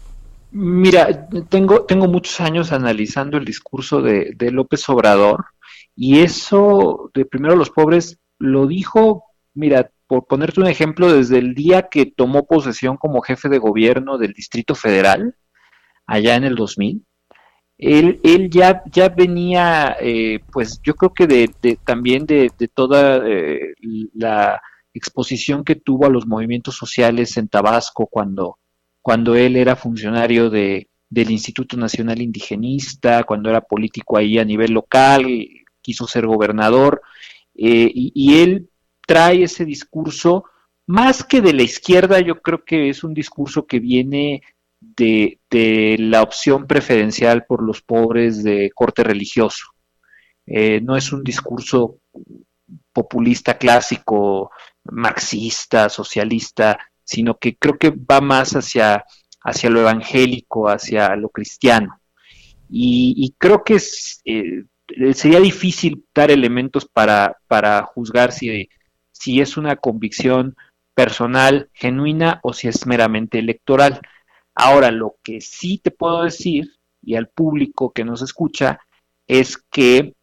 Mira, 0.56 1.28
tengo, 1.50 1.86
tengo 1.86 2.08
muchos 2.08 2.40
años 2.40 2.72
analizando 2.72 3.38
el 3.38 3.46
discurso 3.46 4.02
de, 4.02 4.34
de 4.36 4.52
López 4.52 4.88
Obrador 4.88 5.46
y 5.96 6.20
eso 6.20 7.10
de 7.14 7.26
primero 7.26 7.56
los 7.56 7.72
pobres 7.72 8.20
lo 8.38 8.68
dijo, 8.68 9.26
mira, 9.56 9.92
por 10.06 10.28
ponerte 10.28 10.60
un 10.60 10.68
ejemplo, 10.68 11.12
desde 11.12 11.40
el 11.40 11.56
día 11.56 11.90
que 11.90 12.06
tomó 12.06 12.46
posesión 12.46 12.98
como 12.98 13.22
jefe 13.22 13.50
de 13.50 13.58
gobierno 13.58 14.20
del 14.20 14.34
Distrito 14.34 14.76
Federal, 14.76 15.36
allá 16.06 16.36
en 16.36 16.44
el 16.44 16.56
2000, 16.56 17.04
él, 17.80 18.20
él 18.24 18.50
ya, 18.52 18.84
ya 18.92 19.10
venía, 19.10 19.98
eh, 20.00 20.40
pues 20.52 20.80
yo 20.84 20.94
creo 20.94 21.14
que 21.16 21.26
de, 21.26 21.80
también 21.84 22.28
de, 22.28 22.52
toda 22.74 23.28
eh, 23.28 23.74
la 24.14 24.62
exposición 24.94 25.64
que 25.64 25.76
tuvo 25.76 26.06
a 26.06 26.12
los 26.12 26.28
movimientos 26.28 26.76
sociales 26.76 27.36
en 27.38 27.48
Tabasco 27.48 28.06
cuando, 28.06 28.60
cuando 29.04 29.36
él 29.36 29.58
era 29.58 29.76
funcionario 29.76 30.50
de, 30.50 30.88
del 31.10 31.30
Instituto 31.30 31.76
Nacional 31.76 32.22
Indigenista, 32.22 33.26
cuando 33.26 33.50
era 33.50 33.60
político 33.60 34.18
ahí 34.18 34.40
a 34.40 34.46
nivel 34.46 34.72
local, 34.72 35.28
quiso 35.82 36.08
ser 36.08 36.26
gobernador, 36.26 37.02
eh, 37.54 37.92
y, 37.94 38.42
él 38.42 38.70
trae 39.06 39.44
ese 39.44 39.66
discurso, 39.66 40.46
más 40.88 41.24
que 41.26 41.42
de 41.42 41.54
la 41.54 41.64
izquierda, 41.64 42.22
yo 42.22 42.42
creo 42.42 42.64
que 42.64 42.90
es 42.90 43.04
un 43.04 43.14
discurso 43.14 43.68
que 43.68 43.80
viene 43.80 44.42
de, 44.80 45.38
la 46.00 46.22
opción 46.22 46.66
preferencial 46.66 47.46
por 47.46 47.62
los 47.62 47.82
pobres 47.82 48.42
de 48.42 48.72
corte 48.74 49.04
religioso. 49.04 49.66
Eh, 50.46 50.80
no 50.82 50.96
es 50.96 51.12
un 51.12 51.24
discurso 51.24 52.00
populista 52.94 53.58
clásico, 53.58 54.52
marxista, 54.86 55.90
socialista, 55.90 56.80
sino 57.04 57.38
que 57.38 57.56
creo 57.56 57.78
que 57.78 57.92
va 57.92 58.22
más 58.22 58.56
hacia, 58.56 59.04
hacia 59.44 59.70
lo 59.70 59.82
evangélico, 59.82 60.70
hacia 60.70 61.16
lo 61.16 61.30
cristiano. 61.30 62.00
Y, 62.70 63.36
creo 63.38 63.64
que 63.64 63.80
eh, 64.26 64.64
sería 65.14 65.40
difícil 65.40 66.06
dar 66.14 66.32
elementos 66.32 66.86
para, 66.86 67.38
para 67.48 67.84
juzgar 67.84 68.32
si, 68.32 68.68
si 69.12 69.42
es 69.42 69.58
una 69.58 69.76
convicción 69.76 70.56
personal, 70.96 71.70
genuina 71.74 72.40
o 72.44 72.54
si 72.54 72.68
es 72.68 72.86
meramente 72.88 73.40
electoral. 73.40 74.02
Ahora, 74.56 74.92
lo 74.92 75.16
que 75.24 75.42
sí 75.42 75.80
te 75.84 75.92
puedo 75.92 76.24
decir, 76.24 76.72
y 77.02 77.16
al 77.16 77.28
público 77.28 77.92
que 77.92 78.06
nos 78.06 78.22
escucha, 78.22 78.80
es 79.28 79.58
que 79.58 80.16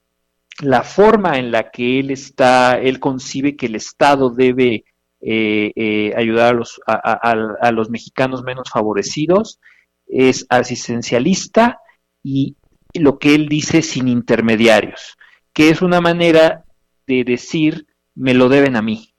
la 0.60 0.82
forma 0.82 1.38
en 1.38 1.50
la 1.50 1.70
que 1.70 2.00
él 2.00 2.10
está, 2.10 2.78
él 2.78 3.00
concibe 3.00 3.56
que 3.56 3.66
el 3.66 3.76
Estado 3.76 4.30
debe 4.30 4.84
eh, 5.20 5.72
eh, 5.76 6.12
ayudar 6.16 6.48
a 6.48 6.52
los, 6.52 6.80
a 6.86 7.72
los 7.72 7.90
mexicanos 7.90 8.42
menos 8.42 8.70
favorecidos 8.70 9.60
es 10.06 10.46
asistencialista 10.48 11.80
y 12.22 12.56
lo 12.94 13.18
que 13.18 13.34
él 13.34 13.48
dice 13.48 13.82
sin 13.82 14.08
intermediarios, 14.08 15.16
que 15.52 15.70
es 15.70 15.82
una 15.82 16.00
manera 16.00 16.64
de 17.06 17.24
decir 17.24 17.86
me 18.14 18.34
lo 18.34 18.48
deben 18.48 18.76
a 18.76 18.82
mí. 18.82 19.14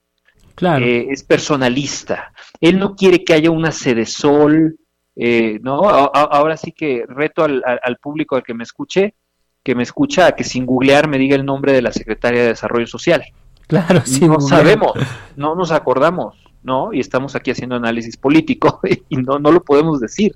Claro. 0.55 0.85
Eh, 0.85 1.07
es 1.09 1.23
personalista. 1.23 2.33
Él 2.59 2.77
no 2.77 2.95
quiere 2.95 3.23
que 3.23 3.33
haya 3.33 3.49
una 3.49 3.71
sede 3.71 4.05
sol, 4.05 4.77
eh, 5.15 5.59
¿no? 5.61 5.81
ahora 5.89 6.55
sí 6.57 6.71
que 6.71 7.05
reto 7.07 7.43
al, 7.43 7.97
público 8.01 8.35
al 8.35 8.43
que 8.43 8.53
me 8.53 8.63
escuche, 8.63 9.15
que 9.63 9.75
me 9.75 9.83
escucha, 9.83 10.27
a 10.27 10.35
que 10.35 10.43
sin 10.43 10.65
googlear 10.65 11.07
me 11.07 11.17
diga 11.17 11.35
el 11.35 11.45
nombre 11.45 11.73
de 11.73 11.81
la 11.81 11.91
secretaria 11.91 12.41
de 12.41 12.47
Desarrollo 12.49 12.87
Social. 12.87 13.23
Claro, 13.71 14.01
sí. 14.03 14.27
No 14.27 14.41
sabemos, 14.41 14.91
no 15.37 15.55
nos 15.55 15.71
acordamos, 15.71 16.35
¿no? 16.61 16.91
Y 16.91 16.99
estamos 16.99 17.37
aquí 17.37 17.51
haciendo 17.51 17.77
análisis 17.77 18.17
político 18.17 18.81
y 19.09 19.15
no, 19.15 19.39
no 19.39 19.49
lo 19.49 19.63
podemos 19.63 20.01
decir. 20.01 20.35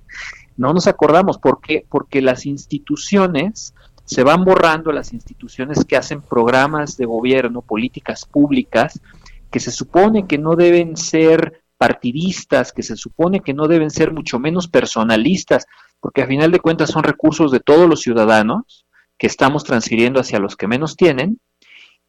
No 0.56 0.72
nos 0.72 0.88
acordamos. 0.88 1.38
¿Por 1.38 1.60
qué? 1.60 1.86
Porque 1.90 2.22
las 2.22 2.46
instituciones 2.46 3.76
se 4.06 4.24
van 4.24 4.46
borrando, 4.46 4.94
las 4.94 5.12
instituciones 5.12 5.84
que 5.84 5.98
hacen 5.98 6.22
programas 6.22 6.96
de 6.96 7.06
gobierno, 7.08 7.62
políticas 7.62 8.26
públicas, 8.26 9.02
que 9.52 9.60
se 9.60 9.72
supone 9.72 10.28
que 10.28 10.38
no 10.38 10.56
deben 10.56 10.96
ser 10.96 11.62
partidistas, 11.78 12.72
que 12.72 12.84
se 12.84 12.96
supone 12.96 13.42
que 13.42 13.54
no 13.54 13.68
deben 13.68 13.92
ser 13.92 14.14
mucho 14.14 14.40
menos 14.40 14.70
personalistas, 14.70 15.66
porque 16.00 16.22
a 16.22 16.28
final 16.28 16.54
de 16.54 16.62
cuentas 16.62 16.90
son 16.90 17.04
recursos 17.04 17.52
de 17.52 17.60
todos 17.60 17.90
los 17.90 18.00
ciudadanos 18.00 18.86
que 19.18 19.28
estamos 19.28 19.66
transfiriendo 19.66 20.22
hacia 20.22 20.40
los 20.40 20.56
que 20.56 20.70
menos 20.70 20.96
tienen, 20.96 21.42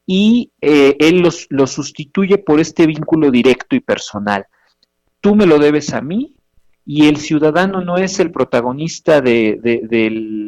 y 0.07 0.53
eh, 0.61 0.97
él 1.01 1.21
los, 1.21 1.49
sustituye 1.71 2.39
por 2.39 2.61
este 2.61 2.87
vínculo 2.87 3.31
directo 3.31 3.75
y 3.75 3.81
personal. 3.81 4.47
Tú 5.21 5.35
me 5.35 5.47
lo 5.47 5.59
debes 5.59 5.93
a 5.93 6.01
mí, 6.01 6.37
y 6.85 7.09
el 7.09 7.17
ciudadano 7.17 7.81
no 7.81 7.97
es 7.97 8.21
el 8.21 8.31
protagonista 8.31 9.21
de, 9.21 9.59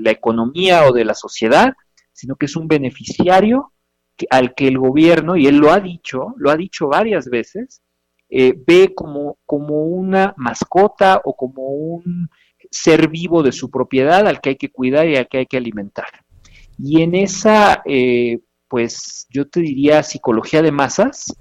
la 0.02 0.12
economía 0.12 0.86
o 0.86 0.92
de 0.92 1.04
la 1.04 1.14
sociedad, 1.14 1.74
sino 2.12 2.36
que 2.36 2.46
es 2.46 2.54
un 2.54 2.68
beneficiario 2.68 3.72
al 4.30 4.54
que 4.54 4.68
el 4.68 4.78
gobierno, 4.78 5.36
y 5.36 5.46
él 5.46 5.56
lo 5.56 5.72
ha 5.72 5.80
dicho, 5.80 6.34
lo 6.36 6.50
ha 6.50 6.56
dicho 6.56 6.86
varias 6.86 7.28
veces, 7.28 7.82
eh, 8.30 8.54
ve 8.66 8.94
como, 8.94 9.38
como 9.46 9.82
una 9.84 10.34
mascota 10.36 11.20
o 11.24 11.34
como 11.34 11.68
un 11.68 12.28
ser 12.70 13.08
vivo 13.08 13.42
de 13.42 13.52
su 13.52 13.70
propiedad 13.70 14.26
al 14.26 14.40
que 14.40 14.50
hay 14.50 14.56
que 14.56 14.70
cuidar 14.70 15.08
y 15.08 15.16
al 15.16 15.28
que 15.28 15.38
hay 15.38 15.46
que 15.46 15.56
alimentar. 15.56 16.08
Y 16.78 17.02
en 17.02 17.16
esa, 17.16 17.82
eh, 17.84 18.38
pues 18.68 19.26
yo 19.30 19.48
te 19.48 19.60
diría, 19.60 20.02
psicología 20.02 20.62
de 20.62 20.72
masas, 20.72 21.34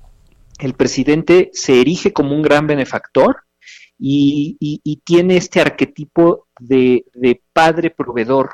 el 0.60 0.74
presidente 0.74 1.50
se 1.54 1.82
erige 1.82 2.14
como 2.14 2.36
un 2.36 2.42
gran 2.42 2.68
benefactor, 2.68 3.48
y, 4.00 5.02
tiene 5.04 5.38
este 5.38 5.62
arquetipo 5.62 6.48
de, 6.60 7.06
padre 7.54 7.90
proveedor, 7.90 8.50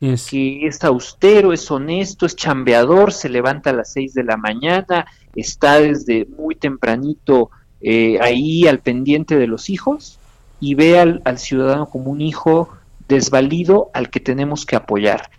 que 0.00 0.66
es 0.66 0.84
austero, 0.84 1.52
es 1.52 1.70
honesto, 1.70 2.26
es 2.26 2.36
chambeador, 2.36 3.12
se 3.12 3.28
levanta 3.28 3.70
a 3.70 3.74
las 3.74 3.92
seis 3.92 4.12
de 4.14 4.24
la 4.24 4.36
mañana, 4.36 5.06
está 5.34 5.80
desde 5.80 6.26
muy 6.26 6.54
tempranito 6.54 7.50
eh, 7.80 8.18
ahí 8.20 8.66
al 8.66 8.80
pendiente 8.80 9.36
de 9.36 9.46
los 9.46 9.70
hijos 9.70 10.18
y 10.60 10.74
ve 10.74 10.98
al, 10.98 11.22
al 11.24 11.38
ciudadano 11.38 11.86
como 11.86 12.10
un 12.10 12.20
hijo 12.20 12.70
desvalido 13.08 13.90
al 13.94 14.10
que 14.10 14.20
tenemos 14.20 14.66
que 14.66 14.76
apoyar. 14.76 15.30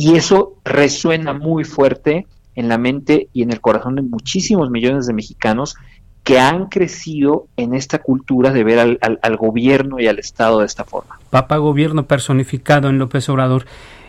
Y 0.00 0.16
eso 0.16 0.54
resuena 0.64 1.34
muy 1.34 1.64
fuerte 1.64 2.26
en 2.54 2.70
la 2.70 2.78
mente 2.78 3.28
y 3.34 3.42
en 3.42 3.50
el 3.50 3.60
corazón 3.60 3.96
de 3.96 4.00
muchísimos 4.00 4.70
millones 4.70 5.06
de 5.06 5.12
mexicanos 5.12 5.76
que 6.24 6.40
han 6.40 6.70
crecido 6.70 7.48
en 7.58 7.74
esta 7.74 7.98
cultura 7.98 8.50
de 8.50 8.64
ver 8.64 8.78
al, 8.78 8.98
al, 9.20 9.36
gobierno 9.36 10.00
y 10.00 10.06
al 10.06 10.18
Estado 10.18 10.60
de 10.60 10.64
esta 10.64 10.84
forma. 10.84 11.20
Papá 11.28 11.58
gobierno 11.58 12.06
personificado 12.06 12.88
en 12.88 12.98
López 12.98 13.28
Obrador. 13.28 13.66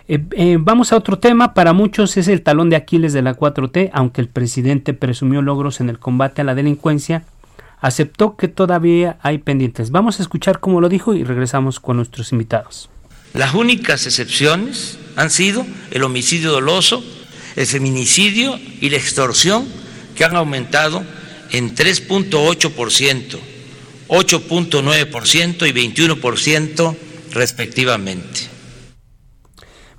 Eh, 0.08 0.24
eh, 0.32 0.58
vamos 0.62 0.94
a 0.94 0.96
otro 0.96 1.20
tema, 1.20 1.54
para 1.54 1.74
muchos 1.74 2.16
es 2.16 2.30
el 2.30 2.42
talón 2.42 2.70
de 2.70 2.78
Aquiles 2.78 3.12
de 3.12 3.24
la 3.24 3.36
4T, 3.36 3.90
aunque 3.92 4.22
el 4.22 4.30
presidente 4.30 4.94
presumió 4.94 5.42
logros 5.42 5.82
en 5.82 5.90
el 5.90 6.00
combate 6.00 6.40
a 6.40 6.46
la 6.46 6.56
delincuencia, 6.56 7.26
aceptó 7.82 8.38
que 8.38 8.48
todavía 8.48 9.18
hay 9.22 9.40
pendientes. 9.40 9.92
Vamos 9.92 10.22
a 10.22 10.24
escuchar 10.24 10.62
cómo 10.62 10.80
lo 10.80 10.88
dijo 10.88 11.16
y 11.16 11.26
regresamos 11.26 11.82
con 11.82 11.98
nuestros 11.98 12.32
invitados. 12.32 12.90
Las 13.34 13.54
únicas 13.54 14.06
excepciones 14.06 14.98
han 15.16 15.30
sido 15.30 15.66
el 15.92 16.04
homicidio 16.04 16.52
doloso, 16.52 17.04
el 17.56 17.66
feminicidio 17.66 18.60
y 18.80 18.90
la 18.90 18.98
extorsión, 18.98 19.66
que 20.16 20.26
han 20.26 20.36
aumentado 20.36 21.04
en 21.52 21.76
3.8%, 21.76 23.38
8.9% 24.08 25.68
y 25.68 25.72
21% 25.72 26.96
respectivamente. 27.32 28.42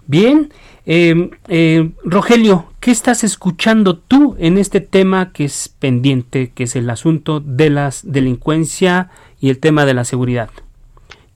Bien, 0.07 0.53
eh, 0.85 1.31
eh, 1.49 1.91
Rogelio, 2.05 2.73
¿qué 2.81 2.91
estás 2.91 3.25
escuchando 3.25 3.97
tú 3.97 4.37
en 4.39 4.59
este 4.59 4.81
tema 4.81 5.33
que 5.33 5.45
es 5.45 5.75
pendiente, 5.79 6.51
que 6.55 6.65
es 6.65 6.77
el 6.77 6.91
asunto 6.91 7.41
de 7.41 7.71
la 7.71 7.93
delincuencia 8.03 9.11
y 9.41 9.49
el 9.49 9.59
tema 9.59 9.87
de 9.87 9.95
la 9.95 10.05
seguridad? 10.05 10.51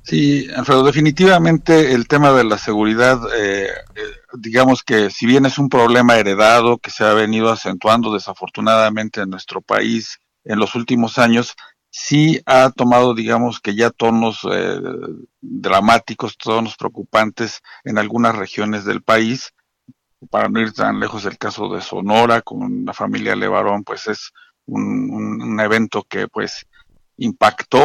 Sí, 0.07 0.47
Alfredo, 0.55 0.85
definitivamente 0.85 1.93
el 1.93 2.07
tema 2.07 2.31
de 2.33 2.45
la 2.45 2.59
seguridad, 2.59 3.19
eh, 3.37 3.67
eh, 3.67 4.01
digamos 4.35 4.85
que 4.85 5.11
si 5.11 5.27
bien 5.27 5.47
es 5.47 5.59
un 5.59 5.69
problema 5.69 6.15
heredado 6.15 6.79
que 6.79 6.93
se 6.93 7.03
ha 7.03 7.13
venido 7.13 7.51
acentuando 7.51 8.15
desafortunadamente 8.15 9.23
en 9.23 9.31
nuestro 9.31 9.61
país 9.63 10.21
en 10.45 10.61
los 10.61 10.77
últimos 10.77 11.19
años, 11.19 11.57
sí 11.91 12.41
ha 12.47 12.71
tomado, 12.71 13.15
digamos 13.15 13.59
que 13.59 13.75
ya 13.75 13.91
tonos 13.91 14.47
eh, 14.49 14.81
dramáticos, 15.41 16.39
tonos 16.39 16.77
preocupantes 16.77 17.61
en 17.83 17.99
algunas 17.99 18.37
regiones 18.37 18.85
del 18.85 19.03
país. 19.03 19.55
Para 20.31 20.49
no 20.49 20.61
ir 20.61 20.73
tan 20.73 21.01
lejos 21.01 21.25
el 21.25 21.37
caso 21.37 21.69
de 21.75 21.81
Sonora 21.81 22.43
con 22.43 22.85
la 22.85 22.93
familia 22.93 23.35
Levarón, 23.35 23.83
pues 23.83 24.07
es 24.07 24.31
un, 24.67 25.11
un 25.43 25.61
evento 25.61 26.05
que 26.09 26.29
pues 26.29 26.65
impactó 27.19 27.81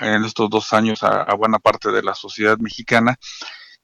en 0.00 0.24
estos 0.24 0.50
dos 0.50 0.72
años 0.72 1.02
a, 1.02 1.34
buena 1.34 1.58
parte 1.58 1.90
de 1.90 2.02
la 2.02 2.14
sociedad 2.14 2.58
mexicana. 2.58 3.16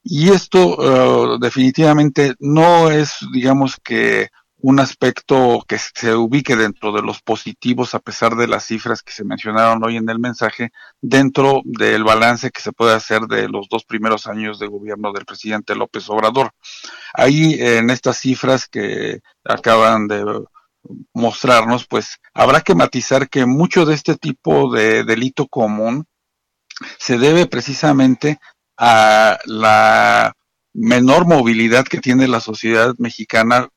Y 0.03 0.29
esto 0.31 0.77
uh, 0.77 1.39
definitivamente 1.39 2.33
no 2.39 2.89
es, 2.89 3.17
digamos 3.31 3.77
que, 3.83 4.29
un 4.61 4.79
aspecto 4.79 5.63
que 5.67 5.77
se 5.77 6.13
ubique 6.15 6.55
dentro 6.55 6.91
de 6.91 7.01
los 7.01 7.21
positivos 7.21 7.95
a 7.95 7.99
pesar 7.99 8.35
de 8.35 8.47
las 8.47 8.65
cifras 8.65 9.01
que 9.01 9.11
se 9.11 9.23
mencionaron 9.23 9.83
hoy 9.83 9.97
en 9.97 10.07
el 10.07 10.19
mensaje, 10.19 10.71
dentro 11.01 11.61
del 11.65 12.03
balance 12.03 12.51
que 12.51 12.61
se 12.61 12.71
puede 12.71 12.93
hacer 12.93 13.21
de 13.21 13.49
los 13.49 13.67
dos 13.69 13.85
primeros 13.85 14.27
años 14.27 14.59
de 14.59 14.67
gobierno 14.67 15.11
del 15.13 15.25
presidente 15.25 15.75
López 15.75 16.07
Obrador. 16.09 16.51
Ahí 17.13 17.55
en 17.59 17.89
estas 17.89 18.17
cifras 18.17 18.67
que 18.67 19.21
acaban 19.43 20.07
de 20.07 20.23
mostrarnos, 21.13 21.87
pues 21.87 22.19
habrá 22.33 22.61
que 22.61 22.75
matizar 22.75 23.29
que 23.29 23.45
mucho 23.45 23.85
de 23.85 23.95
este 23.95 24.15
tipo 24.15 24.73
de 24.73 25.03
delito 25.03 25.47
común 25.47 26.05
se 26.97 27.17
debe 27.17 27.45
precisamente 27.45 28.39
a 28.77 29.37
la 29.45 30.33
menor 30.73 31.27
movilidad 31.27 31.85
que 31.85 31.99
tiene 31.99 32.27
la 32.27 32.39
sociedad 32.39 32.95
mexicana 32.97 33.69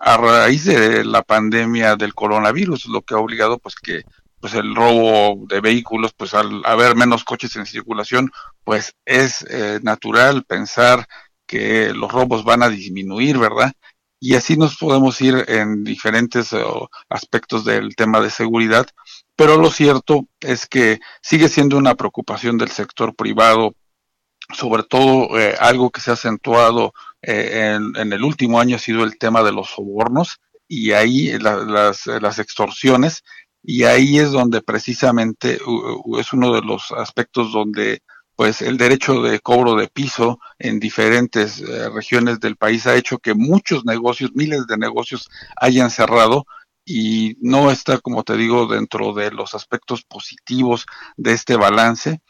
a 0.00 0.16
raíz 0.16 0.64
de 0.64 1.04
la 1.04 1.22
pandemia 1.22 1.96
del 1.96 2.14
coronavirus, 2.14 2.86
lo 2.86 3.02
que 3.02 3.14
ha 3.14 3.18
obligado 3.18 3.58
pues 3.58 3.74
que 3.74 4.04
pues 4.40 4.54
el 4.54 4.74
robo 4.74 5.46
de 5.46 5.60
vehículos, 5.60 6.12
pues 6.16 6.32
al 6.32 6.62
haber 6.64 6.96
menos 6.96 7.24
coches 7.24 7.56
en 7.56 7.66
circulación, 7.66 8.30
pues 8.64 8.94
es 9.04 9.44
eh, 9.50 9.80
natural 9.82 10.44
pensar 10.44 11.06
que 11.46 11.92
los 11.92 12.10
robos 12.10 12.42
van 12.42 12.62
a 12.62 12.70
disminuir, 12.70 13.36
¿verdad? 13.36 13.72
Y 14.20 14.34
así 14.34 14.56
nos 14.58 14.76
podemos 14.76 15.18
ir 15.22 15.46
en 15.48 15.82
diferentes 15.82 16.52
eh, 16.52 16.62
aspectos 17.08 17.64
del 17.64 17.96
tema 17.96 18.20
de 18.20 18.28
seguridad, 18.28 18.86
pero 19.34 19.56
lo 19.56 19.70
cierto 19.70 20.26
es 20.40 20.66
que 20.66 21.00
sigue 21.22 21.48
siendo 21.48 21.78
una 21.78 21.94
preocupación 21.94 22.58
del 22.58 22.70
sector 22.70 23.16
privado, 23.16 23.74
sobre 24.52 24.82
todo 24.82 25.38
eh, 25.38 25.56
algo 25.58 25.90
que 25.90 26.02
se 26.02 26.10
ha 26.10 26.14
acentuado 26.14 26.92
eh, 27.22 27.78
en, 27.96 28.12
el 28.12 28.22
último 28.22 28.60
año 28.60 28.76
ha 28.76 28.78
sido 28.80 29.04
el 29.04 29.16
tema 29.18 29.42
de 29.42 29.52
los 29.52 29.70
sobornos 29.70 30.38
y 30.68 30.92
ahí 30.92 31.38
las, 31.38 32.06
las 32.06 32.38
extorsiones 32.38 33.22
y 33.62 33.84
ahí 33.84 34.18
es 34.18 34.32
donde 34.32 34.62
precisamente 34.62 35.58
es 36.18 36.32
uno 36.32 36.52
de 36.52 36.62
los 36.62 36.92
aspectos 36.92 37.52
donde 37.52 38.02
pues 38.40 38.62
el 38.62 38.78
derecho 38.78 39.20
de 39.20 39.38
cobro 39.40 39.74
de 39.74 39.88
piso 39.88 40.40
en 40.58 40.80
diferentes 40.80 41.60
eh, 41.60 41.90
regiones 41.90 42.40
del 42.40 42.56
país 42.56 42.86
ha 42.86 42.96
hecho 42.96 43.18
que 43.18 43.34
muchos 43.34 43.84
negocios, 43.84 44.30
miles 44.32 44.66
de 44.66 44.78
negocios 44.78 45.28
hayan 45.56 45.90
cerrado 45.90 46.46
y 46.82 47.36
no 47.42 47.70
está, 47.70 47.98
como 47.98 48.22
te 48.22 48.38
digo, 48.38 48.66
dentro 48.66 49.12
de 49.12 49.30
los 49.30 49.52
aspectos 49.52 50.04
positivos 50.04 50.86
de 51.18 51.34
este 51.34 51.56
balance. 51.56 52.22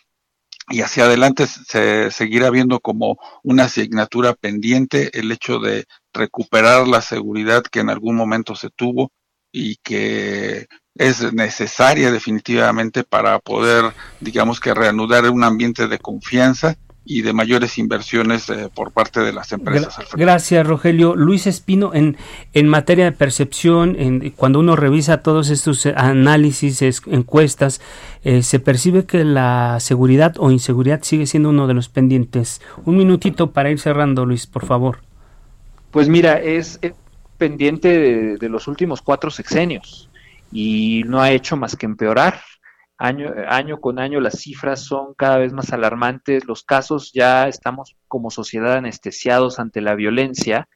Y 0.68 0.80
hacia 0.80 1.04
adelante 1.04 1.46
se 1.46 2.10
seguirá 2.10 2.50
viendo 2.50 2.80
como 2.80 3.16
una 3.44 3.66
asignatura 3.66 4.34
pendiente 4.34 5.16
el 5.16 5.30
hecho 5.30 5.60
de 5.60 5.84
recuperar 6.12 6.88
la 6.88 7.02
seguridad 7.02 7.62
que 7.62 7.78
en 7.78 7.88
algún 7.88 8.16
momento 8.16 8.56
se 8.56 8.70
tuvo 8.70 9.12
y 9.52 9.76
que 9.76 10.66
es 11.00 11.32
necesaria 11.32 12.12
definitivamente 12.12 13.04
para 13.04 13.38
poder, 13.38 13.92
digamos 14.20 14.60
que 14.60 14.74
reanudar 14.74 15.28
un 15.30 15.44
ambiente 15.44 15.88
de 15.88 15.98
confianza 15.98 16.76
y 17.06 17.22
de 17.22 17.32
mayores 17.32 17.78
inversiones 17.78 18.50
eh, 18.50 18.68
por 18.72 18.92
parte 18.92 19.20
de 19.20 19.32
las 19.32 19.50
empresas. 19.52 19.96
Gracias, 20.12 20.66
Rogelio. 20.66 21.16
Luis 21.16 21.46
Espino, 21.46 21.94
en, 21.94 22.18
en 22.52 22.68
materia 22.68 23.06
de 23.06 23.12
percepción, 23.12 23.96
en, 23.98 24.30
cuando 24.32 24.60
uno 24.60 24.76
revisa 24.76 25.22
todos 25.22 25.48
estos 25.48 25.86
análisis, 25.86 26.82
encuestas, 27.06 27.80
eh, 28.22 28.42
se 28.42 28.60
percibe 28.60 29.06
que 29.06 29.24
la 29.24 29.78
seguridad 29.80 30.34
o 30.36 30.50
inseguridad 30.50 31.02
sigue 31.02 31.26
siendo 31.26 31.48
uno 31.48 31.66
de 31.66 31.72
los 31.72 31.88
pendientes. 31.88 32.60
Un 32.84 32.98
minutito 32.98 33.52
para 33.52 33.70
ir 33.70 33.80
cerrando, 33.80 34.26
Luis, 34.26 34.46
por 34.46 34.66
favor. 34.66 34.98
Pues 35.92 36.10
mira, 36.10 36.38
es, 36.38 36.78
pendiente 37.38 38.36
de 38.36 38.48
los 38.50 38.68
últimos 38.68 39.00
cuatro 39.00 39.30
sexenios 39.30 40.09
y 40.52 41.02
no 41.06 41.20
ha 41.20 41.30
hecho 41.30 41.56
más 41.56 41.76
que 41.76 41.86
empeorar. 41.86 42.40
Año, 42.98 43.32
año 43.48 43.80
con 43.80 43.98
año 43.98 44.20
las 44.20 44.40
cifras 44.40 44.84
son 44.84 45.14
cada 45.14 45.38
vez 45.38 45.52
más 45.54 45.72
alarmantes, 45.72 46.44
los 46.46 46.64
casos 46.64 47.12
ya 47.14 47.48
estamos 47.48 47.96
como 48.08 48.30
sociedad 48.30 48.74
anestesiados 48.74 49.58
ante 49.58 49.80
la 49.80 49.94
violencia 49.94 50.68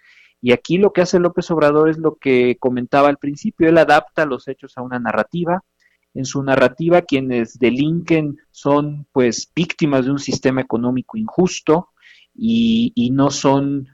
y 0.45 0.53
aquí 0.53 0.77
lo 0.77 0.93
que 0.93 1.01
hace 1.01 1.19
López 1.19 1.51
Obrador 1.51 1.89
es 1.89 1.97
lo 1.97 2.17
que 2.17 2.59
comentaba 2.59 3.09
al 3.09 3.17
principio, 3.17 3.67
él 3.67 3.79
adapta 3.79 4.27
los 4.27 4.47
hechos 4.47 4.77
a 4.77 4.83
una 4.83 4.99
narrativa. 4.99 5.65
En 6.13 6.27
su 6.27 6.43
narrativa 6.43 7.01
quienes 7.01 7.59
delinquen 7.59 8.37
son 8.51 9.07
pues 9.11 9.51
víctimas 9.57 10.05
de 10.05 10.11
un 10.11 10.19
sistema 10.19 10.61
económico 10.61 11.17
injusto 11.17 11.89
y, 12.35 12.93
y 12.95 13.11
no 13.11 13.31
son 13.31 13.89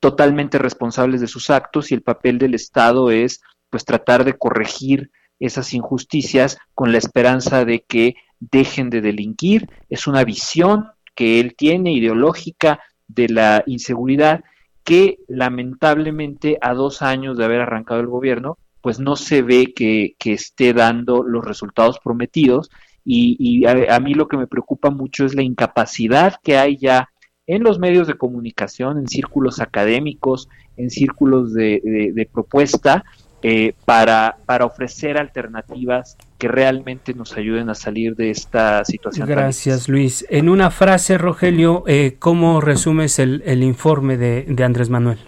totalmente 0.00 0.56
responsables 0.56 1.20
de 1.20 1.26
sus 1.26 1.50
actos 1.50 1.90
y 1.90 1.94
el 1.94 2.02
papel 2.02 2.38
del 2.38 2.54
Estado 2.54 3.10
es 3.10 3.42
pues 3.72 3.86
tratar 3.86 4.24
de 4.24 4.34
corregir 4.34 5.10
esas 5.40 5.72
injusticias 5.72 6.58
con 6.74 6.92
la 6.92 6.98
esperanza 6.98 7.64
de 7.64 7.80
que 7.80 8.16
dejen 8.38 8.90
de 8.90 9.00
delinquir. 9.00 9.66
Es 9.88 10.06
una 10.06 10.24
visión 10.24 10.88
que 11.14 11.40
él 11.40 11.54
tiene 11.56 11.90
ideológica 11.92 12.80
de 13.08 13.30
la 13.30 13.64
inseguridad 13.66 14.44
que 14.84 15.20
lamentablemente 15.26 16.58
a 16.60 16.74
dos 16.74 17.00
años 17.00 17.38
de 17.38 17.46
haber 17.46 17.62
arrancado 17.62 18.00
el 18.00 18.08
gobierno, 18.08 18.58
pues 18.82 19.00
no 19.00 19.16
se 19.16 19.40
ve 19.40 19.72
que, 19.74 20.16
esté 20.22 20.74
dando 20.74 21.22
los 21.22 21.42
resultados 21.44 21.98
prometidos 21.98 22.70
y, 23.02 23.64
a, 23.64 23.98
mí 24.00 24.12
lo 24.12 24.28
que 24.28 24.36
me 24.36 24.46
preocupa 24.46 24.90
mucho 24.90 25.24
es 25.24 25.34
la 25.34 25.42
incapacidad 25.42 26.34
que 26.44 26.58
hay 26.58 26.76
ya 26.76 27.08
en 27.46 27.62
los 27.62 27.78
medios 27.78 28.06
de 28.06 28.18
comunicación, 28.18 28.98
en 28.98 29.08
círculos 29.08 29.60
académicos, 29.60 30.48
en 30.76 30.90
círculos 30.90 31.54
de 31.54 32.28
propuesta, 32.32 33.04
eh, 33.42 33.74
para, 33.84 34.36
para 34.46 34.64
ofrecer 34.64 35.18
alternativas 35.18 36.16
que 36.38 36.48
realmente 36.48 37.14
nos 37.14 37.36
ayuden 37.36 37.70
a 37.70 37.74
salir 37.74 38.14
de 38.16 38.30
esta 38.30 38.84
situación. 38.84 39.28
Gracias, 39.28 39.88
Luis. 39.88 40.24
En 40.28 40.48
una 40.48 40.70
frase, 40.70 41.18
Rogelio, 41.18 41.84
eh, 41.86 42.16
¿cómo 42.18 42.60
resumes 42.60 43.18
el, 43.18 43.42
el 43.44 43.62
informe 43.62 44.16
de, 44.16 44.44
de, 44.48 44.64
Andrés 44.64 44.90
Manuel? 44.90 45.18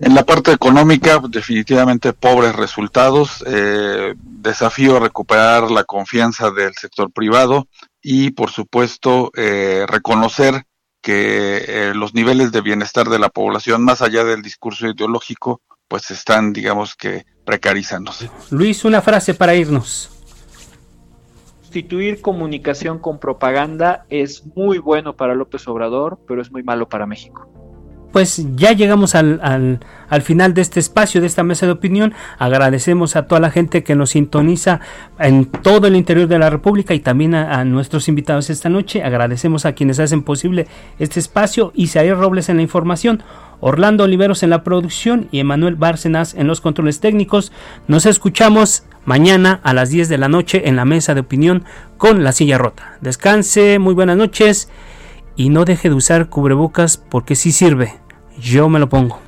En 0.00 0.14
la 0.14 0.24
parte 0.24 0.52
económica, 0.52 1.20
definitivamente 1.28 2.12
pobres 2.12 2.54
resultados. 2.54 3.44
Eh, 3.46 4.14
desafío 4.18 5.00
recuperar 5.00 5.70
la 5.70 5.84
confianza 5.84 6.50
del 6.50 6.72
sector 6.74 7.10
privado 7.10 7.66
y 8.00 8.30
por 8.30 8.50
supuesto 8.50 9.32
eh, 9.36 9.84
reconocer 9.88 10.64
que 11.02 11.64
eh, 11.66 11.92
los 11.94 12.14
niveles 12.14 12.52
de 12.52 12.60
bienestar 12.60 13.08
de 13.08 13.18
la 13.18 13.28
población, 13.28 13.84
más 13.84 14.02
allá 14.02 14.24
del 14.24 14.42
discurso 14.42 14.86
ideológico, 14.86 15.60
pues 15.88 16.10
están, 16.10 16.52
digamos 16.52 16.94
que, 16.94 17.24
precarizándose. 17.44 18.30
Luis, 18.50 18.84
una 18.84 19.00
frase 19.00 19.34
para 19.34 19.54
irnos. 19.54 20.10
Sustituir 21.62 22.20
comunicación 22.20 22.98
con 22.98 23.18
propaganda 23.18 24.06
es 24.08 24.44
muy 24.54 24.78
bueno 24.78 25.16
para 25.16 25.34
López 25.34 25.66
Obrador, 25.68 26.18
pero 26.26 26.40
es 26.40 26.50
muy 26.50 26.62
malo 26.62 26.88
para 26.88 27.06
México 27.06 27.48
pues 28.12 28.44
ya 28.56 28.72
llegamos 28.72 29.14
al, 29.14 29.40
al, 29.42 29.80
al, 30.08 30.22
final 30.22 30.54
de 30.54 30.62
este 30.62 30.80
espacio, 30.80 31.20
de 31.20 31.26
esta 31.26 31.42
mesa 31.42 31.66
de 31.66 31.72
opinión. 31.72 32.14
Agradecemos 32.38 33.16
a 33.16 33.26
toda 33.26 33.40
la 33.40 33.50
gente 33.50 33.84
que 33.84 33.94
nos 33.94 34.10
sintoniza 34.10 34.80
en 35.18 35.44
todo 35.46 35.86
el 35.86 35.96
interior 35.96 36.26
de 36.26 36.38
la 36.38 36.50
República 36.50 36.94
y 36.94 37.00
también 37.00 37.34
a, 37.34 37.64
nuestros 37.64 38.08
invitados 38.08 38.50
esta 38.50 38.68
noche. 38.68 39.02
Agradecemos 39.02 39.66
a 39.66 39.72
quienes 39.72 40.00
hacen 40.00 40.22
posible 40.22 40.66
este 40.98 41.20
espacio. 41.20 41.72
Isaías 41.74 42.16
Robles 42.16 42.48
en 42.48 42.56
la 42.56 42.62
información, 42.62 43.22
Orlando 43.60 44.04
Oliveros 44.04 44.42
en 44.42 44.50
la 44.50 44.64
producción 44.64 45.28
y 45.30 45.40
Emanuel 45.40 45.76
Bárcenas 45.76 46.34
en 46.34 46.46
los 46.46 46.60
controles 46.60 47.00
técnicos. 47.00 47.52
Nos 47.86 48.06
escuchamos 48.06 48.84
mañana 49.04 49.60
a 49.62 49.74
las 49.74 49.90
10 49.90 50.08
de 50.08 50.18
la 50.18 50.28
noche 50.28 50.68
en 50.68 50.76
la 50.76 50.84
mesa 50.84 51.14
de 51.14 51.20
opinión 51.20 51.64
con 51.96 52.24
la 52.24 52.32
silla 52.32 52.58
rota. 52.58 52.96
Descanse, 53.00 53.78
muy 53.78 53.94
buenas 53.94 54.16
noches 54.16 54.68
y 55.36 55.48
no 55.48 55.64
deje 55.64 55.88
de 55.88 55.94
usar 55.94 56.28
cubrebocas 56.28 56.96
porque 56.96 57.34
sí 57.34 57.52
sirve. 57.52 57.94
Yo 58.40 58.68
me 58.68 58.78
lo 58.78 58.88
pongo. 58.88 59.27